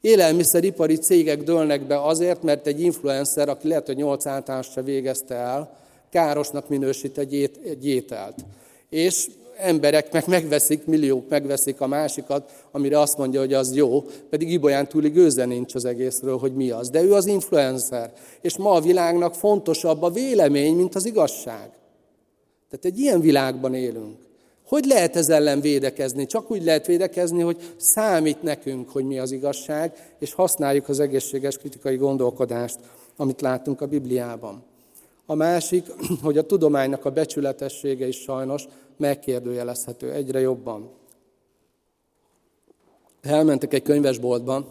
Élelmiszeripari 0.00 0.96
cégek 0.96 1.42
dőlnek 1.42 1.86
be 1.86 2.02
azért, 2.02 2.42
mert 2.42 2.66
egy 2.66 2.80
influencer, 2.80 3.48
aki 3.48 3.68
lehet, 3.68 3.86
hogy 3.86 3.96
nyolc 3.96 4.26
általános 4.26 4.70
se 4.70 4.82
végezte 4.82 5.34
el, 5.34 5.76
károsnak 6.10 6.68
minősít 6.68 7.18
egy, 7.18 7.34
ét, 7.34 7.60
egy 7.64 7.86
ételt. 7.86 8.44
És 8.88 9.28
emberek 9.58 10.12
meg 10.12 10.24
megveszik, 10.26 10.86
milliók 10.86 11.28
megveszik 11.28 11.80
a 11.80 11.86
másikat, 11.86 12.50
amire 12.70 13.00
azt 13.00 13.18
mondja, 13.18 13.40
hogy 13.40 13.52
az 13.52 13.74
jó, 13.74 14.04
pedig 14.30 14.52
Ibolyán 14.52 14.88
túli 14.88 15.08
gőze 15.08 15.44
nincs 15.44 15.74
az 15.74 15.84
egészről, 15.84 16.38
hogy 16.38 16.54
mi 16.54 16.70
az. 16.70 16.90
De 16.90 17.02
ő 17.02 17.12
az 17.12 17.26
influencer. 17.26 18.12
És 18.40 18.56
ma 18.56 18.70
a 18.70 18.80
világnak 18.80 19.34
fontosabb 19.34 20.02
a 20.02 20.10
vélemény, 20.10 20.76
mint 20.76 20.94
az 20.94 21.06
igazság. 21.06 21.70
Tehát 22.70 22.84
egy 22.84 22.98
ilyen 22.98 23.20
világban 23.20 23.74
élünk. 23.74 24.16
Hogy 24.66 24.84
lehet 24.84 25.16
ez 25.16 25.28
ellen 25.28 25.60
védekezni? 25.60 26.26
Csak 26.26 26.50
úgy 26.50 26.64
lehet 26.64 26.86
védekezni, 26.86 27.40
hogy 27.40 27.74
számít 27.76 28.42
nekünk, 28.42 28.90
hogy 28.90 29.04
mi 29.04 29.18
az 29.18 29.32
igazság, 29.32 29.92
és 30.18 30.32
használjuk 30.32 30.88
az 30.88 31.00
egészséges 31.00 31.58
kritikai 31.58 31.96
gondolkodást, 31.96 32.78
amit 33.16 33.40
látunk 33.40 33.80
a 33.80 33.86
Bibliában. 33.86 34.62
A 35.30 35.34
másik, 35.34 35.86
hogy 36.22 36.38
a 36.38 36.46
tudománynak 36.46 37.04
a 37.04 37.10
becsületessége 37.10 38.06
is 38.06 38.16
sajnos 38.16 38.64
megkérdőjelezhető 38.96 40.12
egyre 40.12 40.40
jobban. 40.40 40.90
Elmentek 43.20 43.74
egy 43.74 43.82
könyvesboltban, 43.82 44.66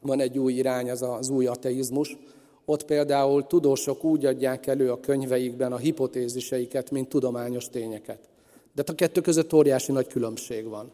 van 0.00 0.20
egy 0.20 0.38
új 0.38 0.52
irány, 0.52 0.88
ez 0.88 1.02
az 1.02 1.28
új 1.28 1.46
ateizmus. 1.46 2.16
Ott 2.64 2.84
például 2.84 3.46
tudósok 3.46 4.04
úgy 4.04 4.24
adják 4.24 4.66
elő 4.66 4.90
a 4.90 5.00
könyveikben 5.00 5.72
a 5.72 5.76
hipotéziseiket, 5.76 6.90
mint 6.90 7.08
tudományos 7.08 7.68
tényeket. 7.68 8.28
De 8.74 8.82
a 8.86 8.94
kettő 8.94 9.20
között 9.20 9.52
óriási 9.52 9.92
nagy 9.92 10.06
különbség 10.06 10.68
van. 10.68 10.92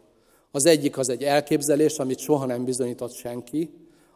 Az 0.51 0.65
egyik 0.65 0.97
az 0.97 1.09
egy 1.09 1.23
elképzelés, 1.23 1.99
amit 1.99 2.19
soha 2.19 2.45
nem 2.45 2.65
bizonyított 2.65 3.13
senki, 3.13 3.69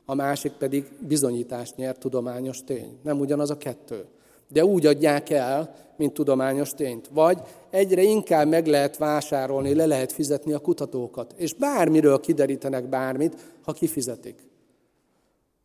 a 0.05 0.13
másik 0.13 0.51
pedig 0.51 0.91
bizonyítást 1.07 1.75
nyer 1.75 1.97
tudományos 1.97 2.63
tény. 2.63 2.97
Nem 3.03 3.19
ugyanaz 3.19 3.49
a 3.49 3.57
kettő. 3.57 4.05
De 4.49 4.65
úgy 4.65 4.85
adják 4.85 5.29
el, 5.29 5.75
mint 5.97 6.13
tudományos 6.13 6.69
tényt. 6.69 7.09
Vagy 7.13 7.37
egyre 7.69 8.01
inkább 8.01 8.47
meg 8.47 8.67
lehet 8.67 8.97
vásárolni, 8.97 9.73
le 9.73 9.85
lehet 9.85 10.11
fizetni 10.11 10.53
a 10.53 10.59
kutatókat. 10.59 11.33
És 11.37 11.53
bármiről 11.53 12.19
kiderítenek 12.19 12.89
bármit, 12.89 13.35
ha 13.63 13.71
kifizetik. 13.71 14.47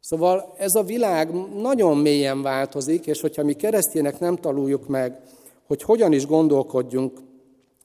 Szóval 0.01 0.55
ez 0.59 0.75
a 0.75 0.83
világ 0.83 1.31
nagyon 1.61 1.99
mélyen 1.99 2.43
változik, 2.43 3.07
és 3.07 3.21
hogyha 3.21 3.45
mi 3.45 3.53
keresztjének 3.53 4.19
nem 4.19 4.37
tanuljuk 4.37 4.89
meg, 4.89 5.21
hogy 5.67 5.83
hogyan 5.83 6.13
is 6.13 6.27
gondolkodjunk 6.27 7.19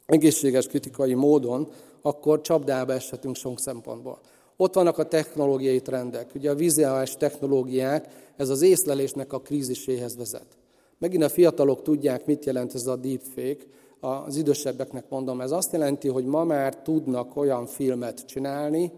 egészséges 0.06 0.68
kritikai 0.68 1.14
módon, 1.14 1.68
akkor 2.02 2.42
csapdába 2.42 2.94
eshetünk 2.94 3.36
sok 3.36 3.60
szempontból. 3.60 4.20
Ott 4.58 4.74
vannak 4.74 4.98
a 4.98 5.08
technológiai 5.08 5.82
trendek. 5.82 6.30
Ugye 6.36 6.50
a 6.50 6.56
vizuális 6.56 7.14
technológiák, 7.18 8.08
ez 8.36 8.50
az 8.50 8.62
észlelésnek 8.62 9.34
a 9.34 9.40
kríziséhez 9.40 10.18
vezet. 10.18 10.59
Megint 11.00 11.24
a 11.24 11.30
fiatalok 11.30 11.82
tudják, 11.82 12.26
mit 12.26 12.46
jelent 12.46 12.74
ez 12.74 12.88
a 12.88 12.96
deepfake. 12.96 13.64
Az 14.00 14.36
idősebbeknek 14.36 15.06
mondom, 15.10 15.42
ez 15.42 15.52
azt 15.52 15.72
jelenti, 15.72 16.08
hogy 16.08 16.26
ma 16.26 16.44
már 16.44 16.82
tudnak 16.82 17.36
olyan 17.36 17.66
filmet 17.66 18.26
csinálni, 18.26 18.92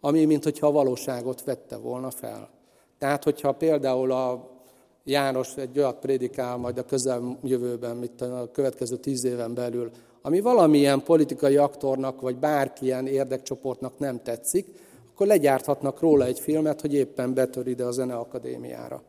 ami 0.00 0.24
mintha 0.24 0.66
a 0.66 0.72
valóságot 0.72 1.44
vette 1.44 1.76
volna 1.76 2.10
fel. 2.10 2.50
Tehát, 2.98 3.24
hogyha 3.24 3.52
például 3.52 4.12
a 4.12 4.50
János 5.04 5.56
egy 5.56 5.78
olyat 5.78 5.98
prédikál 5.98 6.56
majd 6.56 6.78
a 6.78 6.84
közeljövőben, 6.84 7.96
mint 7.96 8.20
a 8.20 8.50
következő 8.52 8.96
tíz 8.96 9.24
éven 9.24 9.54
belül, 9.54 9.90
ami 10.22 10.40
valamilyen 10.40 11.02
politikai 11.02 11.56
aktornak, 11.56 12.20
vagy 12.20 12.36
bárkilyen 12.36 13.06
érdekcsoportnak 13.06 13.98
nem 13.98 14.22
tetszik, 14.22 14.66
akkor 15.12 15.26
legyárthatnak 15.26 16.00
róla 16.00 16.24
egy 16.24 16.40
filmet, 16.40 16.80
hogy 16.80 16.94
éppen 16.94 17.34
betör 17.34 17.66
ide 17.66 17.84
a 17.84 17.90
Zeneakadémiára. 17.90 19.02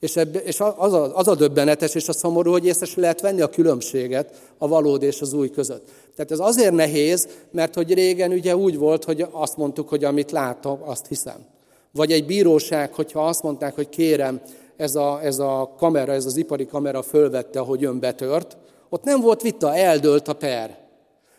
És, 0.00 0.16
ebbe, 0.16 0.42
és 0.42 0.60
az, 0.76 0.92
a, 0.92 1.16
az 1.16 1.28
a 1.28 1.34
döbbenetes 1.34 1.94
és 1.94 2.08
a 2.08 2.12
szomorú, 2.12 2.50
hogy 2.50 2.66
észre 2.66 2.86
lehet 2.94 3.20
venni 3.20 3.40
a 3.40 3.50
különbséget 3.50 4.40
a 4.58 4.68
valódi 4.68 5.06
és 5.06 5.20
az 5.20 5.32
új 5.32 5.50
között. 5.50 5.88
Tehát 6.16 6.30
ez 6.30 6.38
azért 6.38 6.74
nehéz, 6.74 7.28
mert 7.50 7.74
hogy 7.74 7.94
régen 7.94 8.32
ugye 8.32 8.56
úgy 8.56 8.78
volt, 8.78 9.04
hogy 9.04 9.26
azt 9.30 9.56
mondtuk, 9.56 9.88
hogy 9.88 10.04
amit 10.04 10.30
látom, 10.30 10.78
azt 10.84 11.06
hiszem. 11.06 11.46
Vagy 11.92 12.12
egy 12.12 12.26
bíróság, 12.26 12.94
hogyha 12.94 13.26
azt 13.26 13.42
mondták, 13.42 13.74
hogy 13.74 13.88
kérem, 13.88 14.40
ez 14.76 14.94
a, 14.94 15.20
ez 15.22 15.38
a 15.38 15.74
kamera, 15.78 16.12
ez 16.12 16.26
az 16.26 16.36
ipari 16.36 16.66
kamera 16.66 17.02
fölvette, 17.02 17.58
hogy 17.58 17.84
ön 17.84 17.98
betört, 17.98 18.56
ott 18.88 19.04
nem 19.04 19.20
volt 19.20 19.42
vita, 19.42 19.74
eldőlt 19.74 20.28
a 20.28 20.32
per. 20.32 20.78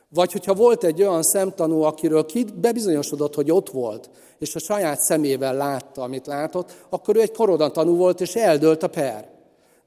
Vagy 0.09 0.31
hogyha 0.31 0.53
volt 0.53 0.83
egy 0.83 1.01
olyan 1.01 1.23
szemtanú, 1.23 1.81
akiről 1.81 2.25
ki 2.25 2.45
bebizonyosodott, 2.55 3.35
hogy 3.35 3.51
ott 3.51 3.69
volt, 3.69 4.09
és 4.41 4.55
a 4.55 4.59
saját 4.59 4.99
szemével 4.99 5.55
látta, 5.55 6.01
amit 6.01 6.27
látott, 6.27 6.85
akkor 6.89 7.15
ő 7.15 7.21
egy 7.21 7.31
korodatanú 7.31 7.95
volt, 7.95 8.21
és 8.21 8.35
eldőlt 8.35 8.83
a 8.83 8.87
per. 8.87 9.29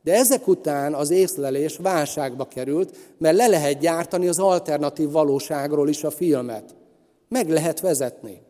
De 0.03 0.15
ezek 0.15 0.49
után 0.49 0.95
az 0.95 1.11
észlelés 1.11 1.77
válságba 1.77 2.45
került, 2.45 2.97
mert 3.19 3.37
le 3.37 3.47
lehet 3.47 3.79
gyártani 3.79 4.29
az 4.29 4.39
alternatív 4.39 5.11
valóságról 5.11 5.89
is 5.89 6.05
a 6.05 6.11
filmet. 6.11 6.75
Meg 7.29 7.49
lehet 7.49 7.81
vezetni 7.81 8.41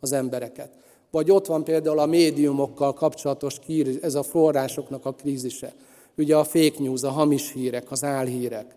az 0.00 0.12
embereket. 0.12 0.70
Vagy 1.10 1.30
ott 1.30 1.46
van 1.46 1.64
például 1.64 1.98
a 1.98 2.06
médiumokkal 2.06 2.92
kapcsolatos 2.92 3.58
kír, 3.58 3.98
ez 4.02 4.14
a 4.14 4.22
forrásoknak 4.22 5.06
a 5.06 5.12
krízise. 5.12 5.72
Ugye 6.16 6.36
a 6.36 6.44
fake 6.44 6.78
news, 6.78 7.02
a 7.02 7.10
hamis 7.10 7.52
hírek, 7.52 7.90
az 7.90 8.04
álhírek. 8.04 8.74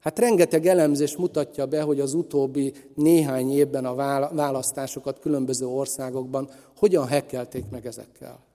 Hát 0.00 0.18
rengeteg 0.18 0.66
elemzés 0.66 1.16
mutatja 1.16 1.66
be, 1.66 1.82
hogy 1.82 2.00
az 2.00 2.14
utóbbi 2.14 2.72
néhány 2.94 3.52
évben 3.52 3.84
a 3.84 3.94
választásokat 4.34 5.18
különböző 5.18 5.66
országokban 5.66 6.50
hogyan 6.76 7.06
hekkelték 7.06 7.64
meg 7.70 7.86
ezekkel. 7.86 8.46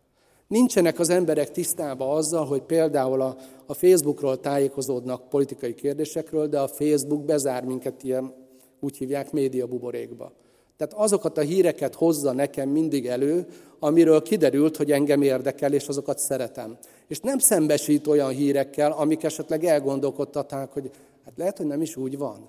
Nincsenek 0.48 1.00
az 1.00 1.10
emberek 1.10 1.52
tisztában 1.52 2.18
azzal, 2.18 2.46
hogy 2.46 2.62
például 2.62 3.22
a, 3.22 3.36
a 3.66 3.74
Facebookról 3.74 4.40
tájékozódnak 4.40 5.30
politikai 5.30 5.74
kérdésekről, 5.74 6.48
de 6.48 6.60
a 6.60 6.68
Facebook 6.68 7.26
bezár 7.26 7.64
minket 7.64 8.04
ilyen, 8.04 8.34
úgy 8.80 8.98
hívják, 8.98 9.32
média 9.32 9.68
buborékba. 9.68 10.32
Tehát 10.78 10.94
azokat 10.94 11.38
a 11.38 11.42
híreket 11.42 11.96
hozza 11.96 12.32
nekem 12.32 12.70
mindig 12.70 13.08
elő, 13.08 13.46
amiről 13.80 14.22
kiderült, 14.22 14.78
hogy 14.78 14.92
engem 14.92 15.22
érdekel, 15.22 15.74
és 15.74 15.88
azokat 15.88 16.20
szeretem. 16.20 16.78
És 17.08 17.20
nem 17.20 17.38
szembesít 17.38 18.08
olyan 18.08 18.30
hírekkel, 18.30 18.92
amik 18.92 19.24
esetleg 19.24 19.64
elgondolkodtatták, 19.64 20.72
hogy 20.72 20.92
hát 21.26 21.34
lehet, 21.38 21.58
hogy 21.58 21.66
nem 21.66 21.82
is 21.82 21.96
úgy 21.96 22.18
van. 22.18 22.48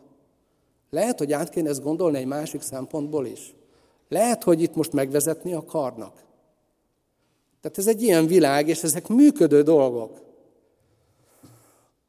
Lehet, 0.91 1.19
hogy 1.19 1.33
át 1.33 1.49
kéne 1.49 1.69
ezt 1.69 1.83
gondolni 1.83 2.19
egy 2.19 2.27
másik 2.27 2.61
szempontból 2.61 3.27
is. 3.27 3.55
Lehet, 4.09 4.43
hogy 4.43 4.63
itt 4.63 4.75
most 4.75 4.93
megvezetni 4.93 5.55
akarnak. 5.55 6.25
Tehát 7.61 7.79
ez 7.79 7.87
egy 7.87 8.03
ilyen 8.03 8.27
világ, 8.27 8.69
és 8.69 8.83
ezek 8.83 9.09
működő 9.09 9.63
dolgok. 9.63 10.21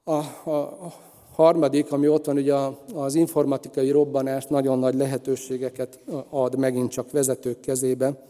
A, 0.04 0.12
a, 0.44 0.50
a 0.50 0.94
harmadik, 1.36 1.92
ami 1.92 2.08
ott 2.08 2.26
van, 2.26 2.38
ugye 2.38 2.56
az 2.94 3.16
informatikai 3.16 3.92
robbanás 3.92 4.46
nagyon 4.46 4.80
nagy 4.80 4.96
lehetőségeket 4.96 6.00
ad 6.30 6.58
megint 6.58 6.92
csak 6.92 7.12
vezetők 7.12 7.60
kezébe, 7.60 8.26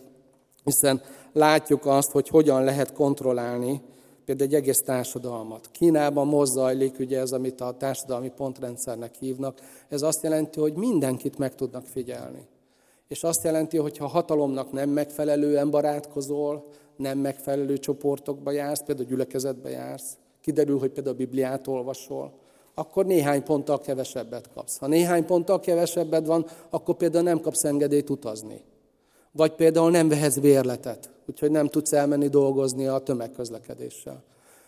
hiszen 0.63 1.01
látjuk 1.33 1.85
azt, 1.85 2.11
hogy 2.11 2.27
hogyan 2.27 2.63
lehet 2.63 2.93
kontrollálni 2.93 3.81
például 4.25 4.49
egy 4.49 4.55
egész 4.55 4.81
társadalmat. 4.81 5.69
Kínában 5.71 6.27
most 6.27 6.51
zajlik, 6.51 6.99
ugye 6.99 7.19
ez, 7.19 7.31
amit 7.31 7.61
a 7.61 7.75
társadalmi 7.77 8.31
pontrendszernek 8.35 9.15
hívnak, 9.15 9.59
ez 9.89 10.01
azt 10.01 10.23
jelenti, 10.23 10.59
hogy 10.59 10.73
mindenkit 10.73 11.37
meg 11.37 11.55
tudnak 11.55 11.85
figyelni. 11.85 12.47
És 13.07 13.23
azt 13.23 13.43
jelenti, 13.43 13.77
hogy 13.77 13.97
ha 13.97 14.07
hatalomnak 14.07 14.71
nem 14.71 14.89
megfelelően 14.89 15.69
barátkozol, 15.69 16.67
nem 16.95 17.17
megfelelő 17.17 17.77
csoportokba 17.77 18.51
jársz, 18.51 18.83
például 18.83 19.07
gyülekezetbe 19.07 19.69
jársz, 19.69 20.17
kiderül, 20.41 20.79
hogy 20.79 20.91
például 20.91 21.15
a 21.15 21.17
Bibliát 21.17 21.67
olvasol, 21.67 22.33
akkor 22.73 23.05
néhány 23.05 23.43
ponttal 23.43 23.79
kevesebbet 23.79 24.49
kapsz. 24.53 24.77
Ha 24.77 24.87
néhány 24.87 25.25
ponttal 25.25 25.59
kevesebbet 25.59 26.25
van, 26.25 26.45
akkor 26.69 26.95
például 26.95 27.23
nem 27.23 27.39
kapsz 27.39 27.63
engedélyt 27.63 28.09
utazni. 28.09 28.63
Vagy 29.35 29.51
például 29.51 29.91
nem 29.91 30.07
vehetsz 30.07 30.37
bérletet, 30.37 31.09
úgyhogy 31.29 31.51
nem 31.51 31.67
tudsz 31.67 31.93
elmenni 31.93 32.27
dolgozni 32.27 32.87
a 32.87 32.99
tömegközlekedéssel. 32.99 34.23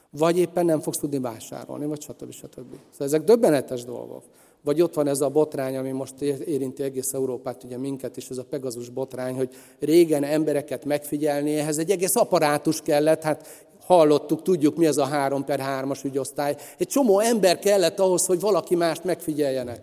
Vagy 0.10 0.38
éppen 0.38 0.66
nem 0.66 0.80
fogsz 0.80 0.98
tudni 0.98 1.20
vásárolni, 1.20 1.86
vagy 1.86 2.02
stb. 2.02 2.32
stb. 2.32 2.76
Szóval 2.92 3.08
ezek 3.08 3.24
döbbenetes 3.24 3.84
dolgok. 3.84 4.24
Vagy 4.64 4.82
ott 4.82 4.94
van 4.94 5.08
ez 5.08 5.22
a 5.22 5.30
botrány, 5.30 5.78
ami 5.78 5.92
most 5.92 6.22
érinti 6.22 6.84
egész 6.84 7.14
Európát, 7.14 7.64
ugye 7.64 7.78
minket 7.78 8.18
is, 8.18 8.30
ez 8.30 8.38
a 8.38 8.44
Pegazus 8.44 8.90
botrány, 8.90 9.36
hogy 9.36 9.50
régen 9.80 10.24
embereket 10.24 10.86
megfigyelni, 10.86 11.56
ehhez 11.56 11.78
egy 11.78 11.92
egész 11.92 12.16
apparátus 12.16 12.82
kellett, 12.82 13.22
hát 13.22 13.68
hallottuk, 13.86 14.42
tudjuk, 14.42 14.76
mi 14.76 14.86
az 14.86 14.98
a 14.98 15.06
3 15.06 15.44
per 15.44 15.60
3-as 15.64 16.06
ügyosztály. 16.06 16.56
Egy 16.78 16.88
csomó 16.88 17.20
ember 17.20 17.60
kellett 17.60 18.00
ahhoz, 18.00 18.26
hogy 18.26 18.40
valaki 18.40 18.76
mást 18.76 19.04
megfigyeljenek. 19.04 19.82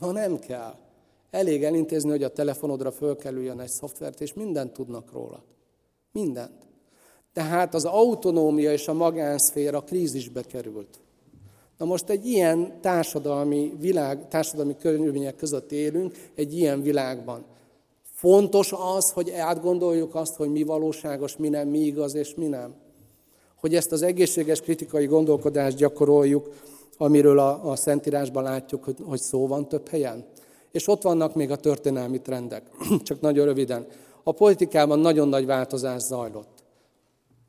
Ma 0.00 0.12
nem 0.12 0.38
kell. 0.38 0.74
Elég 1.34 1.64
elintézni, 1.64 2.10
hogy 2.10 2.22
a 2.22 2.28
telefonodra 2.28 2.90
fölkerüljön 2.90 3.60
egy 3.60 3.68
szoftvert, 3.68 4.20
és 4.20 4.34
mindent 4.34 4.72
tudnak 4.72 5.12
róla. 5.12 5.42
Mindent. 6.12 6.66
Tehát 7.32 7.74
az 7.74 7.84
autonómia 7.84 8.72
és 8.72 8.88
a 8.88 8.92
magánszféra 8.92 9.80
krízisbe 9.80 10.42
került. 10.42 11.00
Na 11.78 11.84
most 11.84 12.08
egy 12.08 12.26
ilyen 12.26 12.80
társadalmi 12.80 13.72
világ, 13.80 14.28
társadalmi 14.28 14.76
körülmények 14.76 15.36
között 15.36 15.72
élünk, 15.72 16.14
egy 16.34 16.56
ilyen 16.58 16.82
világban. 16.82 17.44
Fontos 18.02 18.72
az, 18.72 19.10
hogy 19.10 19.30
átgondoljuk 19.30 20.14
azt, 20.14 20.34
hogy 20.34 20.50
mi 20.50 20.62
valóságos, 20.62 21.36
mi 21.36 21.48
nem, 21.48 21.68
mi 21.68 21.78
igaz 21.78 22.14
és 22.14 22.34
mi 22.34 22.46
nem. 22.46 22.74
Hogy 23.60 23.74
ezt 23.74 23.92
az 23.92 24.02
egészséges 24.02 24.60
kritikai 24.60 25.06
gondolkodást 25.06 25.76
gyakoroljuk, 25.76 26.50
amiről 26.96 27.38
a, 27.38 27.70
a 27.70 27.76
Szentírásban 27.76 28.42
látjuk, 28.42 28.84
hogy, 28.84 28.96
hogy 29.04 29.20
szó 29.20 29.46
van 29.46 29.68
több 29.68 29.88
helyen. 29.88 30.24
És 30.74 30.88
ott 30.88 31.02
vannak 31.02 31.34
még 31.34 31.50
a 31.50 31.56
történelmi 31.56 32.20
trendek. 32.20 32.62
Csak 33.02 33.20
nagyon 33.20 33.44
röviden. 33.44 33.86
A 34.22 34.32
politikában 34.32 34.98
nagyon 34.98 35.28
nagy 35.28 35.46
változás 35.46 36.02
zajlott. 36.02 36.62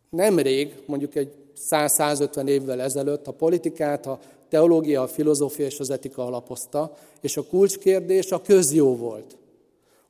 Nemrég, 0.09 0.75
mondjuk 0.85 1.15
egy 1.15 1.31
100-150 1.69 2.47
évvel 2.47 2.81
ezelőtt 2.81 3.27
a 3.27 3.31
politikát 3.31 4.05
a 4.05 4.19
teológia, 4.49 5.01
a 5.01 5.07
filozófia 5.07 5.65
és 5.65 5.79
az 5.79 5.89
etika 5.89 6.25
alapozta, 6.25 6.97
és 7.21 7.37
a 7.37 7.43
kulcskérdés 7.43 8.31
a 8.31 8.41
közjó 8.41 8.95
volt. 8.95 9.37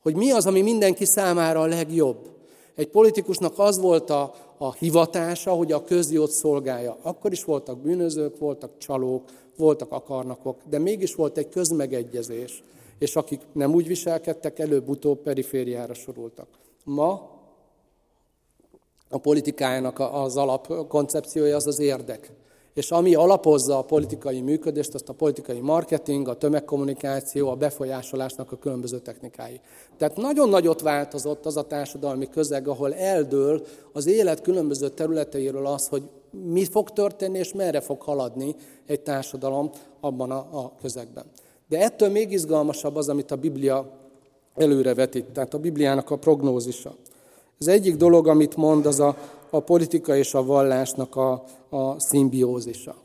Hogy 0.02 0.16
mi 0.16 0.32
az, 0.32 0.46
ami 0.46 0.62
mindenki 0.62 1.06
számára 1.06 1.62
a 1.62 1.66
legjobb. 1.66 2.30
Egy 2.76 2.88
politikusnak 2.88 3.60
az 3.60 3.80
volt 3.80 4.10
a, 4.10 4.34
a 4.58 4.74
hivatása, 4.74 5.52
hogy 5.52 5.72
a 5.72 5.84
közjót 5.84 6.32
szolgálja. 6.32 6.98
Akkor 7.02 7.32
is 7.32 7.44
voltak 7.44 7.78
bűnözők, 7.78 8.38
voltak 8.38 8.72
csalók, 8.78 9.24
voltak 9.58 9.92
akarnakok, 9.92 10.58
de 10.70 10.80
mégis 10.80 11.16
volt 11.16 11.38
egy 11.38 11.50
közmegegyezés. 11.50 12.64
És 13.00 13.16
akik 13.16 13.42
nem 13.52 13.74
úgy 13.74 13.88
viselkedtek, 13.88 14.60
előbb-utóbb 14.60 15.22
perifériára 15.22 15.94
sorultak. 15.94 16.48
Ma 16.84 17.34
a 19.10 19.18
politikájának 19.18 20.00
az 20.00 20.38
alapkoncepciója 20.38 21.56
az 21.56 21.68
az 21.68 21.80
érdek. 21.80 22.32
És 22.74 22.92
ami 22.92 23.16
alapozza 23.16 23.78
a 23.78 23.84
politikai 23.84 24.42
működést, 24.42 24.94
azt 24.94 25.10
a 25.10 25.14
politikai 25.14 25.60
marketing, 25.60 26.28
a 26.28 26.38
tömegkommunikáció, 26.38 27.50
a 27.50 27.56
befolyásolásnak 27.56 28.52
a 28.52 28.58
különböző 28.58 29.00
technikái. 29.00 29.60
Tehát 29.98 30.18
nagyon 30.18 30.50
nagyot 30.50 30.82
változott 30.82 31.46
az 31.46 31.58
a 31.58 31.68
társadalmi 31.68 32.30
közeg, 32.30 32.68
ahol 32.68 32.94
eldől 32.94 33.66
az 33.94 34.06
élet 34.08 34.42
különböző 34.42 34.90
területeiről 34.90 35.66
az, 35.66 35.88
hogy 35.88 36.04
mi 36.44 36.66
fog 36.66 36.90
történni 36.90 37.38
és 37.38 37.54
merre 37.54 37.82
fog 37.82 38.02
haladni 38.02 38.56
egy 38.86 39.02
társadalom 39.02 39.70
abban 40.00 40.32
a, 40.32 40.38
a 40.38 40.74
közegben. 40.82 41.26
De 41.68 41.80
ettől 41.80 42.10
még 42.10 42.32
izgalmasabb 42.32 42.96
az, 42.96 43.10
amit 43.10 43.32
a 43.32 43.36
Biblia 43.36 43.92
előrevetít, 44.56 45.26
tehát 45.26 45.54
a 45.54 45.60
Bibliának 45.60 46.10
a 46.10 46.18
prognózisa. 46.18 46.96
Az 47.60 47.68
egyik 47.68 47.96
dolog, 47.96 48.28
amit 48.28 48.56
mond, 48.56 48.86
az 48.86 49.00
a, 49.00 49.18
a 49.50 49.60
politika 49.60 50.16
és 50.16 50.34
a 50.34 50.44
vallásnak 50.44 51.16
a, 51.16 51.44
a 51.70 52.00
szimbiózisa. 52.00 52.96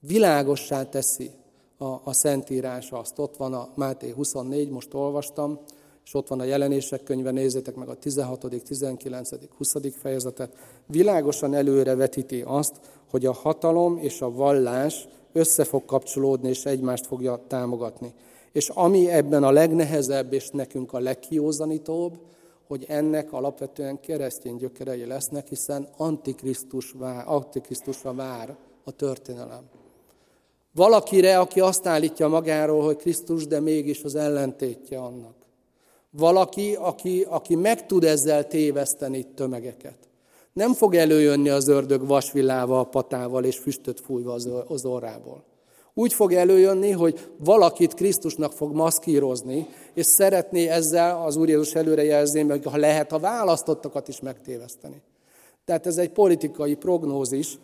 Világossá 0.00 0.88
teszi 0.88 1.30
a, 1.78 1.84
a 1.84 2.12
Szentírás 2.12 2.90
azt. 2.90 3.18
Ott 3.18 3.36
van 3.36 3.54
a 3.54 3.68
Máté 3.74 4.10
24, 4.10 4.70
most 4.70 4.94
olvastam, 4.94 5.58
és 6.04 6.14
ott 6.14 6.28
van 6.28 6.40
a 6.40 6.44
jelenések 6.44 7.02
könyve, 7.02 7.30
nézzétek 7.30 7.74
meg 7.74 7.88
a 7.88 7.94
16., 7.94 8.46
19., 8.64 9.30
20. 9.56 9.74
fejezetet. 10.00 10.56
Világosan 10.86 11.54
előre 11.54 11.94
vetíti 11.94 12.42
azt, 12.46 12.80
hogy 13.10 13.26
a 13.26 13.32
hatalom 13.32 13.98
és 13.98 14.20
a 14.20 14.30
vallás 14.30 15.08
össze 15.34 15.64
fog 15.64 15.84
kapcsolódni, 15.84 16.48
és 16.48 16.64
egymást 16.64 17.06
fogja 17.06 17.44
támogatni. 17.48 18.12
És 18.52 18.68
ami 18.68 19.10
ebben 19.10 19.44
a 19.44 19.50
legnehezebb, 19.50 20.32
és 20.32 20.48
nekünk 20.50 20.92
a 20.92 20.98
legkiózanítóbb, 20.98 22.18
hogy 22.66 22.84
ennek 22.88 23.32
alapvetően 23.32 24.00
keresztény 24.00 24.56
gyökerei 24.56 25.04
lesznek, 25.04 25.48
hiszen 25.48 25.88
antikrisztus 25.96 26.94
vár, 26.98 27.24
antikrisztusra 27.26 28.14
vár 28.14 28.56
a 28.84 28.90
történelem. 28.90 29.62
Valakire, 30.74 31.38
aki 31.38 31.60
azt 31.60 31.86
állítja 31.86 32.28
magáról, 32.28 32.84
hogy 32.84 32.96
Krisztus, 32.96 33.46
de 33.46 33.60
mégis 33.60 34.02
az 34.02 34.14
ellentétje 34.14 34.98
annak. 34.98 35.34
Valaki, 36.10 36.74
aki, 36.74 37.26
aki 37.28 37.54
meg 37.54 37.86
tud 37.86 38.04
ezzel 38.04 38.46
téveszteni 38.46 39.26
tömegeket. 39.34 39.96
Nem 40.54 40.74
fog 40.74 40.94
előjönni 40.94 41.48
az 41.48 41.68
ördög 41.68 42.06
vasvillával, 42.06 42.88
patával 42.88 43.44
és 43.44 43.58
füstöt 43.58 44.00
fújva 44.00 44.32
az 44.68 44.84
orrából. 44.84 45.44
Úgy 45.94 46.12
fog 46.12 46.32
előjönni, 46.32 46.90
hogy 46.90 47.28
valakit 47.38 47.94
Krisztusnak 47.94 48.52
fog 48.52 48.74
maszkírozni, 48.74 49.66
és 49.94 50.06
szeretné 50.06 50.68
ezzel 50.68 51.22
az 51.22 51.36
Úr 51.36 51.48
Jézus 51.48 51.74
előrejelzni, 51.74 52.42
hogy 52.42 52.64
ha 52.64 52.76
lehet 52.76 53.12
a 53.12 53.18
választottakat 53.18 54.08
is 54.08 54.20
megtéveszteni. 54.20 55.02
Tehát 55.64 55.86
ez 55.86 55.96
egy 55.96 56.10
politikai 56.10 56.74
prognózis 56.74 57.58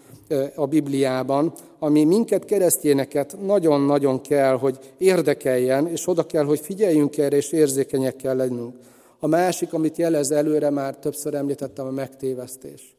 a 0.55 0.67
Bibliában, 0.67 1.53
ami 1.79 2.05
minket 2.05 2.45
keresztényeket 2.45 3.37
nagyon-nagyon 3.41 4.21
kell, 4.21 4.59
hogy 4.59 4.79
érdekeljen, 4.99 5.87
és 5.87 6.09
oda 6.09 6.27
kell, 6.27 6.45
hogy 6.45 6.61
figyeljünk 6.61 7.19
erre, 7.19 7.37
és 7.37 7.53
érzékenyek 7.53 8.17
kell 8.17 8.37
lennünk. 8.37 8.75
A 9.23 9.27
másik, 9.27 9.73
amit 9.73 9.97
jelez 9.97 10.31
előre, 10.31 10.71
már 10.71 10.97
többször 10.97 11.35
említettem, 11.35 11.87
a 11.87 11.91
megtévesztés. 11.91 12.97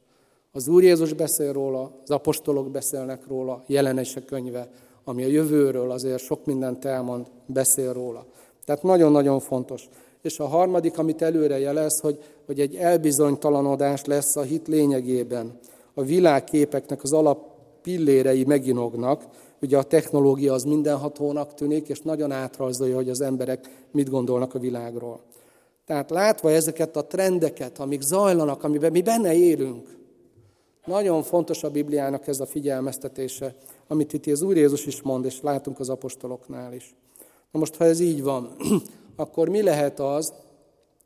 Az 0.52 0.68
Úr 0.68 0.84
Jézus 0.84 1.14
beszél 1.14 1.54
róla, 1.54 1.92
az 2.04 2.12
apostolok 2.12 2.72
beszélnek 2.72 3.28
róla, 3.28 3.64
jelenések 3.68 4.26
könyve, 4.26 4.70
ami 5.04 5.24
a 5.24 5.28
jövőről 5.28 5.92
azért 5.92 6.24
sok 6.24 6.46
mindent 6.46 6.86
elmond, 6.86 7.26
beszél 7.46 7.94
róla. 7.94 8.26
Tehát 8.66 8.84
nagyon-nagyon 8.84 9.40
fontos. 9.40 9.90
És 10.22 10.40
a 10.40 10.46
harmadik, 10.46 10.98
amit 10.98 11.22
előre 11.22 11.60
jelez, 11.60 12.00
hogy, 12.00 12.20
hogy 12.46 12.60
egy 12.60 12.76
elbizonytalanodás 12.76 14.06
lesz 14.06 14.36
a 14.36 14.42
hit 14.42 14.68
lényegében. 14.68 15.60
A 15.94 16.04
világképeknek 16.04 17.04
az 17.04 17.14
alap 17.14 17.46
pillérei 17.82 18.44
meginognak, 18.44 19.24
ugye 19.62 19.78
a 19.78 19.84
technológia 19.84 20.54
az 20.54 20.64
mindenhatónak 20.64 21.54
tűnik, 21.54 21.88
és 21.88 22.02
nagyon 22.02 22.32
átrajzolja, 22.32 22.96
hogy 22.96 23.10
az 23.10 23.22
emberek 23.22 23.86
mit 23.92 24.10
gondolnak 24.10 24.56
a 24.56 24.60
világról. 24.60 25.20
Tehát 25.92 26.10
látva 26.10 26.52
ezeket 26.52 26.96
a 26.96 27.06
trendeket, 27.06 27.80
amik 27.80 28.02
zajlanak, 28.02 28.64
amiben 28.64 28.92
mi 28.92 29.02
benne 29.02 29.34
élünk, 29.34 29.98
nagyon 30.86 31.24
fontos 31.24 31.64
a 31.64 31.70
Bibliának 31.70 32.28
ez 32.28 32.40
a 32.40 32.46
figyelmeztetése, 32.46 33.56
amit 33.88 34.14
itt 34.14 34.26
az 34.26 34.42
Úr 34.42 34.58
Jézus 34.58 34.86
is 34.86 35.02
mond, 35.02 35.26
és 35.26 35.42
látunk 35.42 35.80
az 35.80 35.90
apostoloknál 35.90 36.74
is. 36.74 36.96
Na 37.52 37.60
most, 37.60 37.76
ha 37.76 37.84
ez 37.84 38.00
így 38.00 38.24
van, 38.24 38.56
akkor 39.16 39.50
mi 39.50 39.62
lehet 39.62 40.00
az, 40.00 40.34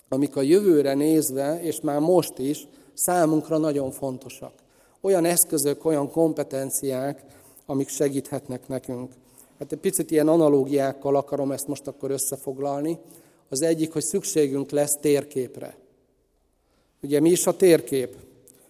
amik 0.09 0.35
a 0.35 0.41
jövőre 0.41 0.93
nézve, 0.93 1.61
és 1.61 1.81
már 1.81 1.99
most 1.99 2.37
is, 2.37 2.67
számunkra 2.93 3.57
nagyon 3.57 3.91
fontosak. 3.91 4.53
Olyan 5.01 5.25
eszközök, 5.25 5.85
olyan 5.85 6.11
kompetenciák, 6.11 7.23
amik 7.65 7.87
segíthetnek 7.87 8.67
nekünk. 8.67 9.11
Hát 9.59 9.71
egy 9.71 9.79
picit 9.79 10.11
ilyen 10.11 10.27
analógiákkal 10.27 11.15
akarom 11.15 11.51
ezt 11.51 11.67
most 11.67 11.87
akkor 11.87 12.11
összefoglalni. 12.11 12.99
Az 13.49 13.61
egyik, 13.61 13.93
hogy 13.93 14.03
szükségünk 14.03 14.71
lesz 14.71 14.97
térképre. 14.97 15.75
Ugye 17.01 17.19
mi 17.19 17.29
is 17.29 17.47
a 17.47 17.55
térkép? 17.55 18.15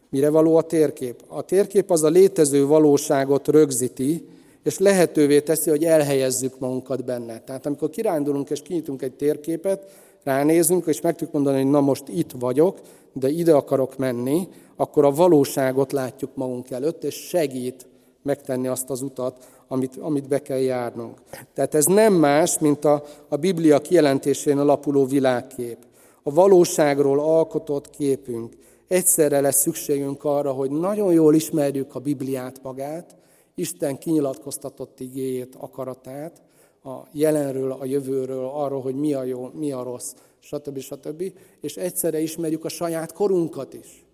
Mire 0.09 0.29
való 0.29 0.55
a 0.55 0.61
térkép? 0.61 1.23
A 1.27 1.41
térkép 1.41 1.91
az 1.91 2.03
a 2.03 2.09
létező 2.09 2.65
valóságot 2.65 3.47
rögzíti, 3.47 4.27
és 4.63 4.77
lehetővé 4.77 5.41
teszi, 5.41 5.69
hogy 5.69 5.83
elhelyezzük 5.83 6.59
magunkat 6.59 7.05
benne. 7.05 7.39
Tehát 7.39 7.65
amikor 7.65 7.89
kirándulunk 7.89 8.49
és 8.49 8.61
kinyitunk 8.61 9.01
egy 9.01 9.13
térképet, 9.13 9.89
ránézünk, 10.23 10.85
és 10.85 11.01
meg 11.01 11.11
tudjuk 11.11 11.31
mondani, 11.31 11.61
hogy 11.61 11.71
na 11.71 11.81
most 11.81 12.03
itt 12.07 12.31
vagyok, 12.39 12.79
de 13.13 13.29
ide 13.29 13.53
akarok 13.53 13.97
menni, 13.97 14.47
akkor 14.75 15.05
a 15.05 15.11
valóságot 15.11 15.91
látjuk 15.91 16.35
magunk 16.35 16.71
előtt, 16.71 17.03
és 17.03 17.15
segít 17.15 17.85
megtenni 18.21 18.67
azt 18.67 18.89
az 18.89 19.01
utat, 19.01 19.47
amit, 19.67 19.97
amit 19.97 20.27
be 20.27 20.41
kell 20.41 20.59
járnunk. 20.59 21.21
Tehát 21.53 21.75
ez 21.75 21.85
nem 21.85 22.13
más, 22.13 22.59
mint 22.59 22.85
a, 22.85 23.03
a 23.29 23.35
Biblia 23.35 23.79
kijelentésén 23.79 24.57
alapuló 24.57 25.05
világkép. 25.05 25.77
A 26.23 26.33
valóságról 26.33 27.19
alkotott 27.19 27.89
képünk 27.89 28.53
egyszerre 28.87 29.41
lesz 29.41 29.61
szükségünk 29.61 30.23
arra, 30.23 30.51
hogy 30.51 30.71
nagyon 30.71 31.13
jól 31.13 31.35
ismerjük 31.35 31.95
a 31.95 31.99
Bibliát 31.99 32.59
magát, 32.63 33.15
Isten 33.55 33.97
kinyilatkoztatott 33.97 34.99
igéjét, 34.99 35.55
akaratát, 35.55 36.41
a 36.83 37.07
jelenről, 37.11 37.71
a 37.71 37.85
jövőről, 37.85 38.45
arról, 38.53 38.81
hogy 38.81 38.95
mi 38.95 39.13
a 39.13 39.23
jó, 39.23 39.49
mi 39.53 39.71
a 39.71 39.83
rossz, 39.83 40.13
stb. 40.39 40.79
stb. 40.79 41.23
És 41.61 41.75
egyszerre 41.75 42.19
ismerjük 42.19 42.65
a 42.65 42.69
saját 42.69 43.13
korunkat 43.13 43.73
is. 43.73 44.04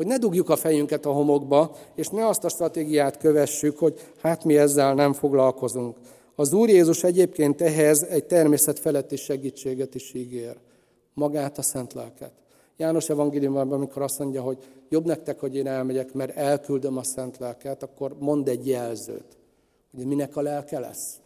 Hogy 0.00 0.08
ne 0.08 0.18
dugjuk 0.18 0.48
a 0.48 0.56
fejünket 0.56 1.06
a 1.06 1.12
homokba, 1.12 1.76
és 1.94 2.08
ne 2.08 2.26
azt 2.26 2.44
a 2.44 2.48
stratégiát 2.48 3.16
kövessük, 3.16 3.78
hogy 3.78 4.00
hát 4.20 4.44
mi 4.44 4.56
ezzel 4.56 4.94
nem 4.94 5.12
foglalkozunk. 5.12 5.96
Az 6.34 6.52
Úr 6.52 6.68
Jézus 6.68 7.04
egyébként 7.04 7.60
ehhez 7.60 8.02
egy 8.02 8.24
természet 8.24 8.78
feletti 8.78 9.16
segítséget 9.16 9.94
is 9.94 10.14
ígér. 10.14 10.56
Magát 11.14 11.58
a 11.58 11.62
szent 11.62 11.92
lelket. 11.92 12.32
János 12.76 13.08
evangéliumban, 13.08 13.72
amikor 13.72 14.02
azt 14.02 14.18
mondja, 14.18 14.42
hogy 14.42 14.58
jobb 14.88 15.04
nektek, 15.04 15.40
hogy 15.40 15.56
én 15.56 15.66
elmegyek, 15.66 16.12
mert 16.12 16.36
elküldöm 16.36 16.96
a 16.96 17.02
szent 17.02 17.38
lelket, 17.38 17.82
akkor 17.82 18.16
mond 18.18 18.48
egy 18.48 18.66
jelzőt. 18.66 19.38
Hogy 19.96 20.06
minek 20.06 20.36
a 20.36 20.40
lelke 20.40 20.78
lesz? 20.78 21.20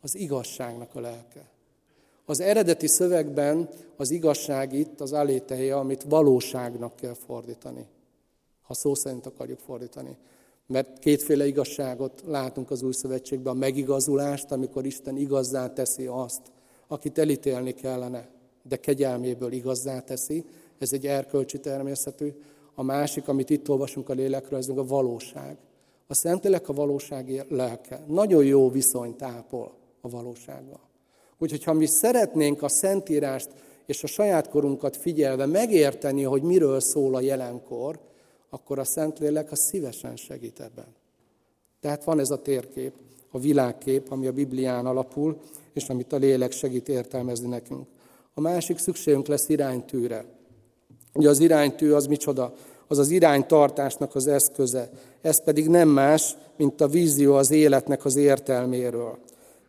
Az 0.00 0.16
igazságnak 0.16 0.94
a 0.94 1.00
lelke. 1.00 1.55
Az 2.26 2.40
eredeti 2.40 2.86
szövegben 2.86 3.68
az 3.96 4.10
igazság 4.10 4.72
itt 4.72 5.00
az 5.00 5.12
aléteje, 5.12 5.76
amit 5.76 6.02
valóságnak 6.08 6.96
kell 6.96 7.14
fordítani. 7.26 7.86
Ha 8.62 8.74
szó 8.74 8.94
szerint 8.94 9.26
akarjuk 9.26 9.58
fordítani. 9.58 10.16
Mert 10.66 10.98
kétféle 10.98 11.46
igazságot 11.46 12.22
látunk 12.26 12.70
az 12.70 12.82
új 12.82 12.92
szövetségben. 12.92 13.54
A 13.54 13.58
megigazulást, 13.58 14.52
amikor 14.52 14.86
Isten 14.86 15.16
igazzá 15.16 15.72
teszi 15.72 16.06
azt, 16.06 16.42
akit 16.88 17.18
elítélni 17.18 17.72
kellene 17.72 18.34
de 18.68 18.76
kegyelméből 18.76 19.52
igazzá 19.52 20.00
teszi, 20.00 20.44
ez 20.78 20.92
egy 20.92 21.06
erkölcsi 21.06 21.60
természetű. 21.60 22.32
A 22.74 22.82
másik, 22.82 23.28
amit 23.28 23.50
itt 23.50 23.68
olvasunk 23.68 24.08
a 24.08 24.12
lélekről, 24.12 24.58
ez 24.58 24.66
meg 24.66 24.78
a 24.78 24.84
valóság. 24.84 25.56
A 26.06 26.14
Szentlélek 26.14 26.68
a 26.68 26.72
valóság 26.72 27.46
lelke. 27.48 28.04
Nagyon 28.06 28.44
jó 28.44 28.70
viszonyt 28.70 29.22
ápol 29.22 29.72
a 30.00 30.08
valósággal. 30.08 30.80
Úgyhogy 31.38 31.64
ha 31.64 31.72
mi 31.72 31.86
szeretnénk 31.86 32.62
a 32.62 32.68
Szentírást 32.68 33.48
és 33.86 34.02
a 34.02 34.06
saját 34.06 34.48
korunkat 34.48 34.96
figyelve 34.96 35.46
megérteni, 35.46 36.22
hogy 36.22 36.42
miről 36.42 36.80
szól 36.80 37.14
a 37.14 37.20
jelenkor, 37.20 37.98
akkor 38.50 38.78
a 38.78 38.84
Szentlélek 38.84 39.52
a 39.52 39.56
szívesen 39.56 40.16
segít 40.16 40.60
ebben. 40.60 40.94
Tehát 41.80 42.04
van 42.04 42.18
ez 42.18 42.30
a 42.30 42.42
térkép, 42.42 42.92
a 43.30 43.38
világkép, 43.38 44.10
ami 44.10 44.26
a 44.26 44.32
Biblián 44.32 44.86
alapul, 44.86 45.40
és 45.72 45.88
amit 45.88 46.12
a 46.12 46.16
lélek 46.16 46.52
segít 46.52 46.88
értelmezni 46.88 47.48
nekünk. 47.48 47.86
A 48.34 48.40
másik 48.40 48.78
szükségünk 48.78 49.26
lesz 49.26 49.48
iránytűre. 49.48 50.24
Ugye 51.14 51.28
az 51.28 51.40
iránytű 51.40 51.90
az 51.90 52.06
micsoda? 52.06 52.54
Az 52.88 52.98
az 52.98 53.10
iránytartásnak 53.10 54.14
az 54.14 54.26
eszköze. 54.26 54.90
Ez 55.20 55.42
pedig 55.42 55.68
nem 55.68 55.88
más, 55.88 56.36
mint 56.56 56.80
a 56.80 56.88
vízió 56.88 57.34
az 57.34 57.50
életnek 57.50 58.04
az 58.04 58.16
értelméről. 58.16 59.18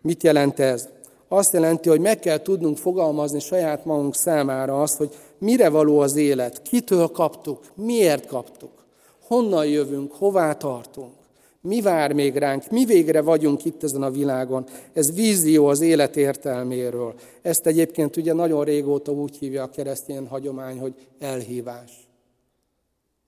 Mit 0.01 0.23
jelent 0.23 0.59
ez? 0.59 0.89
Azt 1.27 1.53
jelenti, 1.53 1.89
hogy 1.89 1.99
meg 1.99 2.19
kell 2.19 2.41
tudnunk 2.41 2.77
fogalmazni 2.77 3.39
saját 3.39 3.85
magunk 3.85 4.15
számára 4.15 4.81
azt, 4.81 4.97
hogy 4.97 5.15
mire 5.37 5.69
való 5.69 5.99
az 5.99 6.15
élet, 6.15 6.61
kitől 6.61 7.07
kaptuk, 7.07 7.59
miért 7.75 8.25
kaptuk, 8.25 8.85
honnan 9.27 9.65
jövünk, 9.65 10.13
hová 10.13 10.53
tartunk. 10.53 11.13
Mi 11.61 11.81
vár 11.81 12.13
még 12.13 12.35
ránk? 12.35 12.71
Mi 12.71 12.85
végre 12.85 13.21
vagyunk 13.21 13.65
itt 13.65 13.83
ezen 13.83 14.03
a 14.03 14.11
világon? 14.11 14.65
Ez 14.93 15.13
vízió 15.13 15.65
az 15.65 15.81
élet 15.81 16.17
értelméről. 16.17 17.13
Ezt 17.41 17.65
egyébként 17.65 18.17
ugye 18.17 18.33
nagyon 18.33 18.63
régóta 18.63 19.11
úgy 19.11 19.37
hívja 19.37 19.63
a 19.63 19.69
keresztény 19.69 20.27
hagyomány, 20.27 20.79
hogy 20.79 20.93
elhívás. 21.19 22.07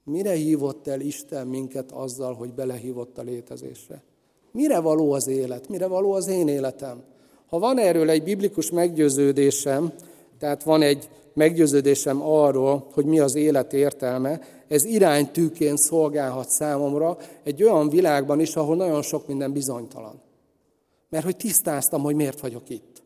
Mire 0.03 0.31
hívott 0.31 0.87
el 0.87 0.99
Isten 0.99 1.47
minket 1.47 1.91
azzal, 1.91 2.33
hogy 2.33 2.53
belehívott 2.53 3.17
a 3.17 3.21
létezésre? 3.21 4.03
Mire 4.51 4.79
való 4.79 5.11
az 5.11 5.27
élet? 5.27 5.69
Mire 5.69 5.87
való 5.87 6.11
az 6.11 6.27
én 6.27 6.47
életem? 6.47 7.03
Ha 7.49 7.59
van 7.59 7.77
erről 7.77 8.09
egy 8.09 8.23
biblikus 8.23 8.71
meggyőződésem, 8.71 9.93
tehát 10.39 10.63
van 10.63 10.81
egy 10.81 11.09
meggyőződésem 11.33 12.21
arról, 12.21 12.87
hogy 12.93 13.05
mi 13.05 13.19
az 13.19 13.35
élet 13.35 13.73
értelme, 13.73 14.39
ez 14.67 14.83
iránytűként 14.83 15.77
szolgálhat 15.77 16.49
számomra 16.49 17.17
egy 17.43 17.63
olyan 17.63 17.89
világban 17.89 18.39
is, 18.39 18.55
ahol 18.55 18.75
nagyon 18.75 19.01
sok 19.01 19.27
minden 19.27 19.51
bizonytalan. 19.51 20.21
Mert 21.09 21.23
hogy 21.23 21.35
tisztáztam, 21.35 22.01
hogy 22.01 22.15
miért 22.15 22.39
vagyok 22.39 22.69
itt. 22.69 23.03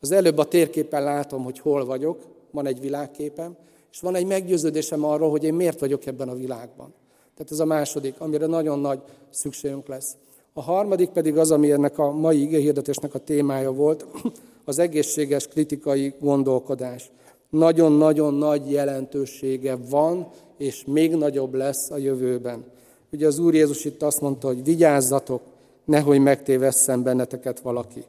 Az 0.00 0.10
előbb 0.10 0.38
a 0.38 0.48
térképen 0.48 1.02
látom, 1.02 1.44
hogy 1.44 1.58
hol 1.58 1.84
vagyok, 1.84 2.22
van 2.50 2.66
egy 2.66 2.80
világképem, 2.80 3.56
és 3.92 4.00
van 4.00 4.14
egy 4.14 4.26
meggyőződésem 4.26 5.04
arról, 5.04 5.30
hogy 5.30 5.44
én 5.44 5.54
miért 5.54 5.80
vagyok 5.80 6.06
ebben 6.06 6.28
a 6.28 6.34
világban. 6.34 6.94
Tehát 7.34 7.52
ez 7.52 7.58
a 7.58 7.64
második, 7.64 8.14
amire 8.18 8.46
nagyon 8.46 8.78
nagy 8.78 9.00
szükségünk 9.30 9.86
lesz. 9.86 10.16
A 10.58 10.62
harmadik 10.62 11.08
pedig 11.08 11.38
az, 11.38 11.50
ami 11.50 11.70
ennek 11.70 11.98
a 11.98 12.10
mai 12.10 12.40
igéhirdetésnek 12.40 13.14
a 13.14 13.18
témája 13.18 13.72
volt, 13.72 14.06
az 14.64 14.78
egészséges 14.78 15.48
kritikai 15.48 16.14
gondolkodás. 16.20 17.10
Nagyon-nagyon 17.50 18.34
nagy 18.34 18.70
jelentősége 18.70 19.76
van, 19.90 20.28
és 20.56 20.84
még 20.86 21.14
nagyobb 21.14 21.54
lesz 21.54 21.90
a 21.90 21.96
jövőben. 21.96 22.64
Ugye 23.12 23.26
az 23.26 23.38
Úr 23.38 23.54
Jézus 23.54 23.84
itt 23.84 24.02
azt 24.02 24.20
mondta, 24.20 24.46
hogy 24.46 24.64
vigyázzatok, 24.64 25.42
nehogy 25.84 26.20
megtévesszen 26.20 27.02
benneteket 27.02 27.60
valaki. 27.60 28.04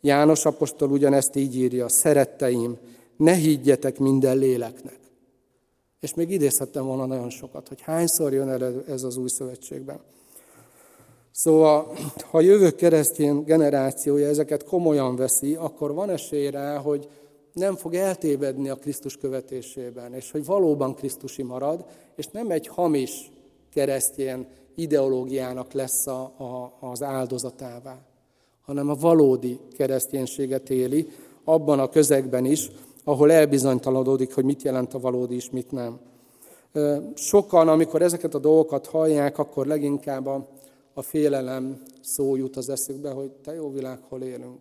János 0.00 0.44
apostol 0.44 0.90
ugyanezt 0.90 1.36
így 1.36 1.56
írja, 1.56 1.88
szeretteim, 1.88 2.76
ne 3.16 3.34
higgyetek 3.34 3.98
minden 3.98 4.36
léleknek. 4.36 4.98
És 6.00 6.14
még 6.14 6.30
idézhettem 6.30 6.84
volna 6.84 7.06
nagyon 7.06 7.30
sokat, 7.30 7.68
hogy 7.68 7.80
hányszor 7.80 8.32
jön 8.32 8.48
el 8.48 8.84
ez 8.88 9.02
az 9.02 9.16
új 9.16 9.28
szövetségben. 9.28 9.98
Szóval, 11.32 11.92
ha 12.30 12.38
a 12.38 12.40
jövő 12.40 12.70
keresztény 12.70 13.44
generációja 13.44 14.28
ezeket 14.28 14.64
komolyan 14.64 15.16
veszi, 15.16 15.54
akkor 15.54 15.94
van 15.94 16.10
esély 16.10 16.50
rá, 16.50 16.76
hogy 16.76 17.08
nem 17.52 17.76
fog 17.76 17.94
eltévedni 17.94 18.68
a 18.68 18.74
Krisztus 18.74 19.16
követésében, 19.16 20.14
és 20.14 20.30
hogy 20.30 20.44
valóban 20.44 20.94
Krisztusi 20.94 21.42
marad, 21.42 21.84
és 22.16 22.26
nem 22.26 22.50
egy 22.50 22.66
hamis 22.66 23.30
keresztény 23.72 24.46
ideológiának 24.74 25.72
lesz 25.72 26.06
a, 26.06 26.20
a, 26.20 26.76
az 26.80 27.02
áldozatává, 27.02 27.98
hanem 28.64 28.88
a 28.88 28.94
valódi 28.94 29.58
kereszténységet 29.76 30.70
éli, 30.70 31.08
abban 31.44 31.78
a 31.78 31.88
közegben 31.88 32.44
is, 32.44 32.70
ahol 33.04 33.32
elbizonytalanodik, 33.32 34.34
hogy 34.34 34.44
mit 34.44 34.62
jelent 34.62 34.94
a 34.94 34.98
valódi 34.98 35.34
és 35.34 35.50
mit 35.50 35.70
nem. 35.72 35.98
Sokan, 37.14 37.68
amikor 37.68 38.02
ezeket 38.02 38.34
a 38.34 38.38
dolgokat 38.38 38.86
hallják, 38.86 39.38
akkor 39.38 39.66
leginkább 39.66 40.26
a, 40.26 40.48
a 40.94 41.02
félelem 41.02 41.82
szó 42.00 42.36
jut 42.36 42.56
az 42.56 42.68
eszükbe, 42.68 43.10
hogy 43.10 43.30
te 43.30 43.54
jó 43.54 43.70
világ, 43.70 43.98
hol 44.08 44.22
élünk. 44.22 44.60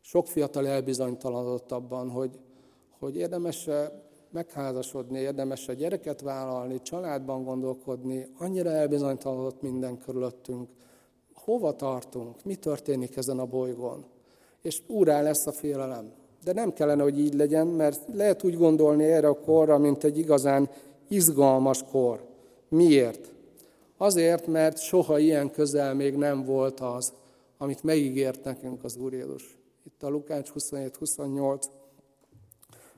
Sok 0.00 0.26
fiatal 0.26 0.66
elbizonytalanodott 0.66 1.72
abban, 1.72 2.10
hogy, 2.10 2.38
hogy 2.98 3.16
érdemes 3.16 3.68
megházasodni, 4.30 5.18
érdemes 5.18 5.66
gyereket 5.76 6.20
vállalni, 6.20 6.82
családban 6.82 7.44
gondolkodni, 7.44 8.26
annyira 8.38 8.70
elbizonytalanodott 8.70 9.62
minden 9.62 9.98
körülöttünk. 9.98 10.68
Hova 11.34 11.76
tartunk? 11.76 12.44
Mi 12.44 12.54
történik 12.54 13.16
ezen 13.16 13.38
a 13.38 13.46
bolygón? 13.46 14.04
És 14.62 14.82
úrá 14.86 15.22
lesz 15.22 15.46
a 15.46 15.52
félelem. 15.52 16.12
De 16.44 16.52
nem 16.52 16.72
kellene, 16.72 17.02
hogy 17.02 17.18
így 17.18 17.34
legyen, 17.34 17.66
mert 17.66 18.00
lehet 18.12 18.44
úgy 18.44 18.56
gondolni 18.56 19.04
erre 19.04 19.28
a 19.28 19.40
korra, 19.40 19.78
mint 19.78 20.04
egy 20.04 20.18
igazán 20.18 20.70
izgalmas 21.08 21.82
kor. 21.90 22.26
Miért? 22.68 23.32
Azért, 23.98 24.46
mert 24.46 24.78
soha 24.78 25.18
ilyen 25.18 25.50
közel 25.50 25.94
még 25.94 26.16
nem 26.16 26.44
volt 26.44 26.80
az, 26.80 27.12
amit 27.58 27.82
megígért 27.82 28.44
nekünk 28.44 28.84
az 28.84 28.96
Úr 28.96 29.12
Jézus. 29.12 29.58
Itt 29.84 30.02
a 30.02 30.08
Lukács 30.08 30.50
27-28. 30.58 31.62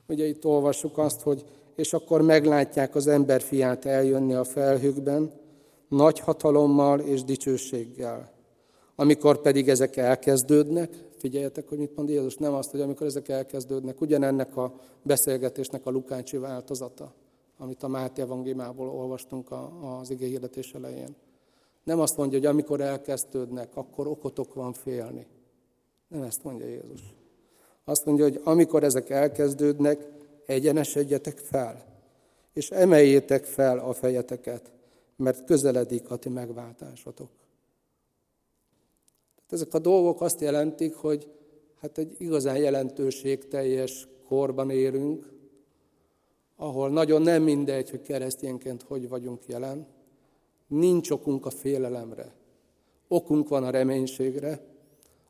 Ugye 0.08 0.26
itt 0.26 0.44
olvassuk 0.44 0.98
azt, 0.98 1.20
hogy 1.20 1.44
és 1.74 1.92
akkor 1.92 2.22
meglátják 2.22 2.94
az 2.94 3.06
emberfiát 3.06 3.84
eljönni 3.84 4.34
a 4.34 4.44
felhőkben, 4.44 5.32
nagy 5.88 6.18
hatalommal 6.18 7.00
és 7.00 7.24
dicsőséggel. 7.24 8.32
Amikor 8.94 9.40
pedig 9.40 9.68
ezek 9.68 9.96
elkezdődnek, 9.96 10.90
figyeljetek, 11.16 11.68
hogy 11.68 11.78
mit 11.78 11.96
mond 11.96 12.08
Jézus, 12.08 12.36
nem 12.36 12.54
azt, 12.54 12.70
hogy 12.70 12.80
amikor 12.80 13.06
ezek 13.06 13.28
elkezdődnek, 13.28 14.00
ugyanennek 14.00 14.56
a 14.56 14.74
beszélgetésnek 15.02 15.86
a 15.86 15.90
Lukácsi 15.90 16.36
változata, 16.36 17.14
amit 17.60 17.82
a 17.82 17.88
Máté 17.88 18.22
evangéliumából 18.22 18.88
olvastunk 18.88 19.48
az 20.00 20.10
ige 20.10 20.26
hirdetés 20.26 20.74
elején. 20.74 21.16
Nem 21.84 22.00
azt 22.00 22.16
mondja, 22.16 22.38
hogy 22.38 22.46
amikor 22.46 22.80
elkezdődnek, 22.80 23.76
akkor 23.76 24.06
okotok 24.06 24.54
van 24.54 24.72
félni. 24.72 25.26
Nem 26.08 26.22
ezt 26.22 26.44
mondja 26.44 26.66
Jézus. 26.66 27.14
Azt 27.84 28.04
mondja, 28.04 28.24
hogy 28.24 28.40
amikor 28.44 28.84
ezek 28.84 29.10
elkezdődnek, 29.10 30.08
egyenesedjetek 30.46 31.38
fel, 31.38 31.84
és 32.52 32.70
emeljétek 32.70 33.44
fel 33.44 33.78
a 33.78 33.92
fejeteket, 33.92 34.72
mert 35.16 35.44
közeledik 35.44 36.10
a 36.10 36.16
ti 36.16 36.28
megváltásatok. 36.28 37.28
Ezek 39.48 39.74
a 39.74 39.78
dolgok 39.78 40.20
azt 40.20 40.40
jelentik, 40.40 40.94
hogy 40.94 41.30
hát 41.80 41.98
egy 41.98 42.14
igazán 42.18 42.56
jelentőségteljes 42.56 44.08
korban 44.28 44.70
élünk, 44.70 45.39
ahol 46.60 46.90
nagyon 46.90 47.22
nem 47.22 47.42
mindegy, 47.42 47.90
hogy 47.90 48.02
keresztényként 48.02 48.82
hogy 48.82 49.08
vagyunk 49.08 49.46
jelen. 49.46 49.86
Nincs 50.66 51.10
okunk 51.10 51.46
a 51.46 51.50
félelemre. 51.50 52.32
Okunk 53.08 53.48
van 53.48 53.64
a 53.64 53.70
reménységre, 53.70 54.60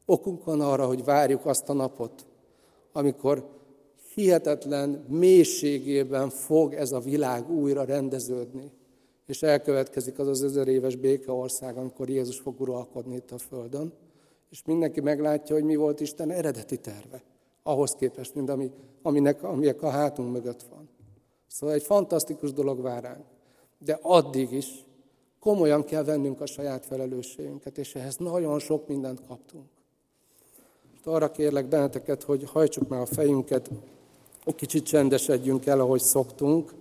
okunk 0.04 0.44
van 0.44 0.60
arra, 0.60 0.86
hogy 0.86 1.04
várjuk 1.04 1.46
azt 1.46 1.68
a 1.68 1.72
napot, 1.72 2.26
amikor 2.92 3.48
hihetetlen 4.14 5.04
mélységében 5.08 6.28
fog 6.30 6.74
ez 6.74 6.92
a 6.92 7.00
világ 7.00 7.50
újra 7.50 7.84
rendeződni, 7.84 8.70
és 9.26 9.42
elkövetkezik 9.42 10.18
az 10.18 10.28
az 10.28 10.42
ezer 10.42 10.68
éves 10.68 10.96
békeország, 10.96 11.76
amikor 11.76 12.08
Jézus 12.08 12.38
fog 12.38 12.60
uralkodni 12.60 13.14
itt 13.14 13.30
a 13.30 13.38
Földön, 13.38 13.92
és 14.50 14.62
mindenki 14.64 15.00
meglátja, 15.00 15.54
hogy 15.54 15.64
mi 15.64 15.76
volt 15.76 16.00
Isten 16.00 16.30
eredeti 16.30 16.76
terve, 16.76 17.22
ahhoz 17.62 17.94
képest, 17.94 18.34
mint 18.34 18.50
ami, 18.50 18.70
aminek, 19.02 19.42
aminek 19.42 19.82
a 19.82 19.88
hátunk 19.88 20.32
mögött 20.32 20.62
van. 20.62 20.89
Szóval 21.50 21.74
egy 21.74 21.82
fantasztikus 21.82 22.52
dolog 22.52 22.80
vár 22.82 23.02
ránk. 23.02 23.24
De 23.78 23.98
addig 24.02 24.52
is 24.52 24.84
komolyan 25.40 25.84
kell 25.84 26.04
vennünk 26.04 26.40
a 26.40 26.46
saját 26.46 26.86
felelősségünket, 26.86 27.78
és 27.78 27.94
ehhez 27.94 28.16
nagyon 28.16 28.58
sok 28.58 28.88
mindent 28.88 29.26
kaptunk. 29.26 29.64
Most 30.90 31.06
arra 31.06 31.30
kérlek 31.30 31.66
benneteket, 31.66 32.22
hogy 32.22 32.50
hajtsuk 32.50 32.88
meg 32.88 33.00
a 33.00 33.06
fejünket, 33.06 33.70
egy 34.44 34.54
kicsit 34.54 34.84
csendesedjünk 34.84 35.66
el, 35.66 35.80
ahogy 35.80 36.00
szoktunk, 36.00 36.72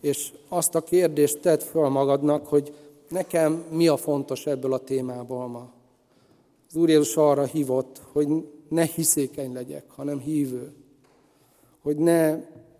és 0.00 0.32
azt 0.48 0.74
a 0.74 0.80
kérdést 0.80 1.40
tedd 1.40 1.58
fel 1.58 1.88
magadnak, 1.88 2.46
hogy 2.46 2.74
nekem 3.08 3.64
mi 3.70 3.88
a 3.88 3.96
fontos 3.96 4.46
ebből 4.46 4.72
a 4.72 4.78
témából 4.78 5.46
ma. 5.46 5.72
Az 6.68 6.76
Úr 6.76 6.88
Jézus 6.88 7.16
arra 7.16 7.44
hívott, 7.44 8.00
hogy 8.12 8.28
ne 8.68 8.82
hiszékeny 8.82 9.52
legyek, 9.52 9.90
hanem 9.90 10.18
hívő. 10.18 10.72
Hogy 11.82 11.96
ne 11.96 12.38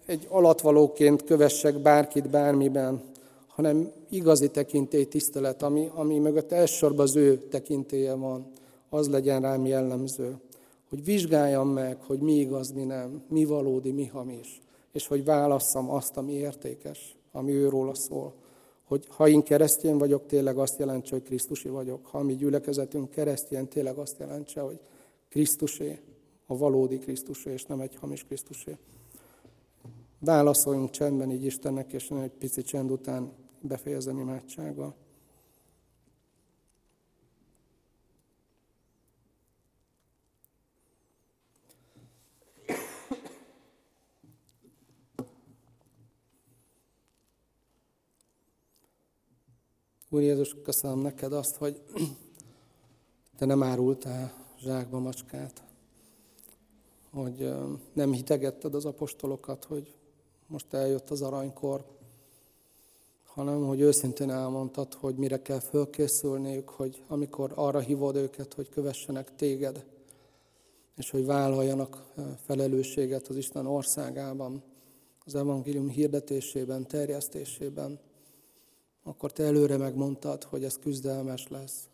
egy 0.08 0.26
alatvalóként 0.28 1.24
kövessek 1.24 1.78
bárkit 1.78 2.30
bármiben, 2.30 3.02
hanem 3.46 3.92
igazi 4.08 4.50
tekintély 4.50 5.04
tisztelet, 5.04 5.62
ami, 5.62 5.90
ami 5.94 6.18
mögött 6.18 6.52
elsősorban 6.52 7.00
az 7.00 7.16
ő 7.16 7.48
tekintélye 7.48 8.14
van, 8.14 8.46
az 8.88 9.08
legyen 9.08 9.40
rám 9.40 9.66
jellemző. 9.66 10.36
Hogy 10.88 11.04
vizsgáljam 11.04 11.68
meg, 11.68 11.96
hogy 12.06 12.18
mi 12.18 12.32
igaz, 12.32 12.70
mi 12.70 12.84
nem, 12.84 13.22
mi 13.28 13.44
valódi, 13.44 13.90
mi 13.90 14.06
hamis, 14.06 14.60
és 14.92 15.06
hogy 15.06 15.24
válasszam 15.24 15.90
azt, 15.90 16.16
ami 16.16 16.32
értékes, 16.32 17.16
ami 17.32 17.52
őróla 17.52 17.94
szól. 17.94 18.34
hogy 18.84 19.06
ha 19.08 19.28
én 19.28 19.42
keresztény 19.42 19.96
vagyok, 19.96 20.26
tényleg 20.26 20.58
azt 20.58 20.78
jelentse, 20.78 21.14
hogy 21.14 21.22
Krisztusi 21.22 21.68
vagyok. 21.68 22.06
Ha 22.06 22.22
mi 22.22 22.34
gyülekezetünk 22.36 23.10
keresztény, 23.10 23.68
tényleg 23.68 23.96
azt 23.96 24.18
jelentse, 24.18 24.60
hogy 24.60 24.78
Krisztusé, 25.28 25.98
a 26.46 26.56
valódi 26.56 26.98
Krisztusé, 26.98 27.52
és 27.52 27.64
nem 27.64 27.80
egy 27.80 27.96
hamis 28.00 28.24
Krisztusé. 28.24 28.76
Válaszoljunk 30.18 30.90
csendben 30.90 31.30
így 31.30 31.44
Istennek, 31.44 31.92
és 31.92 32.10
egy 32.10 32.30
pici 32.30 32.62
csend 32.62 32.90
után 32.90 33.32
befejezem 33.60 34.18
imádsággal. 34.18 34.94
Úr 50.10 50.20
Jézus, 50.20 50.56
köszönöm 50.62 50.98
neked 50.98 51.32
azt, 51.32 51.56
hogy 51.56 51.82
te 53.36 53.44
nem 53.44 53.62
árultál 53.62 54.46
zsákba 54.58 54.98
macskát, 54.98 55.62
hogy 57.10 57.54
nem 57.92 58.12
hitegetted 58.12 58.74
az 58.74 58.84
apostolokat, 58.84 59.64
hogy 59.64 59.97
most 60.48 60.74
eljött 60.74 61.10
az 61.10 61.22
aranykor, 61.22 61.84
hanem 63.24 63.66
hogy 63.66 63.80
őszintén 63.80 64.30
elmondtad, 64.30 64.94
hogy 64.94 65.14
mire 65.14 65.42
kell 65.42 65.60
fölkészülniük, 65.60 66.68
hogy 66.68 67.02
amikor 67.08 67.52
arra 67.54 67.78
hívod 67.78 68.16
őket, 68.16 68.54
hogy 68.54 68.68
kövessenek 68.68 69.34
téged, 69.34 69.84
és 70.96 71.10
hogy 71.10 71.26
vállaljanak 71.26 72.12
felelősséget 72.44 73.26
az 73.26 73.36
Isten 73.36 73.66
országában, 73.66 74.62
az 75.24 75.34
evangélium 75.34 75.88
hirdetésében, 75.88 76.86
terjesztésében, 76.86 77.98
akkor 79.02 79.32
te 79.32 79.42
előre 79.42 79.76
megmondtad, 79.76 80.44
hogy 80.44 80.64
ez 80.64 80.78
küzdelmes 80.78 81.48
lesz. 81.48 81.88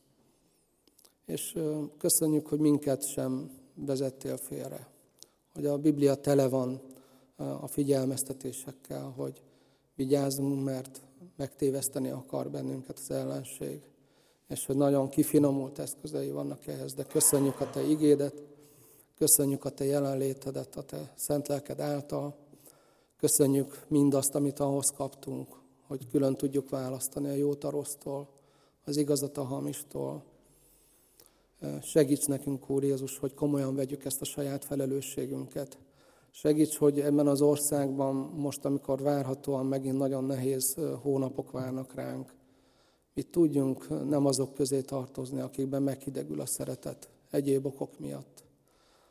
És 1.26 1.59
köszönjük, 1.98 2.46
hogy 2.46 2.59
minket 2.59 3.07
sem 3.07 3.50
vezettél 3.74 4.36
félre. 4.36 4.88
Hogy 5.55 5.66
a 5.66 5.78
Biblia 5.78 6.14
tele 6.14 6.48
van 6.48 6.80
a 7.37 7.66
figyelmeztetésekkel, 7.66 9.12
hogy 9.16 9.43
vigyázzunk, 9.95 10.64
mert 10.64 11.01
megtéveszteni 11.37 12.09
akar 12.11 12.51
bennünket 12.51 12.99
az 12.99 13.11
ellenség. 13.11 13.80
És 14.49 14.66
hogy 14.66 14.76
nagyon 14.76 15.09
kifinomult 15.09 15.78
eszközei 15.78 16.30
vannak 16.30 16.66
ehhez, 16.66 16.95
de 16.95 17.03
köszönjük 17.03 17.61
a 17.61 17.70
Te 17.70 17.82
igédet, 17.82 18.43
köszönjük 19.18 19.64
a 19.64 19.70
Te 19.70 19.85
jelenlétedet, 19.85 20.76
a 20.76 20.82
Te 20.82 21.12
szent 21.16 21.49
lelked 21.49 21.80
által, 21.80 22.37
köszönjük 23.18 23.85
mindazt, 23.89 24.35
amit 24.35 24.61
ahhoz 24.61 24.91
kaptunk, 24.97 25.49
hogy 25.87 26.09
külön 26.09 26.37
tudjuk 26.37 26.68
választani 26.68 27.28
a 27.28 27.35
jót 27.35 27.64
a 27.64 27.70
rossztól, 27.70 28.28
az 28.85 28.97
igazat 28.97 29.39
a 29.39 29.45
hamistól. 29.45 30.22
Segíts 31.82 32.26
nekünk, 32.26 32.70
Úr 32.70 32.82
Jézus, 32.82 33.18
hogy 33.18 33.35
komolyan 33.35 33.74
vegyük 33.74 34.05
ezt 34.05 34.20
a 34.20 34.24
saját 34.24 34.64
felelősségünket. 34.64 35.78
Segíts, 36.37 36.76
hogy 36.76 37.01
ebben 37.01 37.26
az 37.26 37.41
országban 37.41 38.14
most, 38.14 38.64
amikor 38.64 39.01
várhatóan 39.03 39.66
megint 39.66 39.99
nagyon 39.99 40.24
nehéz 40.24 40.76
hónapok 41.03 41.51
várnak 41.51 41.95
ránk, 41.95 42.35
mi 43.14 43.22
tudjunk 43.22 44.09
nem 44.09 44.26
azok 44.26 44.55
közé 44.55 44.80
tartozni, 44.80 45.41
akikben 45.41 45.82
meghidegül 45.82 46.41
a 46.41 46.47
szeretet 46.47 47.09
egyéb 47.30 47.66
okok 47.66 47.99
miatt, 47.99 48.45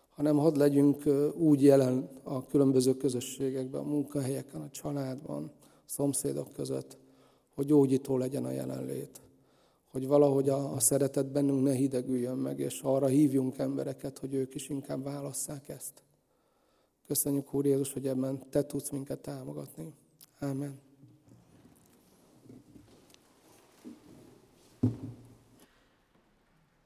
hanem 0.09 0.37
hadd 0.37 0.57
legyünk 0.57 1.03
úgy 1.37 1.63
jelen 1.63 2.09
a 2.23 2.45
különböző 2.45 2.97
közösségekben, 2.97 3.81
a 3.81 3.87
munkahelyeken, 3.87 4.61
a 4.61 4.69
családban, 4.69 5.51
szomszédok 5.85 6.53
között, 6.53 6.97
hogy 7.55 7.65
gyógyító 7.65 8.17
legyen 8.17 8.45
a 8.45 8.51
jelenlét. 8.51 9.21
Hogy 9.91 10.07
valahogy 10.07 10.49
a, 10.49 10.73
a 10.73 10.79
szeretet 10.79 11.31
bennünk 11.31 11.63
ne 11.63 11.73
hidegüljön 11.73 12.37
meg, 12.37 12.59
és 12.59 12.81
arra 12.81 13.07
hívjunk 13.07 13.57
embereket, 13.57 14.17
hogy 14.17 14.33
ők 14.33 14.55
is 14.55 14.69
inkább 14.69 15.03
válasszák 15.03 15.69
ezt. 15.69 16.03
Köszönjük, 17.07 17.53
Úr 17.53 17.65
Jézus, 17.65 17.93
hogy 17.93 18.07
ebben 18.07 18.49
Te 18.49 18.65
tudsz 18.65 18.89
minket 18.89 19.19
támogatni. 19.19 19.93
Amen. 20.39 20.82